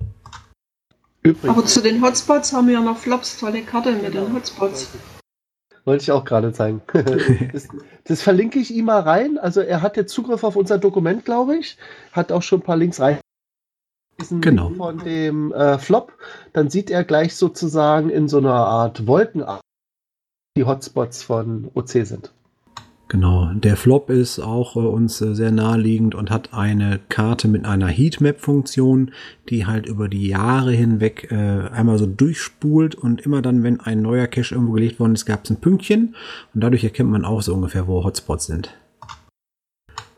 Übrigens. 1.22 1.58
Aber 1.58 1.66
zu 1.66 1.82
den 1.82 2.00
Hotspots 2.00 2.52
haben 2.52 2.68
wir 2.68 2.74
ja 2.74 2.80
noch 2.80 2.98
Flops, 2.98 3.38
tolle 3.38 3.62
Karte 3.62 3.92
mit 3.92 4.14
den 4.14 4.32
Hotspots. 4.32 4.88
Wollte 5.84 6.02
ich 6.02 6.12
auch 6.12 6.24
gerade 6.24 6.52
zeigen. 6.52 6.80
das, 7.52 7.68
das, 8.04 8.22
verlinke 8.22 8.58
ich 8.58 8.72
ihm 8.72 8.84
mal 8.84 9.00
rein. 9.00 9.38
Also 9.38 9.60
er 9.60 9.82
hat 9.82 9.96
jetzt 9.96 10.12
Zugriff 10.12 10.44
auf 10.44 10.56
unser 10.56 10.78
Dokument, 10.78 11.24
glaube 11.24 11.56
ich. 11.56 11.76
Hat 12.12 12.30
auch 12.30 12.42
schon 12.42 12.60
ein 12.60 12.64
paar 12.64 12.76
Links 12.76 13.00
rein. 13.00 13.18
Genau. 14.30 14.70
Von 14.70 14.98
dem 14.98 15.52
äh, 15.52 15.78
Flop, 15.78 16.12
dann 16.52 16.70
sieht 16.70 16.90
er 16.90 17.02
gleich 17.02 17.34
sozusagen 17.34 18.10
in 18.10 18.28
so 18.28 18.38
einer 18.38 18.54
Art 18.54 19.06
Wolken 19.06 19.44
die 20.56 20.64
Hotspots 20.64 21.22
von 21.22 21.70
OC 21.74 21.88
sind. 22.06 22.32
Genau, 23.12 23.52
der 23.52 23.76
Flop 23.76 24.08
ist 24.08 24.38
auch 24.38 24.74
äh, 24.74 24.78
uns 24.78 25.20
äh, 25.20 25.34
sehr 25.34 25.50
naheliegend 25.50 26.14
und 26.14 26.30
hat 26.30 26.54
eine 26.54 26.98
Karte 27.10 27.46
mit 27.46 27.66
einer 27.66 27.88
Heatmap-Funktion, 27.88 29.10
die 29.50 29.66
halt 29.66 29.84
über 29.84 30.08
die 30.08 30.28
Jahre 30.28 30.72
hinweg 30.72 31.30
äh, 31.30 31.34
einmal 31.34 31.98
so 31.98 32.06
durchspult 32.06 32.94
und 32.94 33.20
immer 33.20 33.42
dann, 33.42 33.64
wenn 33.64 33.80
ein 33.80 34.00
neuer 34.00 34.28
Cache 34.28 34.54
irgendwo 34.54 34.72
gelegt 34.72 34.98
worden 34.98 35.12
ist, 35.12 35.26
gab 35.26 35.44
es 35.44 35.50
ein 35.50 35.60
Pünktchen 35.60 36.16
und 36.54 36.62
dadurch 36.62 36.84
erkennt 36.84 37.10
man 37.10 37.26
auch 37.26 37.42
so 37.42 37.52
ungefähr, 37.52 37.86
wo 37.86 38.02
Hotspots 38.02 38.46
sind. 38.46 38.74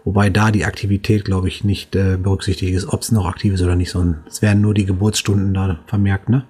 Wobei 0.05 0.31
da 0.31 0.53
die 0.53 0.65
Aktivität, 0.65 1.25
glaube 1.25 1.49
ich, 1.49 1.65
nicht 1.65 1.97
äh, 1.97 2.17
berücksichtigt 2.17 2.77
ist, 2.77 2.87
ob 2.87 3.01
es 3.01 3.11
noch 3.11 3.27
aktiv 3.27 3.55
ist 3.55 3.63
oder 3.63 3.75
nicht, 3.75 3.91
sondern 3.91 4.23
es 4.29 4.41
werden 4.41 4.63
nur 4.63 4.73
die 4.73 4.87
Geburtsstunden 4.87 5.53
da 5.53 5.81
vermerkt, 5.89 6.29
ne? 6.29 6.47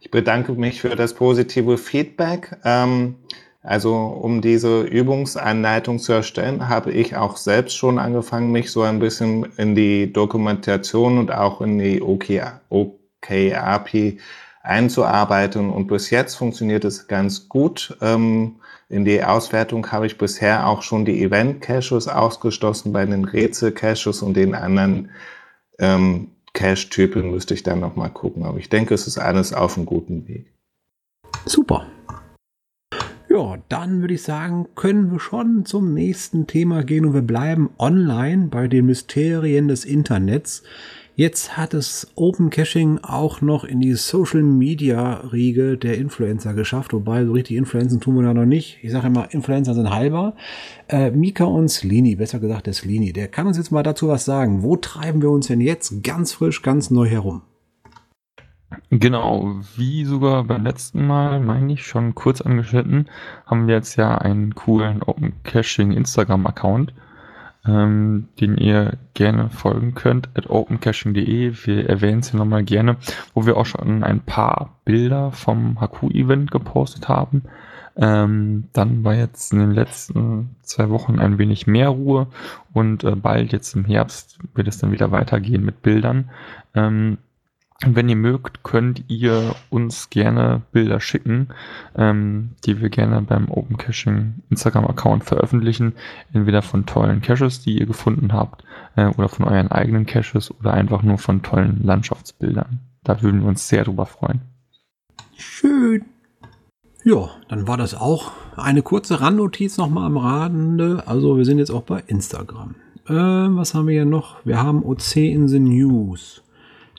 Ich 0.00 0.10
bedanke 0.10 0.54
mich 0.54 0.80
für 0.80 0.96
das 0.96 1.14
positive 1.14 1.78
Feedback. 1.78 2.56
Ähm, 2.64 3.14
also 3.62 3.94
um 3.94 4.40
diese 4.40 4.82
Übungsanleitung 4.82 5.98
zu 5.98 6.12
erstellen, 6.12 6.68
habe 6.68 6.92
ich 6.92 7.16
auch 7.16 7.36
selbst 7.36 7.76
schon 7.76 7.98
angefangen, 7.98 8.52
mich 8.52 8.70
so 8.70 8.82
ein 8.82 8.98
bisschen 8.98 9.46
in 9.58 9.74
die 9.74 10.12
Dokumentation 10.12 11.18
und 11.18 11.30
auch 11.30 11.60
in 11.60 11.78
die 11.78 12.00
OKAPI 12.70 14.18
einzuarbeiten. 14.62 15.70
Und 15.70 15.88
bis 15.88 16.08
jetzt 16.10 16.36
funktioniert 16.36 16.84
es 16.84 17.06
ganz 17.06 17.48
gut. 17.48 17.96
Ähm, 18.00 18.56
in 18.88 19.04
die 19.04 19.22
Auswertung 19.22 19.92
habe 19.92 20.06
ich 20.06 20.16
bisher 20.16 20.66
auch 20.66 20.82
schon 20.82 21.04
die 21.04 21.22
Event-Caches 21.22 22.08
ausgeschlossen. 22.08 22.92
Bei 22.92 23.04
den 23.04 23.24
Rätsel-Caches 23.24 24.22
und 24.22 24.34
den 24.34 24.54
anderen 24.54 25.10
ähm, 25.78 26.28
Cache-Typen 26.54 27.30
müsste 27.30 27.54
ich 27.54 27.62
dann 27.62 27.80
nochmal 27.80 28.10
gucken. 28.10 28.44
Aber 28.44 28.58
ich 28.58 28.70
denke, 28.70 28.94
es 28.94 29.06
ist 29.06 29.18
alles 29.18 29.52
auf 29.52 29.76
einem 29.76 29.86
guten 29.86 30.26
Weg. 30.26 30.46
Super. 31.44 31.86
Ja, 33.32 33.58
dann 33.68 34.00
würde 34.00 34.14
ich 34.14 34.22
sagen, 34.22 34.66
können 34.74 35.12
wir 35.12 35.20
schon 35.20 35.64
zum 35.64 35.94
nächsten 35.94 36.48
Thema 36.48 36.82
gehen 36.82 37.04
und 37.04 37.14
wir 37.14 37.22
bleiben 37.22 37.70
online 37.78 38.48
bei 38.48 38.66
den 38.66 38.86
Mysterien 38.86 39.68
des 39.68 39.84
Internets. 39.84 40.64
Jetzt 41.14 41.56
hat 41.56 41.72
es 41.72 42.10
Open 42.16 42.50
Caching 42.50 42.98
auch 43.02 43.40
noch 43.40 43.62
in 43.62 43.78
die 43.78 43.94
Social 43.94 44.42
Media 44.42 45.28
Riege 45.32 45.78
der 45.78 45.96
Influencer 45.96 46.54
geschafft, 46.54 46.92
wobei 46.92 47.24
so 47.24 47.30
richtig 47.30 47.56
Influenzen 47.56 48.00
tun 48.00 48.16
wir 48.16 48.24
da 48.24 48.34
noch 48.34 48.46
nicht. 48.46 48.80
Ich 48.82 48.90
sage 48.90 49.06
immer, 49.06 49.32
Influencer 49.32 49.74
sind 49.74 49.90
halber. 49.90 50.34
Äh, 50.88 51.12
Mika 51.12 51.44
und 51.44 51.68
Slini, 51.68 52.16
besser 52.16 52.40
gesagt 52.40 52.66
der 52.66 52.72
Slini, 52.72 53.12
der 53.12 53.28
kann 53.28 53.46
uns 53.46 53.58
jetzt 53.58 53.70
mal 53.70 53.84
dazu 53.84 54.08
was 54.08 54.24
sagen. 54.24 54.64
Wo 54.64 54.74
treiben 54.74 55.22
wir 55.22 55.30
uns 55.30 55.46
denn 55.46 55.60
jetzt 55.60 56.02
ganz 56.02 56.32
frisch, 56.32 56.62
ganz 56.62 56.90
neu 56.90 57.06
herum? 57.06 57.42
Genau, 58.90 59.56
wie 59.76 60.04
sogar 60.04 60.44
beim 60.44 60.64
letzten 60.64 61.06
Mal, 61.06 61.40
meine 61.40 61.72
ich, 61.72 61.86
schon 61.86 62.14
kurz 62.14 62.40
angeschnitten, 62.40 63.08
haben 63.46 63.66
wir 63.66 63.74
jetzt 63.74 63.96
ja 63.96 64.16
einen 64.16 64.54
coolen 64.54 65.02
Open 65.02 65.32
Caching 65.42 65.92
Instagram-Account, 65.92 66.92
ähm, 67.66 68.28
den 68.40 68.56
ihr 68.56 68.96
gerne 69.14 69.50
folgen 69.50 69.94
könnt, 69.94 70.28
at 70.34 70.48
opencaching.de. 70.48 71.52
Wir 71.64 71.88
erwähnen 71.88 72.20
es 72.20 72.30
hier 72.30 72.38
nochmal 72.38 72.62
gerne, 72.62 72.96
wo 73.34 73.44
wir 73.44 73.56
auch 73.56 73.66
schon 73.66 74.04
ein 74.04 74.20
paar 74.20 74.76
Bilder 74.84 75.32
vom 75.32 75.80
Haku-Event 75.80 76.50
gepostet 76.50 77.08
haben. 77.08 77.42
Ähm, 77.96 78.68
dann 78.72 79.04
war 79.04 79.14
jetzt 79.14 79.52
in 79.52 79.58
den 79.58 79.72
letzten 79.72 80.56
zwei 80.62 80.90
Wochen 80.90 81.18
ein 81.18 81.38
wenig 81.38 81.66
mehr 81.66 81.88
Ruhe 81.88 82.28
und 82.72 83.04
äh, 83.04 83.16
bald 83.16 83.52
jetzt 83.52 83.74
im 83.74 83.84
Herbst 83.84 84.38
wird 84.54 84.68
es 84.68 84.78
dann 84.78 84.92
wieder 84.92 85.10
weitergehen 85.10 85.64
mit 85.64 85.82
Bildern. 85.82 86.30
Ähm, 86.74 87.18
wenn 87.86 88.08
ihr 88.08 88.16
mögt, 88.16 88.62
könnt 88.62 89.04
ihr 89.08 89.54
uns 89.70 90.10
gerne 90.10 90.62
Bilder 90.72 91.00
schicken, 91.00 91.48
ähm, 91.96 92.50
die 92.66 92.80
wir 92.80 92.90
gerne 92.90 93.22
beim 93.22 93.50
Open 93.50 93.78
Caching 93.78 94.34
Instagram-Account 94.50 95.24
veröffentlichen. 95.24 95.94
Entweder 96.32 96.60
von 96.60 96.84
tollen 96.84 97.22
Caches, 97.22 97.62
die 97.62 97.78
ihr 97.78 97.86
gefunden 97.86 98.32
habt, 98.32 98.64
äh, 98.96 99.06
oder 99.06 99.28
von 99.28 99.46
euren 99.46 99.70
eigenen 99.70 100.04
Caches 100.04 100.50
oder 100.50 100.74
einfach 100.74 101.02
nur 101.02 101.16
von 101.16 101.42
tollen 101.42 101.82
Landschaftsbildern. 101.82 102.80
Da 103.02 103.22
würden 103.22 103.40
wir 103.40 103.48
uns 103.48 103.66
sehr 103.66 103.84
drüber 103.84 104.04
freuen. 104.04 104.42
Schön. 105.36 106.04
Ja, 107.02 107.30
dann 107.48 107.66
war 107.66 107.78
das 107.78 107.94
auch 107.94 108.32
eine 108.56 108.82
kurze 108.82 109.22
Randnotiz 109.22 109.78
nochmal 109.78 110.04
am 110.04 110.18
Rande. 110.18 111.04
Also 111.06 111.38
wir 111.38 111.46
sind 111.46 111.58
jetzt 111.58 111.70
auch 111.70 111.82
bei 111.82 112.02
Instagram. 112.06 112.74
Äh, 113.08 113.14
was 113.14 113.72
haben 113.72 113.86
wir 113.86 113.94
hier 113.94 114.04
noch? 114.04 114.44
Wir 114.44 114.62
haben 114.62 114.84
OC 114.84 115.16
in 115.16 115.48
the 115.48 115.58
News. 115.58 116.42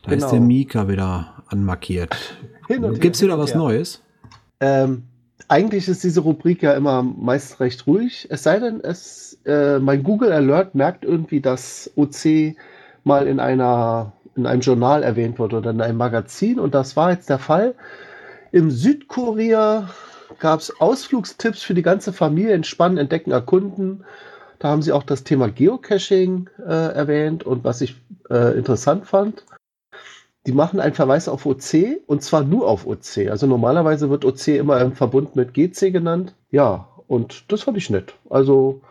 Da 0.03 0.11
genau. 0.11 0.25
ist 0.25 0.31
der 0.31 0.39
Mika 0.39 0.87
wieder 0.87 1.43
anmarkiert. 1.47 2.15
Gibt 2.67 3.15
es 3.15 3.21
wieder 3.21 3.37
was 3.37 3.53
Neues? 3.53 4.01
Ähm, 4.59 5.03
eigentlich 5.47 5.87
ist 5.87 6.03
diese 6.03 6.21
Rubrik 6.21 6.63
ja 6.63 6.73
immer 6.73 7.03
meist 7.03 7.59
recht 7.59 7.85
ruhig. 7.87 8.27
Es 8.29 8.43
sei 8.43 8.59
denn, 8.59 8.81
es, 8.81 9.39
äh, 9.45 9.79
mein 9.79 10.03
Google 10.03 10.31
Alert 10.31 10.75
merkt 10.75 11.03
irgendwie, 11.03 11.41
dass 11.41 11.91
OC 11.95 12.55
mal 13.03 13.27
in 13.27 13.39
einer 13.39 14.13
in 14.35 14.45
einem 14.45 14.61
Journal 14.61 15.03
erwähnt 15.03 15.39
wurde 15.39 15.57
oder 15.57 15.71
in 15.71 15.81
einem 15.81 15.97
Magazin 15.97 16.57
und 16.59 16.73
das 16.73 16.95
war 16.95 17.11
jetzt 17.11 17.29
der 17.29 17.39
Fall. 17.39 17.75
Im 18.51 18.71
Südkorea 18.71 19.89
gab 20.39 20.61
es 20.61 20.79
Ausflugstipps 20.79 21.61
für 21.61 21.73
die 21.73 21.81
ganze 21.81 22.13
Familie, 22.13 22.53
entspannen, 22.53 22.97
entdecken, 22.97 23.31
erkunden. 23.31 24.05
Da 24.59 24.69
haben 24.69 24.81
sie 24.81 24.93
auch 24.93 25.03
das 25.03 25.23
Thema 25.23 25.49
Geocaching 25.49 26.49
äh, 26.65 26.93
erwähnt 26.93 27.43
und 27.43 27.63
was 27.63 27.81
ich 27.81 27.95
äh, 28.29 28.57
interessant 28.57 29.05
fand, 29.05 29.43
die 30.47 30.53
machen 30.53 30.79
einen 30.79 30.93
Verweis 30.95 31.27
auf 31.27 31.45
OC 31.45 32.01
und 32.07 32.23
zwar 32.23 32.43
nur 32.43 32.67
auf 32.67 32.87
OC. 32.87 33.29
Also 33.29 33.45
normalerweise 33.45 34.09
wird 34.09 34.25
OC 34.25 34.47
immer 34.49 34.81
im 34.81 34.93
Verbund 34.93 35.35
mit 35.35 35.53
GC 35.53 35.91
genannt. 35.91 36.33
Ja, 36.49 36.87
und 37.07 37.51
das 37.51 37.63
fand 37.63 37.77
ich 37.77 37.89
nett. 37.89 38.15
Also 38.29 38.81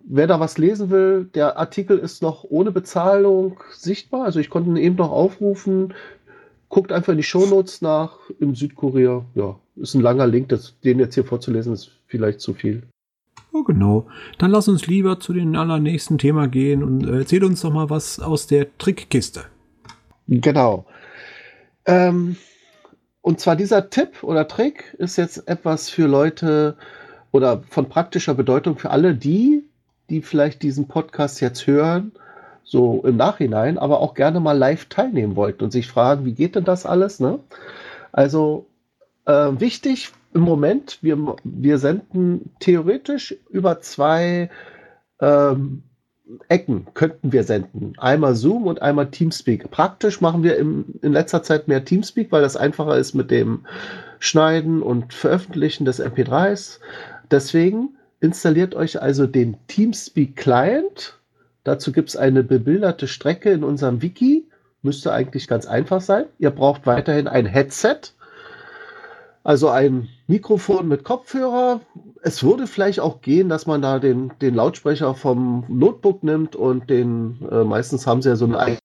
wer 0.00 0.26
da 0.26 0.40
was 0.40 0.58
lesen 0.58 0.90
will, 0.90 1.30
der 1.34 1.58
Artikel 1.58 1.98
ist 1.98 2.22
noch 2.22 2.44
ohne 2.44 2.72
Bezahlung 2.72 3.60
sichtbar. 3.70 4.24
Also 4.24 4.40
ich 4.40 4.50
konnte 4.50 4.70
ihn 4.70 4.76
eben 4.76 4.96
noch 4.96 5.10
aufrufen. 5.10 5.94
Guckt 6.68 6.92
einfach 6.92 7.12
in 7.12 7.18
die 7.18 7.22
Shownotes 7.22 7.82
nach 7.82 8.18
im 8.40 8.54
Südkorea. 8.54 9.24
Ja, 9.34 9.58
ist 9.76 9.94
ein 9.94 10.02
langer 10.02 10.26
Link. 10.26 10.48
Das, 10.48 10.78
den 10.80 10.98
jetzt 10.98 11.14
hier 11.14 11.24
vorzulesen 11.24 11.72
ist 11.72 11.90
vielleicht 12.06 12.40
zu 12.40 12.52
viel. 12.52 12.82
Oh, 13.52 13.62
genau. 13.62 14.06
Dann 14.38 14.50
lass 14.50 14.68
uns 14.68 14.86
lieber 14.86 15.20
zu 15.20 15.32
dem 15.34 15.54
allernächsten 15.54 16.16
Thema 16.16 16.48
gehen 16.48 16.82
und 16.82 17.06
äh, 17.06 17.18
erzähl 17.18 17.44
uns 17.44 17.60
doch 17.60 17.72
mal 17.72 17.90
was 17.90 18.18
aus 18.18 18.46
der 18.46 18.66
Trickkiste. 18.78 19.44
Genau. 20.40 20.86
Ähm, 21.84 22.36
und 23.20 23.40
zwar 23.40 23.56
dieser 23.56 23.90
Tipp 23.90 24.22
oder 24.22 24.48
Trick 24.48 24.94
ist 24.98 25.16
jetzt 25.16 25.48
etwas 25.48 25.90
für 25.90 26.06
Leute 26.06 26.76
oder 27.32 27.62
von 27.68 27.88
praktischer 27.88 28.34
Bedeutung 28.34 28.78
für 28.78 28.90
alle 28.90 29.14
die, 29.14 29.64
die 30.10 30.22
vielleicht 30.22 30.62
diesen 30.62 30.88
Podcast 30.88 31.40
jetzt 31.40 31.66
hören, 31.66 32.12
so 32.64 33.02
im 33.04 33.16
Nachhinein, 33.16 33.78
aber 33.78 34.00
auch 34.00 34.14
gerne 34.14 34.40
mal 34.40 34.56
live 34.56 34.86
teilnehmen 34.86 35.36
wollten 35.36 35.64
und 35.64 35.70
sich 35.70 35.88
fragen, 35.88 36.24
wie 36.24 36.34
geht 36.34 36.56
denn 36.56 36.64
das 36.64 36.86
alles? 36.86 37.20
Ne? 37.20 37.38
Also 38.12 38.66
äh, 39.26 39.50
wichtig 39.58 40.12
im 40.34 40.42
Moment, 40.42 40.98
wir, 41.02 41.36
wir 41.44 41.78
senden 41.78 42.54
theoretisch 42.60 43.36
über 43.50 43.80
zwei 43.80 44.50
ähm, 45.20 45.82
Ecken 46.48 46.86
könnten 46.94 47.32
wir 47.32 47.44
senden. 47.44 47.94
Einmal 47.98 48.34
Zoom 48.34 48.66
und 48.66 48.80
einmal 48.80 49.10
Teamspeak. 49.10 49.70
Praktisch 49.70 50.20
machen 50.20 50.42
wir 50.42 50.56
im, 50.56 50.84
in 51.02 51.12
letzter 51.12 51.42
Zeit 51.42 51.68
mehr 51.68 51.84
Teamspeak, 51.84 52.30
weil 52.30 52.42
das 52.42 52.56
einfacher 52.56 52.96
ist 52.96 53.14
mit 53.14 53.30
dem 53.30 53.66
Schneiden 54.18 54.82
und 54.82 55.12
Veröffentlichen 55.12 55.84
des 55.84 56.00
MP3s. 56.00 56.78
Deswegen 57.30 57.96
installiert 58.20 58.74
euch 58.74 59.02
also 59.02 59.26
den 59.26 59.56
Teamspeak 59.66 60.36
Client. 60.36 61.18
Dazu 61.64 61.92
gibt 61.92 62.10
es 62.10 62.16
eine 62.16 62.44
bebilderte 62.44 63.08
Strecke 63.08 63.50
in 63.50 63.64
unserem 63.64 64.00
Wiki. 64.00 64.46
Müsste 64.82 65.12
eigentlich 65.12 65.48
ganz 65.48 65.66
einfach 65.66 66.00
sein. 66.00 66.26
Ihr 66.38 66.50
braucht 66.50 66.86
weiterhin 66.86 67.28
ein 67.28 67.46
Headset 67.46 68.12
also 69.44 69.68
ein 69.68 70.08
Mikrofon 70.26 70.88
mit 70.88 71.04
Kopfhörer. 71.04 71.80
Es 72.22 72.42
würde 72.42 72.66
vielleicht 72.66 73.00
auch 73.00 73.20
gehen, 73.20 73.48
dass 73.48 73.66
man 73.66 73.82
da 73.82 73.98
den, 73.98 74.32
den 74.40 74.54
Lautsprecher 74.54 75.14
vom 75.14 75.64
Notebook 75.68 76.22
nimmt 76.22 76.56
und 76.56 76.88
den, 76.88 77.38
äh, 77.50 77.64
meistens 77.64 78.06
haben 78.06 78.22
sie 78.22 78.28
ja 78.28 78.36
so 78.36 78.46
ein 78.46 78.78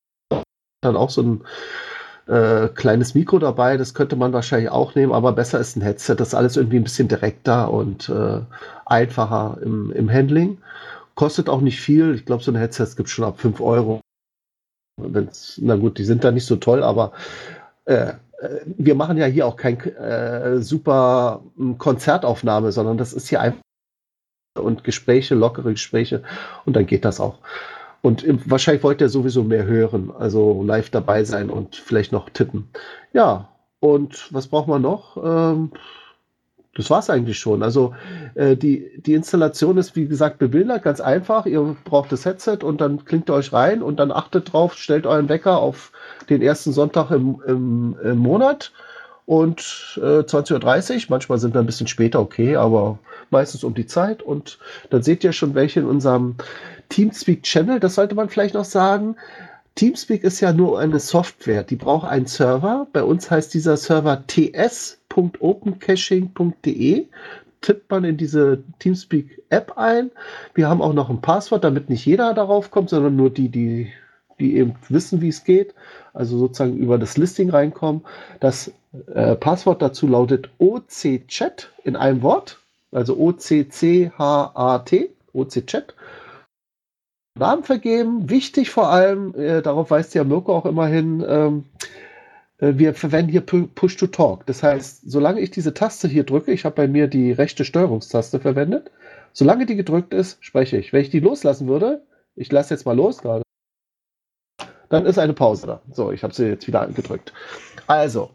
dann 0.82 0.96
auch 0.96 1.10
so 1.10 1.22
ein 1.22 1.44
äh, 2.28 2.68
kleines 2.70 3.16
Mikro 3.16 3.40
dabei. 3.40 3.78
Das 3.78 3.94
könnte 3.94 4.16
man 4.16 4.34
wahrscheinlich 4.34 4.70
auch 4.70 4.96
nehmen, 4.96 5.14
aber 5.14 5.32
besser 5.32 5.60
ist 5.60 5.76
ein 5.76 5.82
Headset. 5.82 6.16
Das 6.16 6.30
ist 6.30 6.34
alles 6.34 6.58
irgendwie 6.58 6.78
ein 6.78 6.84
bisschen 6.84 7.08
direkter 7.08 7.72
und 7.72 8.10
äh, 8.10 8.42
einfacher 8.86 9.58
im, 9.62 9.92
im 9.92 10.12
Handling. 10.12 10.60
Kostet 11.16 11.50
auch 11.50 11.62
nicht 11.62 11.82
viel. 11.82 12.14
Ich 12.16 12.26
glaube, 12.26 12.44
so 12.44 12.52
ein 12.52 12.58
Headset 12.58 12.88
gibt 12.96 13.08
es 13.08 13.12
schon 13.12 13.26
ab 13.26 13.40
5 13.40 13.60
Euro. 13.62 14.02
Wenn's, 15.00 15.60
na 15.62 15.76
gut, 15.76 15.98
die 15.98 16.04
sind 16.04 16.24
da 16.24 16.32
nicht 16.32 16.46
so 16.46 16.56
toll, 16.58 16.84
aber 16.84 17.12
äh, 17.86 18.14
wir 18.66 18.96
machen 18.96 19.18
ja 19.18 19.26
hier 19.26 19.48
auch 19.48 19.56
kein 19.56 19.80
äh, 19.80 20.62
super 20.62 21.44
hm, 21.56 21.78
Konzertaufnahme, 21.78 22.72
sondern 22.72 22.98
das 22.98 23.14
ist 23.14 23.28
hier 23.28 23.42
einfach 23.42 23.62
und 24.60 24.84
Gespräche, 24.84 25.36
lockere 25.36 25.72
Gespräche 25.72 26.24
und 26.66 26.76
dann 26.76 26.88
geht 26.88 27.06
das 27.06 27.20
auch. 27.20 27.40
Und 28.02 28.26
wahrscheinlich 28.50 28.84
wollt 28.84 29.02
ihr 29.02 29.10
sowieso 29.10 29.44
mehr 29.44 29.66
hören, 29.66 30.12
also 30.18 30.64
live 30.64 30.90
dabei 30.90 31.24
sein 31.24 31.50
und 31.50 31.76
vielleicht 31.76 32.12
noch 32.12 32.30
tippen. 32.30 32.70
Ja, 33.14 33.50
und 33.80 34.34
was 34.34 34.48
braucht 34.48 34.68
man 34.68 34.82
noch? 34.82 35.18
Ähm, 35.24 35.72
das 36.78 36.92
war 36.92 37.00
es 37.00 37.10
eigentlich 37.10 37.40
schon. 37.40 37.64
Also 37.64 37.96
äh, 38.36 38.56
die, 38.56 38.92
die 38.98 39.16
Installation 39.16 39.78
ist, 39.78 39.96
wie 39.96 40.08
gesagt, 40.08 40.38
bebildert, 40.38 40.84
ganz 40.84 41.02
einfach. 41.02 41.48
Ihr 41.48 41.76
braucht 41.84 42.12
das 42.12 42.24
Headset 42.24 42.60
und 42.62 42.80
dann 42.80 43.04
klingt 43.04 43.30
ihr 43.30 43.34
euch 43.34 43.52
rein 43.52 43.82
und 43.82 44.00
dann 44.00 44.12
achtet 44.12 44.54
drauf, 44.54 44.76
stellt 44.76 45.08
euren 45.08 45.28
Wecker 45.28 45.58
auf 45.58 45.92
den 46.30 46.42
ersten 46.42 46.72
Sonntag 46.72 47.10
im, 47.10 47.42
im, 47.48 47.98
im 48.04 48.18
Monat 48.20 48.72
und 49.26 49.98
äh, 49.98 50.20
20.30 50.20 50.94
Uhr. 50.94 51.02
Manchmal 51.10 51.40
sind 51.40 51.56
wir 51.56 51.62
ein 51.62 51.66
bisschen 51.66 51.88
später, 51.88 52.20
okay, 52.20 52.56
aber 52.56 53.00
meistens 53.32 53.64
um 53.64 53.74
die 53.74 53.88
Zeit. 53.88 54.22
Und 54.22 54.60
dann 54.92 55.02
seht 55.02 55.24
ihr 55.24 55.34
schon 55.34 55.56
welche 55.56 55.80
in 55.80 55.88
unserem 55.88 56.36
Teamspeak-Channel. 56.90 57.80
Das 57.80 57.96
sollte 57.96 58.14
man 58.14 58.30
vielleicht 58.30 58.54
noch 58.54 58.66
sagen. 58.66 59.16
Teamspeak 59.76 60.24
ist 60.24 60.42
ja 60.42 60.54
nur 60.54 60.80
eine 60.80 61.00
Software, 61.00 61.64
die 61.64 61.76
braucht 61.76 62.08
einen 62.08 62.26
Server. 62.26 62.88
Bei 62.94 63.04
uns 63.04 63.30
heißt 63.30 63.54
dieser 63.54 63.78
Server 63.78 64.24
ts.opencaching.de. 65.18 67.08
Tippt 67.62 67.90
man 67.90 68.04
in 68.04 68.18
diese 68.18 68.64
Teamspeak-App 68.80 69.78
ein. 69.78 70.12
Wir 70.54 70.70
haben 70.70 70.82
auch 70.82 70.94
noch 70.94 71.10
ein 71.10 71.22
Passwort, 71.22 71.64
damit 71.64 71.90
nicht 71.90 72.06
jeder 72.06 72.36
darauf 72.36 72.70
kommt, 72.70 72.92
sondern 72.92 73.16
nur 73.16 73.32
die, 73.32 73.50
die, 73.50 73.92
die 74.40 74.58
eben 74.58 74.76
wissen, 74.90 75.22
wie 75.22 75.30
es 75.30 75.44
geht. 75.44 75.74
Also 76.14 76.38
sozusagen 76.38 76.78
über 76.78 77.00
das 77.00 77.18
Listing 77.18 77.50
reinkommen. 77.50 78.04
Das 78.40 78.72
äh, 79.14 79.36
Passwort 79.36 79.82
dazu 79.82 80.08
lautet 80.08 80.50
OCChat 80.60 81.72
in 81.84 81.96
einem 81.96 82.22
Wort. 82.22 82.60
Also 82.92 83.18
O-C-C-H-A-T, 83.18 85.10
OCChat. 85.34 85.96
Namen 87.36 87.64
vergeben. 87.64 88.30
Wichtig 88.30 88.70
vor 88.70 88.90
allem, 88.90 89.34
äh, 89.36 89.62
darauf 89.62 89.92
weist 89.92 90.14
ja 90.16 90.24
Mirko 90.24 90.56
auch 90.56 90.66
immer 90.66 90.88
hin, 90.88 91.24
ähm, 91.28 91.66
äh, 91.80 92.07
wir 92.60 92.94
verwenden 92.94 93.32
hier 93.32 93.42
Push 93.42 93.98
to 93.98 94.08
Talk. 94.08 94.46
Das 94.48 94.64
heißt, 94.64 95.10
solange 95.10 95.42
ich 95.42 95.52
diese 95.52 95.74
Taste 95.74 96.08
hier 96.08 96.24
drücke, 96.24 96.52
ich 96.52 96.66
habe 96.66 96.76
bei 96.76 96.88
mir 96.88 97.08
die 97.08 97.32
rechte 97.32 97.66
Steuerungstaste 97.66 98.40
verwendet, 98.40 98.92
solange 99.34 99.66
die 99.66 99.76
gedrückt 99.76 100.14
ist, 100.14 100.44
spreche 100.44 100.78
ich. 100.78 100.92
Wenn 100.92 101.02
ich 101.02 101.10
die 101.10 101.20
loslassen 101.20 101.68
würde, 101.68 102.04
ich 102.36 102.52
lasse 102.52 102.74
jetzt 102.74 102.86
mal 102.86 102.96
los 102.96 103.20
gerade, 103.20 103.44
dann 104.90 105.06
ist 105.06 105.20
eine 105.20 105.34
Pause 105.34 105.68
da. 105.68 105.82
So, 105.92 106.12
ich 106.12 106.24
habe 106.24 106.34
sie 106.34 106.48
jetzt 106.48 106.68
wieder 106.68 106.88
gedrückt. 106.88 107.34
Also, 107.86 108.32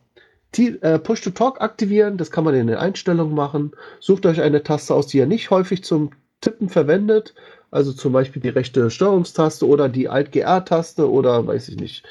die, 0.55 0.81
äh, 0.83 0.99
Push 0.99 1.23
to 1.23 1.31
Talk 1.31 1.61
aktivieren, 1.61 2.19
das 2.19 2.31
kann 2.31 2.45
man 2.45 2.55
in 2.55 2.67
den 2.67 2.77
Einstellungen 2.77 3.35
machen. 3.35 3.73
Sucht 4.01 4.27
euch 4.27 4.41
eine 4.41 4.63
Taste 4.63 4.95
aus, 4.95 5.07
die 5.07 5.19
ihr 5.19 5.27
nicht 5.27 5.51
häufig 5.51 5.83
zum 5.83 6.11
Tippen 6.41 6.69
verwendet 6.69 7.35
also 7.73 7.93
zum 7.95 8.13
Beispiel 8.13 8.43
die 8.43 8.51
rechte 8.51 8.91
Steuerungstaste 8.91 9.67
oder 9.67 9.89
die 9.89 10.09
Alt-GR-Taste 10.09 11.11
oder 11.11 11.47
weiß 11.47 11.71
ich 11.71 11.77
nicht. 11.77 12.05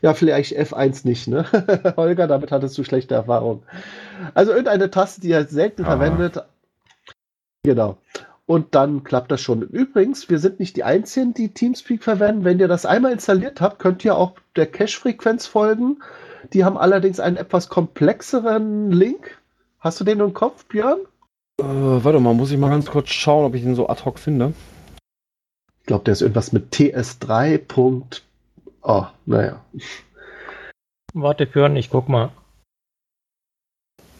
Ja, 0.00 0.14
vielleicht 0.14 0.56
F1 0.56 1.04
nicht, 1.06 1.26
ne? 1.26 1.44
Holger, 1.96 2.28
damit 2.28 2.52
hattest 2.52 2.78
du 2.78 2.84
schlechte 2.84 3.16
Erfahrungen. 3.16 3.64
Also 4.34 4.52
irgendeine 4.52 4.90
Taste, 4.92 5.20
die 5.20 5.30
ihr 5.30 5.44
selten 5.44 5.82
Aha. 5.82 5.96
verwendet. 5.96 6.44
Genau. 7.64 7.98
Und 8.46 8.76
dann 8.76 9.02
klappt 9.02 9.32
das 9.32 9.40
schon. 9.40 9.62
Übrigens, 9.62 10.30
wir 10.30 10.38
sind 10.38 10.60
nicht 10.60 10.76
die 10.76 10.84
Einzigen, 10.84 11.34
die 11.34 11.52
Teamspeak 11.52 12.04
verwenden. 12.04 12.44
Wenn 12.44 12.60
ihr 12.60 12.68
das 12.68 12.86
einmal 12.86 13.12
installiert 13.12 13.60
habt, 13.60 13.80
könnt 13.80 14.04
ihr 14.04 14.16
auch 14.16 14.34
der 14.54 14.66
Cache-Frequenz 14.66 15.46
folgen. 15.48 15.98
Die 16.52 16.64
haben 16.64 16.78
allerdings 16.78 17.18
einen 17.18 17.36
etwas 17.36 17.68
komplexeren 17.68 18.92
Link. 18.92 19.36
Hast 19.80 19.98
du 19.98 20.04
den 20.04 20.20
im 20.20 20.32
Kopf, 20.32 20.64
Björn? 20.66 21.00
Äh, 21.60 21.64
warte 21.64 22.20
mal, 22.20 22.34
muss 22.34 22.52
ich 22.52 22.58
mal 22.58 22.70
ganz 22.70 22.86
kurz 22.86 23.10
schauen, 23.10 23.44
ob 23.44 23.56
ich 23.56 23.62
den 23.62 23.74
so 23.74 23.88
ad 23.88 24.04
hoc 24.04 24.20
finde 24.20 24.54
glaube, 25.88 26.04
der 26.04 26.12
ist 26.12 26.22
irgendwas 26.22 26.52
mit 26.52 26.72
TS3. 26.72 27.60
Oh, 28.82 29.06
naja. 29.26 29.60
Warte, 31.14 31.46
Björn, 31.46 31.74
ich 31.74 31.90
guck 31.90 32.08
mal. 32.08 32.30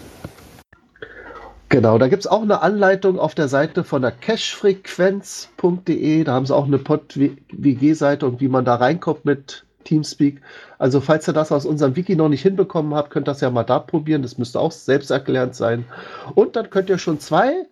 Genau, 1.68 1.98
da 2.00 2.08
gibt 2.08 2.22
es 2.22 2.28
auch 2.28 2.42
eine 2.42 2.64
Anleitung 2.64 3.20
auf 3.20 3.36
der 3.36 3.48
Seite 3.48 3.84
von 3.84 4.02
der 4.02 4.10
cashfrequenz.de. 4.12 6.24
Da 6.24 6.34
haben 6.34 6.48
sie 6.48 6.56
auch 6.56 6.66
eine 6.66 6.80
Pod-WG-Seite 6.80 8.26
und 8.26 8.42
wie 8.42 8.48
man 8.48 8.66
da 8.66 8.74
reinkommt 8.76 9.26
mit 9.26 9.66
Teamspeak. 9.84 10.42
Also 10.78 11.02
falls 11.02 11.28
ihr 11.28 11.34
das 11.34 11.52
aus 11.52 11.66
unserem 11.66 11.96
Wiki 11.96 12.16
noch 12.16 12.30
nicht 12.30 12.42
hinbekommen 12.42 12.94
habt, 12.94 13.10
könnt 13.10 13.28
ihr 13.28 13.32
das 13.32 13.42
ja 13.42 13.50
mal 13.50 13.64
da 13.64 13.80
probieren. 13.80 14.22
Das 14.22 14.38
müsste 14.38 14.60
auch 14.60 14.72
selbsterklärend 14.72 15.56
sein. 15.56 15.86
Und 16.36 16.56
dann 16.56 16.70
könnt 16.70 16.90
ihr 16.90 16.98
schon 16.98 17.20
zwei 17.20 17.66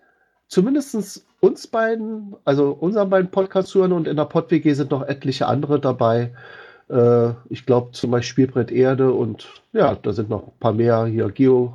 zumindest 0.48 1.24
uns 1.40 1.66
beiden, 1.66 2.34
also 2.44 2.70
unseren 2.70 3.10
beiden 3.10 3.30
Podcast-Touren 3.30 3.92
und 3.92 4.08
in 4.08 4.16
der 4.16 4.24
PodWG 4.24 4.72
sind 4.72 4.90
noch 4.90 5.06
etliche 5.06 5.46
andere 5.46 5.78
dabei. 5.78 6.32
Äh, 6.88 7.30
ich 7.48 7.66
glaube 7.66 7.92
zum 7.92 8.10
Beispiel 8.10 8.46
Spielbrett 8.46 8.72
Erde 8.72 9.12
und 9.12 9.46
ja, 9.72 9.94
da 9.94 10.12
sind 10.12 10.30
noch 10.30 10.48
ein 10.48 10.58
paar 10.58 10.72
mehr 10.72 11.06
hier. 11.06 11.28
Geo 11.30 11.74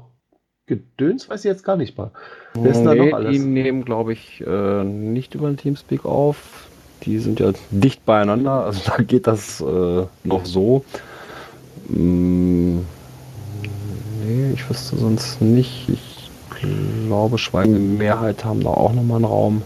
Gedöns 0.66 1.30
weiß 1.30 1.44
ich 1.46 1.50
jetzt 1.50 1.64
gar 1.64 1.76
nicht 1.76 1.98
mal. 1.98 2.12
Wer 2.54 2.72
ist 2.72 2.84
da 2.84 2.96
noch 2.96 3.14
alles? 3.14 3.32
Die 3.32 3.40
nehmen, 3.40 3.84
glaube 3.84 4.14
ich, 4.14 4.42
äh, 4.46 4.84
nicht 4.84 5.36
über 5.36 5.48
den 5.48 5.58
Teamspeak 5.58 6.06
auf. 6.06 6.68
Die 7.06 7.20
sind 7.20 7.40
ja 7.40 7.52
dicht 7.72 8.06
beieinander, 8.06 8.66
also 8.66 8.82
da 8.98 9.04
geht 9.04 9.28
das 9.28 9.62
äh, 9.62 10.06
noch 10.24 10.46
so. 10.46 10.86
Mm, 11.90 12.80
nee, 14.24 14.54
ich 14.54 14.70
wüsste 14.70 14.96
sonst 14.96 15.42
nicht. 15.42 15.90
Ich 15.90 16.30
glaube, 17.08 17.38
schweigende 17.38 17.80
Mehrheit 17.80 18.46
haben 18.46 18.64
da 18.64 18.70
auch 18.70 18.94
nochmal 18.94 19.18
einen 19.18 19.26
Raum. 19.26 19.62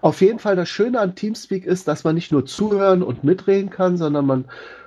Auf 0.00 0.20
jeden 0.20 0.38
Fall 0.38 0.56
das 0.56 0.68
Schöne 0.68 1.00
an 1.00 1.14
Teamspeak 1.14 1.66
ist, 1.66 1.88
dass 1.88 2.04
man 2.04 2.14
nicht 2.14 2.32
nur 2.32 2.46
zuhören 2.46 3.02
und 3.02 3.24
mitreden 3.24 3.68
kann, 3.68 3.96
sondern 3.96 4.26
man, 4.26 4.44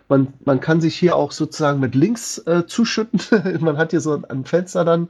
man, 0.08 0.34
man 0.46 0.60
kann 0.62 0.80
sich 0.80 0.96
hier 0.96 1.16
auch 1.16 1.32
sozusagen 1.32 1.80
mit 1.80 1.96
Links 1.96 2.38
äh, 2.40 2.66
zuschütten. 2.66 3.20
man 3.60 3.78
hat 3.78 3.92
hier 3.92 4.00
so 4.00 4.22
ein 4.28 4.46
Fenster 4.46 4.86
dann 4.86 5.10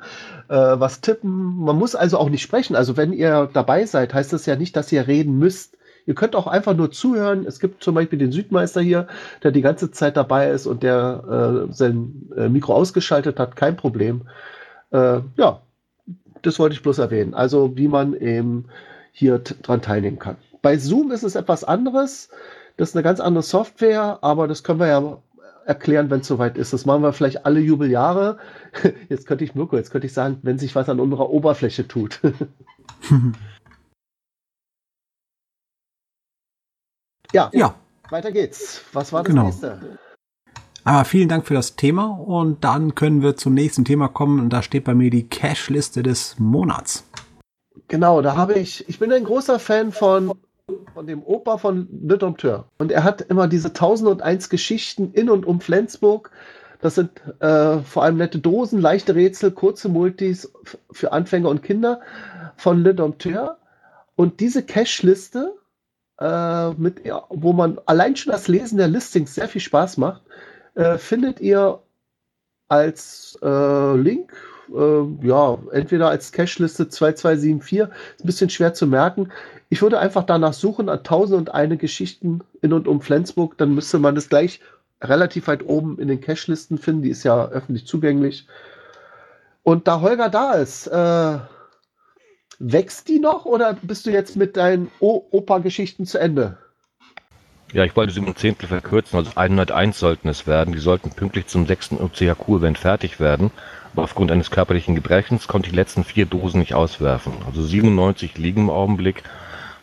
äh, 0.50 0.56
was 0.56 1.02
tippen. 1.02 1.58
Man 1.58 1.78
muss 1.78 1.96
also 1.96 2.18
auch 2.18 2.30
nicht 2.30 2.42
sprechen. 2.42 2.76
Also 2.76 2.98
wenn 2.98 3.14
ihr 3.14 3.50
dabei 3.54 3.86
seid, 3.86 4.14
heißt 4.14 4.34
das 4.34 4.46
ja 4.48 4.56
nicht, 4.56 4.76
dass 4.76 4.92
ihr 4.92 5.08
reden 5.08 5.38
müsst. 5.38 5.78
Ihr 6.06 6.16
könnt 6.16 6.36
auch 6.36 6.48
einfach 6.48 6.76
nur 6.76 6.92
zuhören. 6.92 7.46
Es 7.46 7.60
gibt 7.60 7.84
zum 7.84 7.96
Beispiel 7.96 8.20
den 8.20 8.32
Südmeister 8.32 8.82
hier, 8.82 9.08
der 9.44 9.52
die 9.52 9.62
ganze 9.62 9.92
Zeit 9.92 10.18
dabei 10.18 10.50
ist 10.50 10.66
und 10.66 10.84
der 10.84 11.68
äh, 11.70 11.74
sein 11.74 12.30
äh, 12.36 12.50
Mikro 12.50 12.74
ausgeschaltet 12.74 13.40
hat. 13.40 13.56
Kein 13.56 13.76
Problem. 13.76 14.24
Äh, 14.92 15.20
ja, 15.38 15.62
das 16.42 16.60
wollte 16.60 16.74
ich 16.74 16.82
bloß 16.82 16.98
erwähnen. 17.00 17.34
Also 17.34 17.78
wie 17.78 17.88
man 17.88 18.14
eben 18.14 18.66
hier 19.12 19.40
dran 19.40 19.82
teilnehmen 19.82 20.20
kann. 20.20 20.38
Bei 20.62 20.78
Zoom 20.78 21.12
ist 21.12 21.24
es 21.24 21.36
etwas 21.36 21.64
anderes. 21.64 22.30
Das 22.78 22.90
ist 22.90 22.96
eine 22.96 23.04
ganz 23.04 23.20
andere 23.20 23.44
Software, 23.44 24.20
aber 24.22 24.48
das 24.48 24.64
können 24.64 24.80
wir 24.80 24.88
ja 24.88 25.18
erklären, 25.66 26.10
wenn 26.10 26.22
es 26.22 26.28
soweit 26.28 26.58
ist. 26.58 26.74
Das 26.74 26.86
machen 26.86 27.04
wir 27.04 27.14
vielleicht 27.14 27.46
alle 27.46 27.60
Jubeljahre. 27.60 28.38
Jetzt 29.10 29.28
könnte 29.28 29.44
ich 29.44 29.54
Mirko, 29.54 29.78
jetzt 29.78 29.92
könnte 29.92 30.08
ich 30.08 30.14
sagen, 30.14 30.40
wenn 30.42 30.58
sich 30.58 30.76
was 30.76 30.90
an 30.90 31.00
unserer 31.00 31.30
Oberfläche 31.30 31.88
tut. 31.88 32.20
ja, 37.34 37.50
ja, 37.54 37.76
weiter 38.10 38.32
geht's. 38.32 38.82
Was 38.94 39.14
war 39.14 39.24
das 39.24 39.30
genau. 39.30 39.46
nächste? 39.46 39.80
Aber 40.84 41.06
vielen 41.06 41.30
Dank 41.30 41.46
für 41.46 41.54
das 41.54 41.76
Thema 41.76 42.08
und 42.08 42.64
dann 42.64 42.96
können 42.96 43.22
wir 43.22 43.38
zum 43.38 43.54
nächsten 43.54 43.86
Thema 43.86 44.08
kommen 44.08 44.40
und 44.40 44.50
da 44.50 44.64
steht 44.64 44.84
bei 44.84 44.96
mir 44.96 45.12
die 45.12 45.28
Cash-Liste 45.28 46.02
des 46.02 46.40
Monats. 46.40 47.06
Genau, 47.88 48.22
da 48.22 48.36
habe 48.36 48.54
ich, 48.54 48.88
ich 48.90 48.98
bin 48.98 49.12
ein 49.12 49.24
großer 49.24 49.60
Fan 49.60 49.92
von, 49.92 50.32
von 50.94 51.06
dem 51.06 51.22
Opa 51.24 51.58
von 51.58 51.88
Le 52.04 52.18
Dompteur. 52.18 52.66
Und 52.80 52.92
er 52.92 53.04
hat 53.04 53.22
immer 53.22 53.48
diese 53.48 53.68
1001 53.70 54.50
Geschichten 54.50 55.12
in 55.14 55.30
und 55.30 55.46
um 55.46 55.62
Flensburg. 55.62 56.32
Das 56.82 56.96
sind 56.96 57.12
äh, 57.42 57.78
vor 57.80 58.04
allem 58.04 58.18
nette 58.18 58.40
Dosen, 58.40 58.82
leichte 58.82 59.14
Rätsel, 59.14 59.52
kurze 59.52 59.88
Multis 59.88 60.52
für 60.92 61.12
Anfänger 61.12 61.50
und 61.50 61.62
Kinder 61.62 62.02
von 62.58 62.82
Le 62.82 62.96
Dompteur. 62.96 63.58
Und 64.16 64.40
diese 64.40 64.64
Cache-Liste, 64.64 65.54
äh, 66.22 66.70
mit, 66.74 67.02
wo 67.30 67.52
man 67.54 67.80
allein 67.88 68.16
schon 68.16 68.32
das 68.32 68.48
Lesen 68.48 68.78
der 68.78 68.88
Listings 68.88 69.36
sehr 69.36 69.48
viel 69.48 69.62
Spaß 69.62 69.98
macht, 69.98 70.22
äh, 70.76 70.98
findet 70.98 71.42
ihr 71.42 71.80
als 72.70 73.38
äh, 73.42 73.96
Link 73.98 74.32
äh, 74.74 75.28
ja, 75.28 75.58
entweder 75.72 76.10
als 76.10 76.32
Cache-Liste 76.32 76.88
2274, 76.88 77.80
ist 77.80 78.24
ein 78.24 78.26
bisschen 78.26 78.50
schwer 78.50 78.74
zu 78.74 78.88
merken. 78.88 79.32
Ich 79.70 79.82
würde 79.82 80.00
einfach 80.00 80.24
danach 80.24 80.54
suchen, 80.54 80.90
an 80.90 81.00
1001 81.00 81.80
Geschichten 81.80 82.42
in 82.62 82.74
und 82.74 82.88
um 82.88 83.02
Flensburg, 83.02 83.58
dann 83.58 83.74
müsste 83.74 84.00
man 84.00 84.16
es 84.16 84.30
gleich 84.30 84.62
relativ 85.02 85.48
weit 85.48 85.66
oben 85.66 85.98
in 86.00 86.08
den 86.08 86.22
Cache-Listen 86.22 86.78
finden, 86.78 87.02
die 87.02 87.10
ist 87.10 87.24
ja 87.24 87.48
öffentlich 87.50 87.88
zugänglich. 87.88 88.48
Und 89.64 89.88
da 89.88 90.02
Holger 90.02 90.30
da 90.30 90.54
ist, 90.54 90.88
äh, 90.88 91.40
wächst 92.62 93.08
die 93.08 93.20
noch 93.20 93.46
oder 93.46 93.76
bist 93.82 94.06
du 94.06 94.12
jetzt 94.12 94.36
mit 94.36 94.56
deinen 94.56 94.92
Opa-Geschichten 95.00 96.06
zu 96.06 96.20
Ende? 96.20 96.58
Ja, 97.74 97.86
ich 97.86 97.96
wollte 97.96 98.14
sie 98.14 98.20
um 98.20 98.36
Zehntel 98.36 98.68
verkürzen, 98.68 99.18
also 99.18 99.32
101 99.36 99.98
sollten 99.98 100.28
es 100.28 100.46
werden. 100.46 100.74
Die 100.74 100.80
sollten 100.80 101.10
pünktlich 101.12 101.48
zum 101.48 101.66
sechsten 101.66 101.98
OCHQ-Event 101.98 102.78
fertig 102.78 103.20
werden. 103.20 103.50
Aber 103.94 104.04
aufgrund 104.04 104.32
eines 104.32 104.52
körperlichen 104.52 104.96
Gebrechens 104.96 105.48
konnte 105.48 105.68
ich 105.68 105.72
die 105.72 105.78
letzten 105.78 106.04
vier 106.04 106.26
Dosen 106.26 106.60
nicht 106.60 106.74
auswerfen. 106.74 107.34
Also 107.46 107.64
97 107.64 108.38
liegen 108.38 108.64
im 108.64 108.70
Augenblick. 108.70 109.24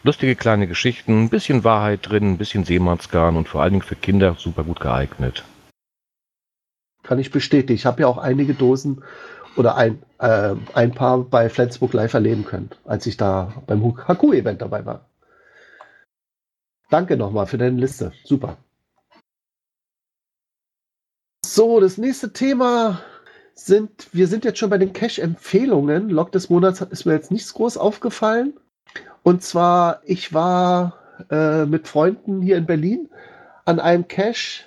Lustige 0.03 0.37
kleine 0.37 0.66
Geschichten, 0.66 1.24
ein 1.24 1.29
bisschen 1.29 1.64
Wahrheit 1.64 2.09
drin, 2.09 2.33
ein 2.33 2.39
bisschen 2.39 2.64
Seemannsgarn 2.64 3.37
und 3.37 3.49
vor 3.49 3.62
allen 3.62 3.72
Dingen 3.72 3.83
für 3.83 3.97
Kinder 3.97 4.37
super 4.39 4.64
gut 4.64 4.81
geeignet. 4.81 5.45
Kann 7.03 7.18
ich 7.18 7.31
bestätigen. 7.31 7.74
Ich 7.74 7.87
habe 7.87 8.03
ja 8.03 8.07
auch 8.07 8.18
einige 8.18 8.55
Dosen 8.55 9.03
oder 9.59 9.76
ein, 9.76 10.02
äh, 10.18 10.54
ein 10.74 10.92
paar 10.92 11.18
bei 11.18 11.48
Flensburg 11.48 11.92
live 11.92 12.14
erleben 12.14 12.44
können, 12.44 12.70
als 12.84 13.06
ich 13.06 13.16
da 13.16 13.52
beim 13.66 13.82
HQ-Event 13.82 14.62
dabei 14.62 14.86
war. 14.86 15.06
Danke 16.90 17.16
nochmal 17.16 17.46
für 17.46 17.59
deine 17.59 17.78
Liste. 17.78 18.12
Super. 18.24 18.56
So, 21.44 21.80
das 21.80 21.98
nächste 21.98 22.32
Thema 22.32 23.00
sind, 23.54 24.09
wir 24.12 24.28
sind 24.28 24.44
jetzt 24.44 24.59
schon 24.59 24.70
bei 24.70 24.78
den 24.78 24.92
Cash-Empfehlungen. 24.92 26.09
Log 26.09 26.32
des 26.32 26.48
Monats 26.48 26.80
ist 26.80 27.04
mir 27.04 27.14
jetzt 27.14 27.30
nichts 27.30 27.52
groß 27.54 27.76
aufgefallen. 27.76 28.54
Und 29.22 29.42
zwar, 29.42 30.00
ich 30.04 30.32
war 30.32 30.98
äh, 31.30 31.66
mit 31.66 31.88
Freunden 31.88 32.40
hier 32.40 32.56
in 32.56 32.66
Berlin 32.66 33.11
an 33.64 33.80
einem 33.80 34.09
Cache, 34.09 34.64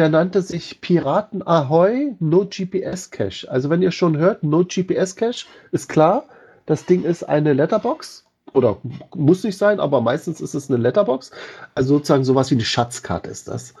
der 0.00 0.08
nannte 0.08 0.40
sich 0.40 0.80
Piraten 0.80 1.46
Ahoy 1.46 2.16
No 2.20 2.46
GPS 2.46 3.10
Cache. 3.10 3.46
Also 3.50 3.68
wenn 3.68 3.82
ihr 3.82 3.90
schon 3.90 4.16
hört, 4.16 4.42
No 4.42 4.64
GPS 4.64 5.14
Cache, 5.14 5.44
ist 5.72 5.90
klar, 5.90 6.24
das 6.64 6.86
Ding 6.86 7.04
ist 7.04 7.22
eine 7.22 7.52
Letterbox. 7.52 8.24
Oder 8.54 8.78
muss 9.14 9.44
nicht 9.44 9.58
sein, 9.58 9.78
aber 9.78 10.00
meistens 10.00 10.40
ist 10.40 10.54
es 10.54 10.70
eine 10.70 10.80
Letterbox. 10.80 11.32
Also 11.74 11.96
sozusagen 11.96 12.24
sowas 12.24 12.50
wie 12.50 12.54
eine 12.54 12.64
Schatzkarte 12.64 13.28
ist 13.28 13.46
das. 13.46 13.74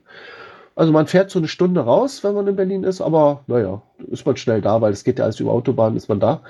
Also 0.75 0.93
man 0.93 1.07
fährt 1.07 1.31
so 1.31 1.39
eine 1.39 1.49
Stunde 1.49 1.83
raus, 1.83 2.25
wenn 2.25 2.35
man 2.35 2.47
in 2.47 2.57
Berlin 2.57 2.85
ist, 2.85 3.01
aber 3.01 3.45
naja, 3.47 3.83
ist 4.11 4.25
man 4.25 4.37
schnell 4.37 4.63
da, 4.63 4.81
weil 4.81 4.93
es 4.93 5.05
geht 5.05 5.19
ja 5.19 5.25
alles 5.25 5.39
über 5.39 5.53
Autobahn, 5.53 5.97
ist 5.97 6.09
man 6.09 6.21
da 6.21 6.41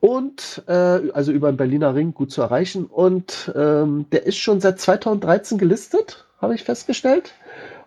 und 0.00 0.62
äh, 0.66 1.10
also 1.12 1.32
über 1.32 1.50
den 1.50 1.56
Berliner 1.56 1.94
Ring 1.94 2.14
gut 2.14 2.30
zu 2.30 2.42
erreichen. 2.42 2.86
Und 2.86 3.52
ähm, 3.56 4.06
der 4.12 4.26
ist 4.26 4.36
schon 4.36 4.60
seit 4.60 4.80
2013 4.80 5.58
gelistet, 5.58 6.26
habe 6.40 6.54
ich 6.54 6.62
festgestellt. 6.64 7.32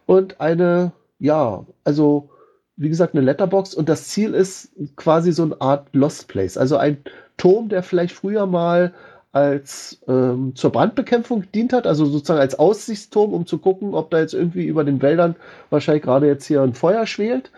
Und 0.06 0.42
eine, 0.42 0.92
ja, 1.20 1.66
also 1.84 2.30
wie 2.76 2.90
gesagt, 2.90 3.14
eine 3.14 3.24
Letterbox. 3.24 3.74
Und 3.74 3.88
das 3.88 4.08
Ziel 4.08 4.34
ist 4.34 4.72
quasi 4.96 5.32
so 5.32 5.44
eine 5.44 5.62
Art 5.62 5.88
Lost 5.94 6.28
Place. 6.28 6.58
Also 6.58 6.78
ein 6.78 6.98
Turm, 7.38 7.70
der 7.70 7.84
vielleicht 7.84 8.16
früher 8.16 8.46
mal 8.46 8.94
als 9.32 10.02
ähm, 10.08 10.56
zur 10.56 10.72
Brandbekämpfung 10.72 11.42
gedient 11.42 11.74
hat, 11.74 11.88
also 11.88 12.06
sozusagen 12.06 12.40
als 12.40 12.60
Aussichtsturm, 12.60 13.34
um 13.34 13.46
zu 13.46 13.58
gucken, 13.58 13.94
ob 13.94 14.12
da 14.12 14.20
jetzt 14.20 14.34
irgendwie 14.34 14.66
über 14.66 14.84
den 14.84 15.02
Wäldern 15.02 15.36
wahrscheinlich 15.70 16.04
gerade 16.04 16.28
jetzt 16.28 16.46
hier 16.46 16.62
ein 16.62 16.74
Feuer 16.74 17.06
schwelt 17.08 17.52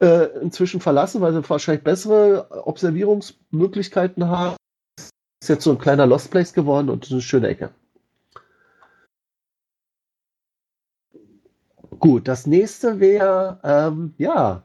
äh, 0.00 0.26
inzwischen 0.40 0.80
verlassen, 0.80 1.20
weil 1.20 1.32
sie 1.32 1.48
wahrscheinlich 1.48 1.84
bessere 1.84 2.66
Observierungsmöglichkeiten 2.66 4.28
haben. 4.28 4.56
Ist 4.98 5.48
jetzt 5.48 5.64
so 5.64 5.72
ein 5.72 5.78
kleiner 5.78 6.06
Lost 6.06 6.30
Place 6.30 6.52
geworden 6.52 6.88
und 6.88 7.10
eine 7.10 7.20
schöne 7.20 7.48
Ecke. 7.48 7.70
Gut, 11.98 12.28
das 12.28 12.46
nächste 12.46 13.00
wäre, 13.00 13.60
ähm, 13.62 14.14
ja, 14.18 14.62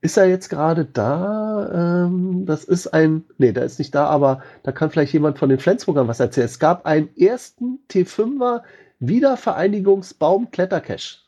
ist 0.00 0.16
er 0.16 0.26
jetzt 0.26 0.48
gerade 0.48 0.84
da? 0.84 2.06
Ähm, 2.06 2.46
das 2.46 2.64
ist 2.64 2.88
ein, 2.88 3.24
nee, 3.38 3.52
der 3.52 3.64
ist 3.64 3.78
nicht 3.78 3.94
da, 3.94 4.06
aber 4.06 4.42
da 4.62 4.72
kann 4.72 4.90
vielleicht 4.90 5.12
jemand 5.12 5.38
von 5.38 5.50
den 5.50 5.58
Flensburgern 5.58 6.08
was 6.08 6.20
erzählen. 6.20 6.46
Es 6.46 6.58
gab 6.58 6.86
einen 6.86 7.14
ersten 7.16 7.80
T5er 7.90 8.62
Wiedervereinigungsbaum 8.98 10.50
Klettercache. 10.50 11.18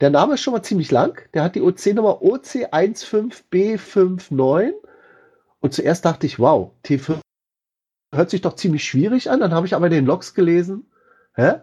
Der 0.00 0.10
Name 0.10 0.34
ist 0.34 0.42
schon 0.42 0.52
mal 0.52 0.62
ziemlich 0.62 0.90
lang. 0.90 1.26
Der 1.32 1.44
hat 1.44 1.54
die 1.54 1.62
OC-Nummer 1.62 2.20
OC15B59. 2.22 4.72
Und 5.60 5.72
zuerst 5.72 6.04
dachte 6.04 6.26
ich, 6.26 6.38
wow, 6.38 6.72
T5 6.84 7.20
hört 8.12 8.30
sich 8.30 8.42
doch 8.42 8.56
ziemlich 8.56 8.84
schwierig 8.84 9.30
an. 9.30 9.40
Dann 9.40 9.54
habe 9.54 9.66
ich 9.66 9.74
aber 9.74 9.88
den 9.88 10.04
Logs 10.04 10.34
gelesen. 10.34 10.90
Hä? 11.34 11.60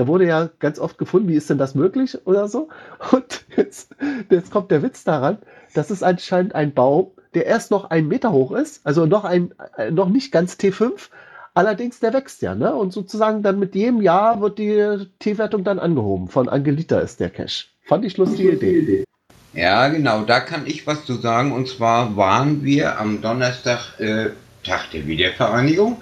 Der 0.00 0.08
wurde 0.08 0.26
ja 0.26 0.48
ganz 0.60 0.78
oft 0.78 0.96
gefunden. 0.96 1.28
Wie 1.28 1.34
ist 1.34 1.50
denn 1.50 1.58
das 1.58 1.74
möglich 1.74 2.26
oder 2.26 2.48
so? 2.48 2.70
Und 3.10 3.44
jetzt, 3.54 3.94
jetzt 4.30 4.50
kommt 4.50 4.70
der 4.70 4.82
Witz 4.82 5.04
daran. 5.04 5.36
Das 5.74 5.90
ist 5.90 6.02
anscheinend 6.02 6.54
ein 6.54 6.72
Baum, 6.72 7.08
der 7.34 7.44
erst 7.44 7.70
noch 7.70 7.90
einen 7.90 8.08
Meter 8.08 8.32
hoch 8.32 8.52
ist, 8.52 8.80
also 8.86 9.04
noch 9.04 9.26
ein, 9.26 9.52
äh, 9.76 9.90
noch 9.90 10.08
nicht 10.08 10.32
ganz 10.32 10.54
T5. 10.54 11.10
Allerdings, 11.52 12.00
der 12.00 12.14
wächst 12.14 12.40
ja, 12.40 12.54
ne? 12.54 12.74
Und 12.74 12.94
sozusagen 12.94 13.42
dann 13.42 13.58
mit 13.58 13.74
jedem 13.74 14.00
Jahr 14.00 14.40
wird 14.40 14.58
die 14.58 15.06
T-Wertung 15.18 15.64
dann 15.64 15.78
angehoben. 15.78 16.28
Von 16.28 16.48
Angelita 16.48 16.98
ist 17.00 17.20
der 17.20 17.28
Cash. 17.28 17.70
Fand 17.84 18.06
ich 18.06 18.16
lustige 18.16 18.52
Idee. 18.52 19.04
Ja, 19.52 19.88
genau, 19.88 20.22
da 20.22 20.40
kann 20.40 20.66
ich 20.66 20.86
was 20.86 21.04
zu 21.04 21.12
sagen. 21.16 21.52
Und 21.52 21.68
zwar 21.68 22.16
waren 22.16 22.64
wir 22.64 22.98
am 22.98 23.20
Donnerstag, 23.20 24.00
äh, 24.00 24.30
Tag 24.64 24.92
der 24.92 25.06
Wiedervereinigung. 25.06 26.00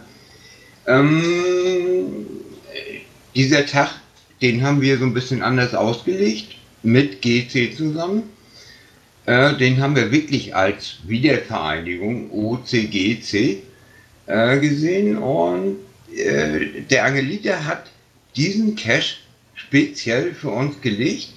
Ähm, 0.87 2.38
dieser 3.39 3.65
Tag, 3.67 3.91
den 4.43 4.65
haben 4.65 4.81
wir 4.81 4.99
so 4.99 5.05
ein 5.05 5.15
bisschen 5.15 5.43
anders 5.43 5.73
ausgelegt, 5.73 6.57
mit 6.83 7.23
GC 7.23 7.73
zusammen. 7.77 8.25
Äh, 9.27 9.57
den 9.57 9.81
haben 9.81 9.95
wir 9.95 10.11
wirklich 10.11 10.57
als 10.57 10.97
Wiedervereinigung 11.05 12.33
OCGC 12.33 13.63
äh, 14.27 14.59
gesehen 14.59 15.19
und 15.19 15.77
äh, 16.17 16.83
der 16.91 17.05
Angelita 17.05 17.65
hat 17.65 17.85
diesen 18.35 18.75
Cache 18.75 19.19
speziell 19.55 20.35
für 20.35 20.51
uns 20.51 20.81
gelegt 20.81 21.29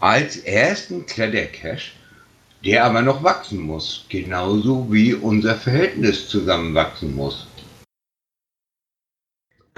als 0.00 0.38
ersten 0.38 1.06
Klettercache, 1.06 1.92
der 2.64 2.84
aber 2.84 3.02
noch 3.02 3.22
wachsen 3.22 3.60
muss, 3.60 4.06
genauso 4.08 4.88
wie 4.90 5.14
unser 5.14 5.54
Verhältnis 5.54 6.28
zusammenwachsen 6.28 7.14
muss. 7.14 7.47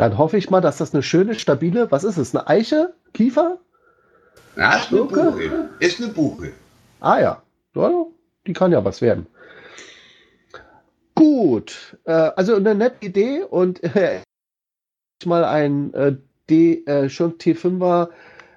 Dann 0.00 0.16
hoffe 0.16 0.38
ich 0.38 0.48
mal, 0.48 0.62
dass 0.62 0.78
das 0.78 0.94
eine 0.94 1.02
schöne, 1.02 1.34
stabile, 1.34 1.90
was 1.90 2.04
ist 2.04 2.16
es, 2.16 2.34
eine 2.34 2.48
Eiche? 2.48 2.94
Kiefer? 3.12 3.58
Na, 4.56 4.76
ist 4.76 4.90
eine 4.90 5.04
Buche. 5.04 5.68
Ist 5.78 6.00
eine 6.00 6.10
Buche. 6.10 6.52
Ah 7.00 7.20
ja. 7.20 7.42
ja, 7.74 8.06
die 8.46 8.54
kann 8.54 8.72
ja 8.72 8.82
was 8.82 9.02
werden. 9.02 9.26
Gut, 11.14 11.98
äh, 12.04 12.12
also 12.12 12.56
eine 12.56 12.74
nette 12.74 13.04
Idee 13.04 13.42
und 13.42 13.84
äh, 13.84 14.20
mal 15.26 15.44
ein 15.44 15.92
äh, 15.92 16.16
D, 16.48 16.82
äh, 16.86 17.10
schon 17.10 17.36
T5er 17.36 18.08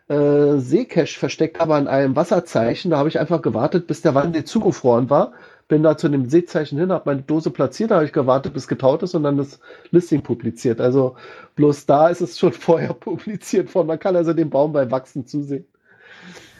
äh, 0.08 0.60
Seecache 0.60 1.20
versteckt 1.20 1.60
habe 1.60 1.76
an 1.76 1.90
einem 1.90 2.16
Wasserzeichen. 2.16 2.90
Da 2.90 2.98
habe 2.98 3.10
ich 3.10 3.20
einfach 3.20 3.42
gewartet, 3.42 3.86
bis 3.88 4.02
der 4.02 4.16
Wandel 4.16 4.46
zugefroren 4.46 5.10
war. 5.10 5.34
Bin 5.68 5.84
da 5.84 5.98
zu 5.98 6.10
dem 6.10 6.30
Seezeichen 6.30 6.78
hin, 6.78 6.92
habe 6.92 7.04
meine 7.06 7.22
Dose 7.22 7.50
platziert, 7.50 7.92
da 7.92 7.96
habe 7.96 8.06
ich 8.06 8.12
gewartet, 8.12 8.54
bis 8.54 8.68
getaut 8.68 9.02
ist 9.04 9.16
und 9.16 9.24
dann 9.24 9.38
das 9.38 9.60
Listing 9.92 10.22
publiziert. 10.22 10.82
Also 10.82 11.16
bloß 11.56 11.86
da 11.86 12.10
ist 12.10 12.22
es 12.22 12.38
schon 12.38 12.54
vorher 12.54 12.94
publiziert 12.94 13.74
worden. 13.74 13.88
Man 13.88 14.00
kann 14.00 14.16
also 14.16 14.34
den 14.34 14.50
Baum 14.50 14.74
beim 14.74 14.92
Wachsen 14.92 15.26
zusehen. 15.26 15.66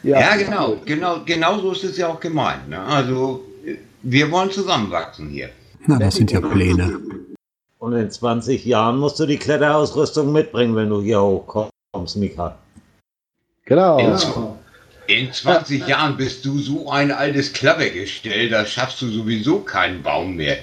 Ja, 0.02 0.20
ja 0.20 0.36
genau, 0.36 0.76
genau, 0.84 1.20
genau 1.24 1.58
so 1.58 1.72
ist 1.72 1.84
es 1.84 1.96
ja 1.96 2.08
auch 2.08 2.20
gemeint. 2.20 2.68
Ne? 2.68 2.78
Also 2.80 3.44
wir 4.02 4.30
wollen 4.30 4.50
zusammenwachsen 4.50 5.30
hier. 5.30 5.50
Na, 5.86 5.98
das 5.98 6.16
sind 6.16 6.30
ja 6.30 6.40
Pläne. 6.40 7.00
Und 7.78 7.92
in 7.92 8.10
20 8.10 8.64
Jahren 8.64 8.98
musst 8.98 9.20
du 9.20 9.26
die 9.26 9.36
Kletterausrüstung 9.36 10.32
mitbringen, 10.32 10.74
wenn 10.76 10.88
du 10.88 11.02
hier 11.02 11.20
hochkommst, 11.20 12.16
Mika. 12.16 12.56
Genau. 13.66 13.98
In, 13.98 14.16
in 15.06 15.32
20 15.32 15.80
ja. 15.80 15.88
Jahren 15.88 16.16
bist 16.16 16.44
du 16.44 16.58
so 16.58 16.90
ein 16.90 17.12
altes 17.12 17.52
Klappegestell, 17.52 18.48
da 18.48 18.66
schaffst 18.66 19.00
du 19.02 19.08
sowieso 19.08 19.60
keinen 19.60 20.02
Baum 20.02 20.36
mehr. 20.36 20.58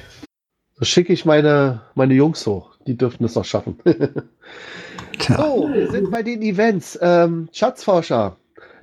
So 0.75 0.85
schicke 0.85 1.13
ich 1.13 1.25
meine, 1.25 1.81
meine 1.95 2.13
Jungs 2.13 2.45
hoch. 2.47 2.75
Die 2.87 2.97
dürften 2.97 3.25
es 3.25 3.35
noch 3.35 3.45
schaffen. 3.45 3.77
so, 5.19 5.69
wir 5.71 5.91
sind 5.91 6.09
bei 6.09 6.23
den 6.23 6.41
Events. 6.41 6.97
Ähm, 7.01 7.47
Schatzforscher, 7.53 8.37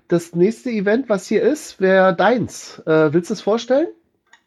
das 0.07 0.35
nächste 0.35 0.71
Event, 0.71 1.09
was 1.09 1.27
hier 1.27 1.43
ist, 1.43 1.81
wäre 1.81 2.15
deins. 2.15 2.79
Äh, 2.87 3.13
willst 3.13 3.31
du 3.31 3.35
es 3.35 3.41
vorstellen? 3.41 3.89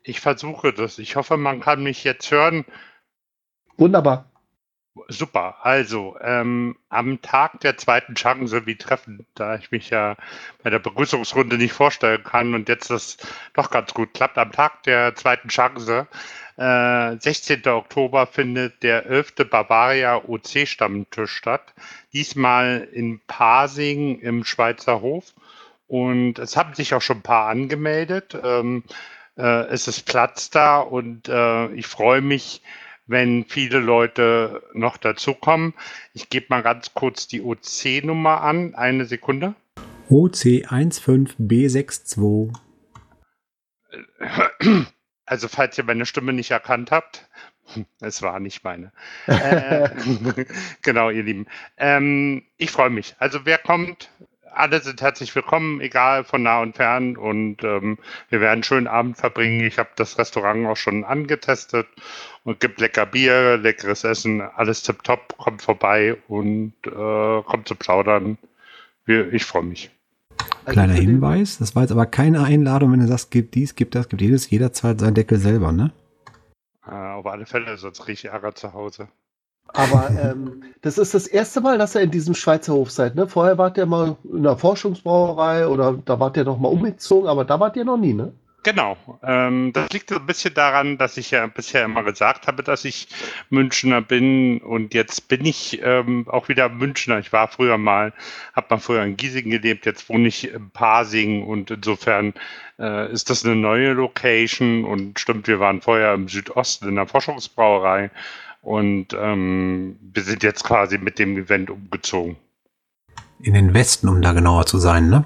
Ich 0.03 0.21
versuche 0.21 0.73
das. 0.73 0.97
Ich 0.97 1.15
hoffe, 1.15 1.37
man 1.37 1.59
kann 1.59 1.83
mich 1.83 2.03
jetzt 2.03 2.31
hören. 2.31 2.65
Wunderbar. 3.77 4.30
Super. 5.07 5.55
Also, 5.63 6.17
ähm, 6.21 6.75
am 6.89 7.21
Tag 7.21 7.61
der 7.61 7.77
zweiten 7.77 8.15
Chance, 8.15 8.65
wie 8.65 8.75
treffen, 8.75 9.25
da 9.35 9.55
ich 9.55 9.71
mich 9.71 9.89
ja 9.89 10.17
bei 10.63 10.69
der 10.69 10.79
Begrüßungsrunde 10.79 11.57
nicht 11.57 11.71
vorstellen 11.71 12.23
kann 12.23 12.53
und 12.53 12.67
jetzt 12.67 12.89
das 12.89 13.17
doch 13.53 13.69
ganz 13.71 13.93
gut 13.93 14.13
klappt, 14.13 14.37
am 14.37 14.51
Tag 14.51 14.83
der 14.83 15.15
zweiten 15.15 15.47
Chance, 15.47 16.07
äh, 16.57 17.15
16. 17.17 17.65
Oktober, 17.67 18.27
findet 18.27 18.83
der 18.83 19.05
11. 19.05 19.45
Bavaria 19.49 20.17
OC-Stammtisch 20.27 21.31
statt. 21.37 21.73
Diesmal 22.11 22.87
in 22.91 23.21
Pasing 23.27 24.19
im 24.19 24.43
Schweizer 24.43 24.99
Hof. 25.01 25.33
Und 25.87 26.37
es 26.37 26.57
haben 26.57 26.73
sich 26.73 26.93
auch 26.93 27.01
schon 27.01 27.19
ein 27.19 27.23
paar 27.23 27.47
angemeldet. 27.47 28.37
Ähm, 28.43 28.83
äh, 29.37 29.67
es 29.67 29.87
ist 29.87 30.05
Platz 30.05 30.49
da 30.49 30.79
und 30.79 31.29
äh, 31.29 31.67
ich 31.73 31.87
freue 31.87 32.21
mich, 32.21 32.61
wenn 33.11 33.45
viele 33.45 33.79
Leute 33.79 34.63
noch 34.73 34.97
dazukommen. 34.97 35.73
Ich 36.13 36.29
gebe 36.29 36.47
mal 36.49 36.63
ganz 36.63 36.93
kurz 36.93 37.27
die 37.27 37.41
OC-Nummer 37.41 38.41
an. 38.41 38.73
Eine 38.73 39.05
Sekunde. 39.05 39.53
OC15B62. 40.09 42.53
Also 45.25 45.47
falls 45.47 45.77
ihr 45.77 45.83
meine 45.83 46.05
Stimme 46.05 46.33
nicht 46.33 46.51
erkannt 46.51 46.91
habt, 46.91 47.27
es 48.01 48.21
war 48.21 48.39
nicht 48.39 48.63
meine. 48.63 48.91
äh, 49.27 49.89
genau, 50.81 51.09
ihr 51.09 51.23
Lieben. 51.23 51.47
Ähm, 51.77 52.43
ich 52.57 52.71
freue 52.71 52.89
mich. 52.89 53.15
Also 53.19 53.45
wer 53.45 53.57
kommt, 53.57 54.09
alle 54.53 54.81
sind 54.81 55.01
herzlich 55.01 55.33
willkommen, 55.35 55.81
egal 55.81 56.23
von 56.23 56.43
nah 56.43 56.61
und 56.61 56.75
fern. 56.75 57.17
Und 57.17 57.63
ähm, 57.63 57.97
wir 58.29 58.41
werden 58.41 58.53
einen 58.53 58.63
schönen 58.63 58.87
Abend 58.87 59.17
verbringen. 59.17 59.61
Ich 59.61 59.77
habe 59.77 59.89
das 59.95 60.17
Restaurant 60.17 60.67
auch 60.67 60.77
schon 60.77 61.03
angetestet 61.03 61.87
und 62.43 62.59
gibt 62.59 62.79
lecker 62.79 63.05
Bier, 63.05 63.57
leckeres 63.57 64.03
Essen, 64.03 64.41
alles 64.41 64.83
tipptopp. 64.83 65.37
Kommt 65.37 65.61
vorbei 65.61 66.17
und 66.27 66.73
äh, 66.85 67.41
kommt 67.43 67.67
zu 67.67 67.75
plaudern. 67.75 68.37
Ich 69.05 69.45
freue 69.45 69.63
mich. 69.63 69.91
Kleiner 70.65 70.93
Hinweis, 70.93 71.57
das 71.57 71.75
war 71.75 71.83
jetzt 71.83 71.91
aber 71.91 72.05
keine 72.05 72.43
Einladung, 72.43 72.91
wenn 72.91 72.99
du 72.99 73.07
sagst, 73.07 73.31
gibt 73.31 73.55
dies, 73.55 73.75
gibt 73.75 73.95
das, 73.95 74.09
gibt 74.09 74.21
jedes, 74.21 74.49
jeder 74.49 74.71
zahlt 74.71 74.99
seinen 74.99 75.15
Deckel 75.15 75.39
selber, 75.39 75.71
ne? 75.71 75.91
Äh, 76.85 76.91
auf 76.91 77.25
alle 77.25 77.45
Fälle, 77.45 77.77
sonst 77.77 78.07
rieche 78.07 78.27
ich 78.27 78.33
Ärger 78.33 78.53
zu 78.53 78.73
Hause. 78.73 79.07
Aber 79.67 80.09
ähm, 80.21 80.63
das 80.81 80.97
ist 80.97 81.13
das 81.13 81.27
erste 81.27 81.61
Mal, 81.61 81.77
dass 81.77 81.95
ihr 81.95 82.01
in 82.01 82.11
diesem 82.11 82.35
Schweizer 82.35 82.73
Hof 82.73 82.91
seid. 82.91 83.15
Ne? 83.15 83.27
Vorher 83.27 83.57
wart 83.57 83.77
ihr 83.77 83.85
mal 83.85 84.17
in 84.23 84.39
einer 84.39 84.57
Forschungsbrauerei 84.57 85.67
oder 85.67 85.93
da 86.03 86.19
wart 86.19 86.37
ihr 86.37 86.43
noch 86.43 86.59
mal 86.59 86.69
umgezogen, 86.69 87.29
aber 87.29 87.45
da 87.45 87.59
wart 87.59 87.77
ihr 87.77 87.85
noch 87.85 87.97
nie, 87.97 88.13
ne? 88.13 88.33
Genau. 88.63 88.95
Ähm, 89.23 89.73
das 89.73 89.89
liegt 89.89 90.11
ein 90.11 90.25
bisschen 90.27 90.53
daran, 90.53 90.99
dass 90.99 91.17
ich 91.17 91.31
ja 91.31 91.47
bisher 91.47 91.83
immer 91.83 92.03
gesagt 92.03 92.45
habe, 92.45 92.61
dass 92.61 92.85
ich 92.85 93.07
Münchner 93.49 94.01
bin 94.03 94.59
und 94.59 94.93
jetzt 94.93 95.27
bin 95.27 95.45
ich 95.45 95.81
ähm, 95.83 96.27
auch 96.29 96.47
wieder 96.47 96.69
Münchner. 96.69 97.17
Ich 97.17 97.33
war 97.33 97.47
früher 97.47 97.79
mal, 97.79 98.13
habe 98.55 98.67
mal 98.69 98.77
früher 98.79 99.03
in 99.03 99.17
Giesing 99.17 99.49
gelebt, 99.49 99.87
jetzt 99.87 100.09
wohne 100.09 100.27
ich 100.27 100.53
in 100.53 100.69
Pasing 100.69 101.43
und 101.43 101.71
insofern 101.71 102.35
äh, 102.77 103.11
ist 103.11 103.31
das 103.31 103.43
eine 103.43 103.55
neue 103.55 103.93
Location 103.93 104.85
und 104.85 105.19
stimmt, 105.19 105.47
wir 105.47 105.59
waren 105.59 105.81
vorher 105.81 106.13
im 106.13 106.27
Südosten 106.27 106.87
in 106.87 106.95
der 106.95 107.07
Forschungsbrauerei 107.07 108.11
und 108.61 109.07
ähm, 109.13 109.97
wir 110.01 110.23
sind 110.23 110.43
jetzt 110.43 110.63
quasi 110.63 110.97
mit 110.97 111.19
dem 111.19 111.37
Event 111.37 111.69
umgezogen. 111.69 112.37
In 113.41 113.53
den 113.55 113.73
Westen, 113.73 114.07
um 114.07 114.21
da 114.21 114.33
genauer 114.33 114.65
zu 114.65 114.77
sein, 114.77 115.09
ne? 115.09 115.25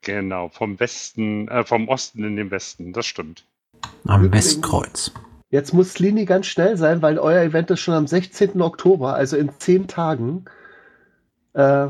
Genau, 0.00 0.48
vom 0.48 0.78
Westen, 0.80 1.48
äh, 1.48 1.64
vom 1.64 1.88
Osten 1.88 2.24
in 2.24 2.36
den 2.36 2.50
Westen, 2.50 2.92
das 2.92 3.06
stimmt. 3.06 3.44
Am 4.06 4.32
Westkreuz. 4.32 5.12
Jetzt 5.50 5.74
muss 5.74 5.98
Lini 5.98 6.24
ganz 6.24 6.46
schnell 6.46 6.76
sein, 6.76 7.02
weil 7.02 7.18
euer 7.18 7.42
Event 7.42 7.70
ist 7.70 7.80
schon 7.80 7.94
am 7.94 8.06
16. 8.06 8.60
Oktober, 8.62 9.14
also 9.14 9.36
in 9.36 9.50
zehn 9.58 9.86
Tagen. 9.86 10.44
Äh, 11.52 11.88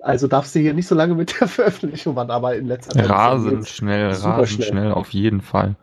also 0.00 0.28
darfst 0.28 0.54
du 0.54 0.60
hier 0.60 0.72
nicht 0.72 0.86
so 0.86 0.94
lange 0.94 1.14
mit 1.14 1.38
der 1.40 1.48
Veröffentlichung 1.48 2.16
warten, 2.16 2.30
aber 2.30 2.56
in 2.56 2.66
letzter 2.66 2.94
Zeit. 2.94 3.08
Rasend 3.08 3.68
schnell, 3.68 4.08
rasend 4.10 4.48
schnell. 4.48 4.68
schnell, 4.68 4.92
auf 4.92 5.10
jeden 5.10 5.40
Fall. 5.40 5.76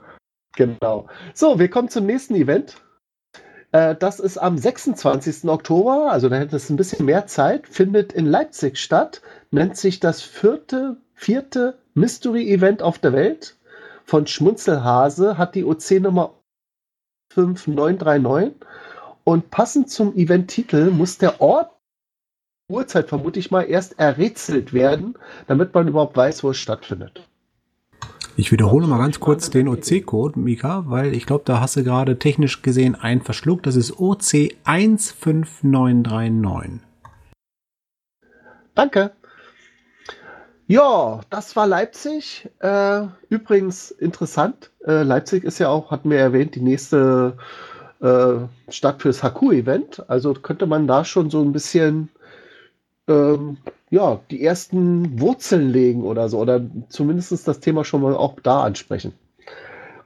Genau. 0.56 1.08
So, 1.34 1.60
wir 1.60 1.70
kommen 1.70 1.90
zum 1.90 2.06
nächsten 2.06 2.36
Event. 2.36 2.82
Äh, 3.72 3.96
das 3.96 4.20
ist 4.20 4.38
am 4.38 4.58
26. 4.58 5.50
Oktober, 5.50 6.12
also 6.12 6.30
da 6.30 6.38
hätte 6.38 6.56
es 6.56 6.70
ein 6.70 6.78
bisschen 6.78 7.06
mehr 7.06 7.28
Zeit, 7.28 7.68
findet 7.68 8.14
in 8.14 8.26
Leipzig 8.26 8.78
statt, 8.78 9.22
nennt 9.52 9.78
sich 9.78 10.00
das 10.00 10.22
vierte, 10.22 10.98
vierte 11.14 11.78
Mystery-Event 11.94 12.82
auf 12.82 13.00
der 13.00 13.14
Welt 13.14 13.56
von 14.06 14.28
Schmunzelhase, 14.28 15.38
hat 15.38 15.56
die 15.56 15.66
OC-Nummer 15.66 16.34
5939 17.34 18.56
und 19.24 19.52
passend 19.52 19.90
zum 19.90 20.16
Event-Titel 20.16 20.90
muss 20.92 21.18
der 21.18 21.42
Ort, 21.42 21.72
Uhrzeit 22.70 23.10
vermute 23.10 23.40
ich 23.40 23.52
mal, 23.52 23.64
erst 23.64 24.00
errätselt 24.00 24.74
werden, 24.74 25.16
damit 25.48 25.74
man 25.74 25.88
überhaupt 25.88 26.16
weiß, 26.16 26.44
wo 26.44 26.52
es 26.52 26.58
stattfindet. 26.58 27.28
Ich 28.40 28.52
wiederhole 28.52 28.86
mal 28.86 29.00
ganz 29.00 29.20
kurz 29.20 29.50
den 29.50 29.68
OC-Code, 29.68 30.40
Mika, 30.40 30.84
weil 30.86 31.16
ich 31.16 31.26
glaube, 31.26 31.42
da 31.44 31.60
hast 31.60 31.76
du 31.76 31.84
gerade 31.84 32.20
technisch 32.20 32.62
gesehen 32.62 32.94
einen 32.94 33.24
verschluckt. 33.24 33.66
Das 33.66 33.76
ist 33.76 33.94
OC15939. 33.94 36.82
Danke. 38.76 39.14
Ja, 40.68 41.22
das 41.32 41.56
war 41.56 41.66
Leipzig. 41.66 42.48
Äh, 42.60 43.08
übrigens 43.30 43.90
interessant. 43.90 44.70
Äh, 44.86 45.02
Leipzig 45.02 45.44
ist 45.44 45.58
ja 45.58 45.70
auch, 45.70 45.90
hatten 45.90 46.12
wir 46.12 46.20
erwähnt, 46.20 46.54
die 46.54 46.62
nächste 46.62 47.38
äh, 48.02 48.36
Stadt 48.70 49.02
fürs 49.02 49.24
Haku-Event. 49.24 50.08
Also 50.12 50.36
könnte 50.36 50.68
man 50.68 50.86
da 50.86 51.06
schon 51.06 51.32
so 51.32 51.42
ein 51.42 51.54
bisschen 51.54 52.10
ähm, 53.08 53.58
ja, 53.90 54.20
die 54.32 54.44
ersten 54.44 55.20
Wurzeln 55.20 55.70
legen 55.70 56.04
oder 56.04 56.30
so. 56.30 56.40
Oder 56.40 56.62
zumindest 56.90 57.48
das 57.48 57.60
Thema 57.60 57.86
schon 57.86 58.02
mal 58.02 58.16
auch 58.16 58.40
da 58.42 58.64
ansprechen. 58.64 59.14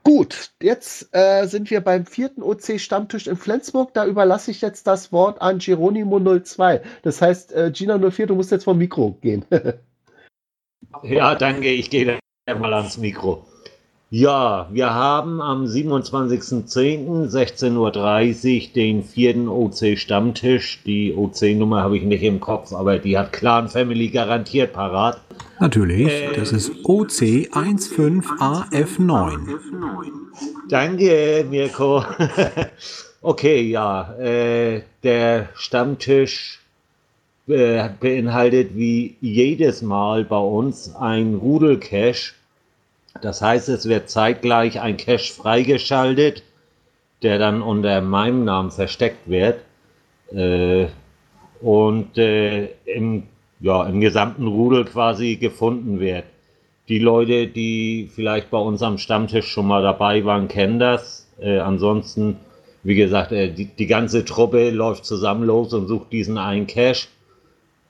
Gut, 0.03 0.51
jetzt 0.61 1.09
äh, 1.11 1.45
sind 1.45 1.69
wir 1.69 1.81
beim 1.81 2.07
vierten 2.07 2.41
OC-Stammtisch 2.41 3.27
in 3.27 3.37
Flensburg. 3.37 3.93
Da 3.93 4.05
überlasse 4.05 4.49
ich 4.49 4.61
jetzt 4.61 4.87
das 4.87 5.11
Wort 5.11 5.41
an 5.41 5.59
Geronimo 5.59 6.19
02. 6.39 6.81
Das 7.03 7.21
heißt, 7.21 7.53
äh, 7.53 7.71
Gina 7.71 7.99
04, 7.99 8.25
du 8.25 8.35
musst 8.35 8.51
jetzt 8.51 8.63
vom 8.63 8.77
Mikro 8.77 9.17
gehen. 9.21 9.45
Ja, 11.03 11.35
danke, 11.35 11.69
ich 11.69 11.89
gehe 11.89 12.19
mal 12.47 12.73
ans 12.73 12.97
Mikro. 12.97 13.45
Ja, 14.13 14.67
wir 14.73 14.93
haben 14.93 15.41
am 15.41 15.63
27.10. 15.63 17.31
16.30 17.31 17.77
Uhr 17.77 17.91
den 18.75 19.05
vierten 19.05 19.47
OC-Stammtisch. 19.47 20.81
Die 20.85 21.15
OC-Nummer 21.15 21.83
habe 21.83 21.95
ich 21.95 22.03
nicht 22.03 22.23
im 22.23 22.41
Kopf, 22.41 22.73
aber 22.73 22.99
die 22.99 23.17
hat 23.17 23.31
Clan 23.31 23.69
Family 23.69 24.09
garantiert 24.09 24.73
parat. 24.73 25.21
Natürlich, 25.61 26.11
das 26.35 26.51
ist 26.51 26.73
OC15AF9. 26.83 29.47
Danke, 30.67 31.45
Mirko. 31.49 32.03
okay, 33.21 33.61
ja, 33.61 34.13
äh, 34.19 34.81
der 35.03 35.47
Stammtisch 35.53 36.59
äh, 37.47 37.87
beinhaltet 37.97 38.75
wie 38.75 39.15
jedes 39.21 39.81
Mal 39.81 40.25
bei 40.25 40.37
uns 40.37 40.93
ein 40.95 41.35
Rudel-Cache. 41.35 42.33
Das 43.19 43.41
heißt, 43.41 43.69
es 43.69 43.87
wird 43.87 44.09
zeitgleich 44.09 44.79
ein 44.79 44.97
Cache 44.97 45.33
freigeschaltet, 45.33 46.43
der 47.23 47.39
dann 47.39 47.61
unter 47.61 48.01
meinem 48.01 48.45
Namen 48.45 48.71
versteckt 48.71 49.29
wird. 49.29 49.59
Äh, 50.33 50.87
und 51.61 52.17
äh, 52.17 52.69
im, 52.85 53.23
ja, 53.59 53.85
im 53.85 54.01
gesamten 54.01 54.47
Rudel 54.47 54.85
quasi 54.85 55.35
gefunden 55.35 55.99
wird. 55.99 56.23
Die 56.87 56.99
Leute, 56.99 57.47
die 57.47 58.09
vielleicht 58.13 58.49
bei 58.49 58.57
uns 58.57 58.81
am 58.81 58.97
Stammtisch 58.97 59.47
schon 59.47 59.67
mal 59.67 59.83
dabei 59.83 60.25
waren, 60.25 60.47
kennen 60.47 60.79
das. 60.79 61.27
Äh, 61.39 61.59
ansonsten, 61.59 62.37
wie 62.83 62.95
gesagt, 62.95 63.31
äh, 63.31 63.51
die, 63.51 63.65
die 63.65 63.87
ganze 63.87 64.25
Truppe 64.25 64.71
läuft 64.71 65.05
zusammen 65.05 65.43
los 65.43 65.73
und 65.73 65.87
sucht 65.87 66.11
diesen 66.11 66.37
einen 66.37 66.67
Cache 66.67 67.07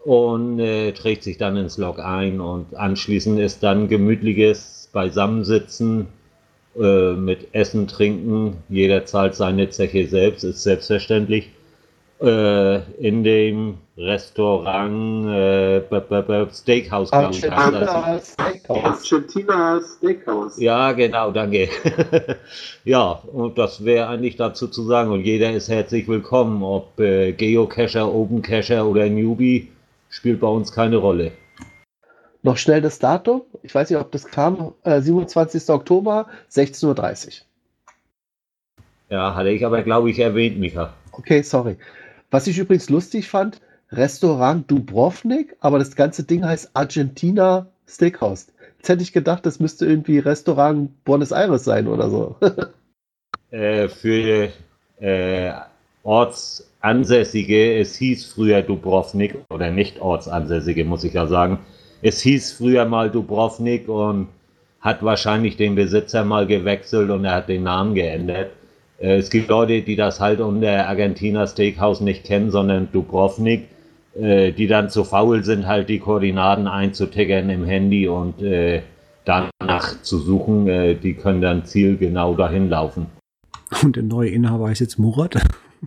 und 0.04 0.60
äh, 0.60 0.92
trägt 0.92 1.24
sich 1.24 1.38
dann 1.38 1.56
ins 1.58 1.78
Log 1.78 2.00
ein 2.00 2.42
und 2.42 2.76
anschließend 2.76 3.40
ist 3.40 3.64
dann 3.64 3.88
gemütliches 3.88 4.81
Beisammensitzen 4.92 6.08
äh, 6.80 7.14
mit 7.14 7.54
Essen, 7.54 7.88
Trinken. 7.88 8.58
Jeder 8.70 9.06
zahlt 9.06 9.36
seine 9.36 9.70
Zeche 9.70 10.08
selbst, 10.08 10.44
ist 10.44 10.64
selbstverständlich. 10.64 11.50
Äh, 12.22 12.82
in 13.00 13.24
dem 13.24 13.80
Restaurant 13.98 15.26
äh, 15.28 15.80
B 15.90 15.96
-B 15.96 16.22
-B 16.22 16.54
Steakhouse, 16.54 17.10
glaube 17.10 17.34
ich. 17.34 17.42
heißt 17.42 17.52
Argentina 17.52 18.14
das. 18.14 18.34
Steakhouse. 18.34 19.12
Argentina 19.12 19.82
Steakhouse. 19.82 20.60
Ja, 20.60 20.92
genau, 20.92 21.32
danke. 21.32 21.68
ja, 22.86 23.14
und 23.34 23.58
das 23.58 23.84
wäre 23.84 24.08
eigentlich 24.08 24.36
dazu 24.36 24.68
zu 24.68 24.84
sagen. 24.84 25.10
Und 25.12 25.22
jeder 25.22 25.52
ist 25.52 25.68
herzlich 25.68 26.08
willkommen, 26.08 26.62
ob 26.62 27.00
äh, 27.00 27.32
Geocacher, 27.32 28.14
Open 28.14 28.44
Cacher 28.44 28.86
oder 28.86 29.10
Newbie, 29.10 29.70
spielt 30.10 30.42
bei 30.42 30.48
uns 30.48 30.72
keine 30.72 30.98
Rolle. 30.98 31.32
Noch 32.44 32.58
schnell 32.58 32.82
das 32.82 33.00
Datum. 33.00 33.44
Ich 33.62 33.74
weiß 33.74 33.90
nicht, 33.90 34.00
ob 34.00 34.12
das 34.12 34.26
kam. 34.26 34.74
Äh, 34.84 35.02
27. 35.02 35.70
Oktober, 35.70 36.28
16.30 36.52 37.28
Uhr. 37.28 37.34
Ja, 39.10 39.36
hatte 39.36 39.50
ich 39.50 39.66
aber, 39.66 39.84
glaube 39.84 40.10
ich, 40.10 40.20
erwähnt, 40.20 40.60
Micha. 40.60 40.94
Okay, 41.12 41.42
sorry. 41.42 41.78
Was 42.32 42.48
ich 42.48 42.58
übrigens 42.58 42.90
lustig 42.90 43.30
fand, 43.30 43.60
Restaurant 43.92 44.72
Dubrovnik, 44.72 45.56
aber 45.60 45.80
das 45.80 45.96
ganze 45.96 46.24
Ding 46.24 46.46
heißt 46.46 46.72
Argentina 46.74 47.68
Steakhouse. 47.88 48.48
Jetzt 48.78 48.90
hätte 48.90 49.04
ich 49.04 49.12
gedacht, 49.12 49.46
das 49.46 49.60
müsste 49.60 49.86
irgendwie 49.86 50.20
Restaurant 50.20 51.04
Buenos 51.04 51.32
Aires 51.32 51.66
sein 51.66 51.88
oder 51.88 52.10
so. 52.10 52.36
Äh, 53.52 53.90
für 53.90 54.50
äh, 55.02 55.52
Ortsansässige, 56.04 57.78
es 57.80 57.98
hieß 57.98 58.28
früher 58.28 58.62
Dubrovnik, 58.62 59.36
oder 59.50 59.72
nicht 59.72 60.00
Ortsansässige, 60.00 60.86
muss 60.86 61.04
ich 61.04 61.12
ja 61.12 61.28
sagen. 61.28 61.60
Es 62.02 62.22
hieß 62.22 62.54
früher 62.54 62.86
mal 62.86 63.12
Dubrovnik 63.12 63.88
und 63.88 64.28
hat 64.80 65.04
wahrscheinlich 65.04 65.58
den 65.58 65.76
Besitzer 65.76 66.26
mal 66.26 66.48
gewechselt 66.48 67.12
und 67.12 67.26
er 67.26 67.36
hat 67.36 67.50
den 67.50 67.64
Namen 67.64 67.94
geändert. 67.94 68.52
Äh, 68.98 69.18
es 69.18 69.30
gibt 69.30 69.50
Leute, 69.50 69.82
die 69.82 69.96
das 69.96 70.20
halt 70.20 70.40
unter 70.40 70.88
Argentina 70.88 71.46
Steakhouse 71.46 72.02
nicht 72.02 72.24
kennen, 72.24 72.50
sondern 72.50 72.92
Dubrovnik, 72.92 73.68
äh, 74.20 74.52
die 74.52 74.68
dann 74.68 74.90
zu 74.90 75.04
faul 75.04 75.44
sind, 75.44 75.68
halt 75.68 75.90
die 75.90 76.00
Koordinaten 76.00 76.68
einzutickern 76.68 77.50
im 77.52 77.66
Handy 77.66 78.08
und 78.08 78.42
äh, 78.42 78.82
danach 79.26 80.02
zu 80.02 80.18
suchen. 80.18 80.66
Die 81.00 81.14
können 81.14 81.42
dann 81.42 81.66
zielgenau 81.66 82.34
dahin 82.34 82.70
laufen. 82.70 83.06
Und 83.84 83.96
der 83.96 84.04
neue 84.04 84.30
Inhaber 84.30 84.72
ist 84.72 84.80
jetzt 84.80 84.98
Murat. 84.98 85.36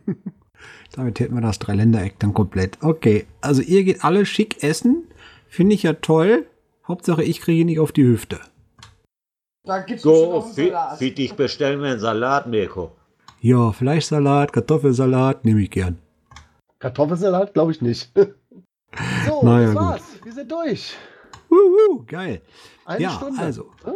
Damit 0.94 1.18
hätten 1.18 1.34
wir 1.34 1.40
das 1.40 1.58
Dreiländereck 1.58 2.20
dann 2.20 2.32
komplett. 2.32 2.78
Okay, 2.80 3.24
also 3.40 3.60
ihr 3.60 3.82
geht 3.82 4.04
alle 4.04 4.24
schick 4.24 4.62
essen. 4.62 5.02
Finde 5.55 5.76
ich 5.76 5.84
ja 5.84 5.92
toll. 5.92 6.46
Hauptsache, 6.88 7.22
ich 7.22 7.40
kriege 7.40 7.64
nicht 7.64 7.78
auf 7.78 7.92
die 7.92 8.02
Hüfte. 8.02 8.40
Da 9.64 9.78
gibt's 9.82 10.02
So, 10.02 10.40
für, 10.40 10.76
für 10.98 11.11
dich 11.12 11.34
bestellen 11.34 11.80
wir 11.80 11.90
einen 11.90 12.00
Salat, 12.00 12.48
Mirko. 12.48 12.90
Ja, 13.40 13.70
Fleischsalat, 13.70 14.52
Kartoffelsalat, 14.52 15.44
nehme 15.44 15.62
ich 15.62 15.70
gern. 15.70 15.98
Kartoffelsalat 16.80 17.55
glaube 17.55 17.70
ich 17.70 17.80
nicht. 17.80 18.11
so, 19.28 19.42
Naja, 19.44 19.66
das 19.66 19.74
gut. 19.76 19.82
war's. 19.82 20.02
Wir 20.24 20.32
sind 20.32 20.50
durch. 20.50 20.96
Wuhu, 21.48 22.05
geil. 22.05 22.42
Eine 22.84 23.05
ja, 23.05 23.11
Stunde. 23.11 23.40
also, 23.40 23.70
Hm? 23.84 23.94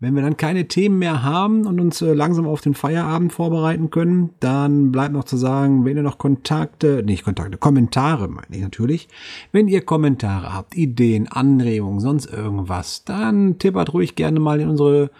Wenn 0.00 0.14
wir 0.14 0.22
dann 0.22 0.36
keine 0.36 0.68
Themen 0.68 0.98
mehr 1.00 1.24
haben 1.24 1.66
und 1.66 1.80
uns 1.80 2.00
äh, 2.02 2.12
langsam 2.12 2.46
auf 2.46 2.60
den 2.60 2.74
Feierabend 2.74 3.32
vorbereiten 3.32 3.90
können, 3.90 4.30
dann 4.38 4.92
bleibt 4.92 5.12
noch 5.12 5.24
zu 5.24 5.36
sagen, 5.36 5.84
wenn 5.84 5.96
ihr 5.96 6.04
noch 6.04 6.18
Kontakte, 6.18 7.02
nicht 7.04 7.24
Kontakte, 7.24 7.58
Kommentare 7.58 8.28
meine 8.28 8.46
ich 8.50 8.62
natürlich. 8.62 9.08
Wenn 9.50 9.66
ihr 9.66 9.80
Kommentare 9.80 10.54
habt, 10.54 10.76
Ideen, 10.76 11.26
Anregungen, 11.26 11.98
sonst 11.98 12.26
irgendwas, 12.26 13.04
dann 13.04 13.58
tippert 13.58 13.92
ruhig 13.92 14.14
gerne 14.14 14.38
mal 14.38 14.60
in 14.60 14.68
unsere 14.68 15.10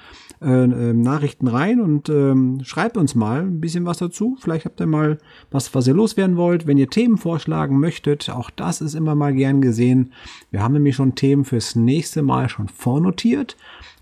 äh, 0.41 0.65
äh, 0.65 0.93
Nachrichten 0.93 1.49
rein 1.49 1.81
und 1.81 2.09
ähm, 2.09 2.61
schreibt 2.63 2.97
uns 2.97 3.15
mal 3.15 3.41
ein 3.41 3.61
bisschen 3.61 3.87
was 3.87 3.99
dazu. 3.99 4.37
Vielleicht 4.41 4.65
habt 4.65 4.81
ihr 4.81 4.87
mal 4.87 5.19
was, 5.51 5.75
was 5.75 5.87
ihr 5.87 5.95
loswerden 5.95 6.37
wollt. 6.37 6.67
Wenn 6.67 6.79
ihr 6.79 6.91
Themen 6.91 7.17
vorschlagen 7.17 7.81
möchtet, 7.81 8.31
auch 8.31 8.51
das 8.51 8.81
ist 8.81 8.95
immer 8.95 9.15
mal 9.15 9.35
gern 9.35 9.61
gesehen. 9.61 10.13
Wir 10.51 10.63
haben 10.63 10.75
nämlich 10.75 10.97
schon 10.97 11.15
Themen 11.15 11.45
fürs 11.45 11.75
nächste 11.75 12.23
Mal 12.23 12.49
schon 12.49 12.69
vornotiert 12.69 13.57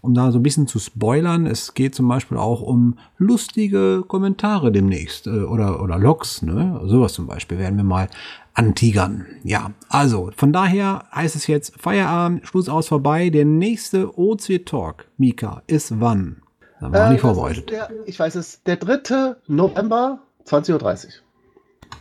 um 0.07 0.15
da 0.15 0.31
so 0.31 0.39
ein 0.39 0.43
bisschen 0.43 0.69
zu 0.69 0.79
spoilern, 0.79 1.47
es 1.47 1.75
geht 1.75 1.97
zum 1.97 2.07
Beispiel 2.07 2.39
auch 2.39 2.63
um 2.63 2.97
lustige 3.19 4.05
Kommentare 4.07 4.71
demnächst 4.71 5.27
äh, 5.27 5.43
oder, 5.43 5.83
oder 5.83 5.99
Logs, 5.99 6.43
ne? 6.43 6.81
Sowas 6.85 7.13
zum 7.13 7.27
Beispiel 7.27 7.59
werden 7.59 7.77
wir 7.77 7.85
mal 7.85 8.09
antigern. 8.57 9.27
Ja, 9.45 9.73
also 9.89 10.31
von 10.37 10.53
daher 10.53 11.05
heißt 11.15 11.37
es 11.37 11.47
jetzt 11.47 11.75
Feierabend, 11.81 12.47
Schluss 12.47 12.69
aus 12.69 12.89
vorbei. 12.89 13.31
Der 13.31 13.45
nächste 13.45 14.19
OC 14.19 14.65
Talk, 14.67 15.07
Mika, 15.19 15.63
ist 15.67 16.01
wann? 16.01 16.43
Da 16.81 16.93
war 16.93 17.07
Äh, 17.09 17.13
nicht 17.13 17.21
vorbereitet. 17.21 17.71
Der, 17.71 17.91
ich 18.07 18.19
weiß 18.19 18.35
es, 18.35 18.63
der 18.65 18.77
3. 18.77 19.37
November, 19.47 20.21
20.30 20.47 21.07
Uhr. 21.07 21.13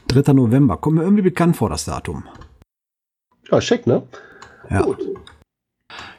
3. 0.08 0.34
November. 0.34 0.78
Kommt 0.78 0.98
mir 0.98 1.04
irgendwie 1.04 1.24
bekannt 1.24 1.58
vor, 1.58 1.70
das 1.70 1.86
Datum. 1.86 2.24
Ja, 3.52 3.62
schick, 3.62 3.86
ne? 3.86 4.04
Ja. 4.70 4.82
Gut. 4.82 5.00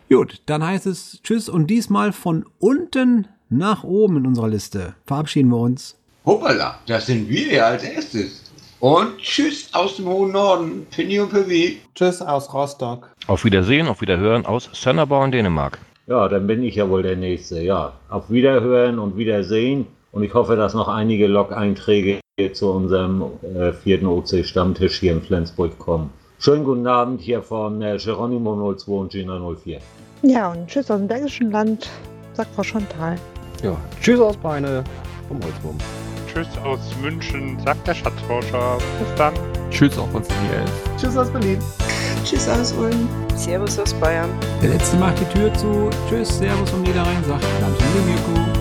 Gut, 0.09 0.43
dann 0.47 0.65
heißt 0.65 0.87
es 0.87 1.21
Tschüss 1.23 1.49
und 1.49 1.67
diesmal 1.67 2.13
von 2.13 2.47
unten 2.61 3.27
nach 3.49 3.83
oben 3.83 4.19
in 4.19 4.27
unserer 4.27 4.49
Liste. 4.49 4.95
Verabschieden 5.05 5.49
wir 5.51 5.59
uns. 5.59 5.97
Hoppala, 6.25 6.79
das 6.87 7.07
sind 7.07 7.29
wir 7.29 7.53
ja 7.53 7.67
als 7.67 7.83
erstes. 7.83 8.46
Und 8.81 9.17
tschüss 9.19 9.71
aus 9.73 9.97
dem 9.97 10.07
hohen 10.07 10.33
Norden, 10.33 10.87
Pinny 10.91 11.19
und 11.19 11.31
Pivy. 11.33 11.81
Tschüss 11.95 12.21
aus 12.21 12.53
Rostock. 12.53 13.11
Auf 13.27 13.45
Wiedersehen, 13.45 13.89
auf 13.89 14.03
Wiederhören 14.03 14.45
aus 14.45 14.69
Sönnerbau 14.75 15.25
in 15.25 15.33
Dänemark. 15.33 15.79
Ja, 16.07 16.29
dann 16.29 16.47
bin 16.47 16.63
ich 16.63 16.75
ja 16.75 16.89
wohl 16.89 17.03
der 17.03 17.17
Nächste. 17.17 17.63
Ja, 17.63 17.95
auf 18.11 18.31
Wiederhören 18.31 18.99
und 18.99 19.17
Wiedersehen. 19.17 19.87
Und 20.13 20.23
ich 20.23 20.35
hoffe, 20.35 20.57
dass 20.57 20.75
noch 20.75 20.89
einige 20.89 21.27
Log-Einträge 21.27 22.21
zu 22.53 22.71
unserem 22.71 23.25
äh, 23.43 23.73
vierten 23.73 24.07
OC-Stammtisch 24.07 25.01
hier 25.01 25.13
in 25.13 25.23
Flensburg 25.23 25.79
kommen. 25.79 26.11
Schönen 26.39 26.65
guten 26.65 26.87
Abend 26.87 27.23
hier 27.23 27.43
von 27.43 27.81
äh, 27.81 27.97
Geronimo 27.97 28.75
02 28.75 28.93
und 28.93 29.13
Gina 29.13 29.41
04. 29.41 29.81
Ja, 30.23 30.53
und 30.53 30.67
tschüss 30.69 30.91
aus 30.91 30.99
dem 30.99 31.09
Bergischen 31.09 31.51
Land, 31.51 31.89
sagt 32.35 32.55
Frau 32.55 32.63
Chantal. 32.63 33.17
Ja, 33.63 33.75
tschüss 34.03 34.21
aus 34.21 34.37
Beine 34.37 34.85
vom 35.29 35.43
Holzwurm. 35.43 35.79
Tschüss 36.37 36.59
aus 36.59 36.81
München, 37.01 37.59
sagt 37.65 37.87
der 37.87 37.95
Schatzforscher. 37.95 38.77
Bis 38.99 39.15
dann. 39.17 39.33
Tschüss 39.71 39.97
auch 39.97 40.07
von 40.11 40.21
Nils. 40.21 40.71
Tschüss 41.01 41.17
aus 41.17 41.31
Berlin. 41.31 41.59
Tschüss 42.27 42.47
aus 42.47 42.75
Ulm. 42.75 43.09
Servus 43.35 43.79
aus 43.79 43.95
Bayern. 43.95 44.29
Der 44.61 44.69
letzte 44.69 44.99
macht 44.99 45.19
die 45.19 45.25
Tür 45.35 45.55
zu. 45.55 45.89
Tschüss, 46.11 46.37
Servus 46.37 46.71
und 46.75 46.83
Niederrhein 46.83 47.25
sagt 47.27 47.43
Land 47.63 47.79
Mirko. 48.05 48.56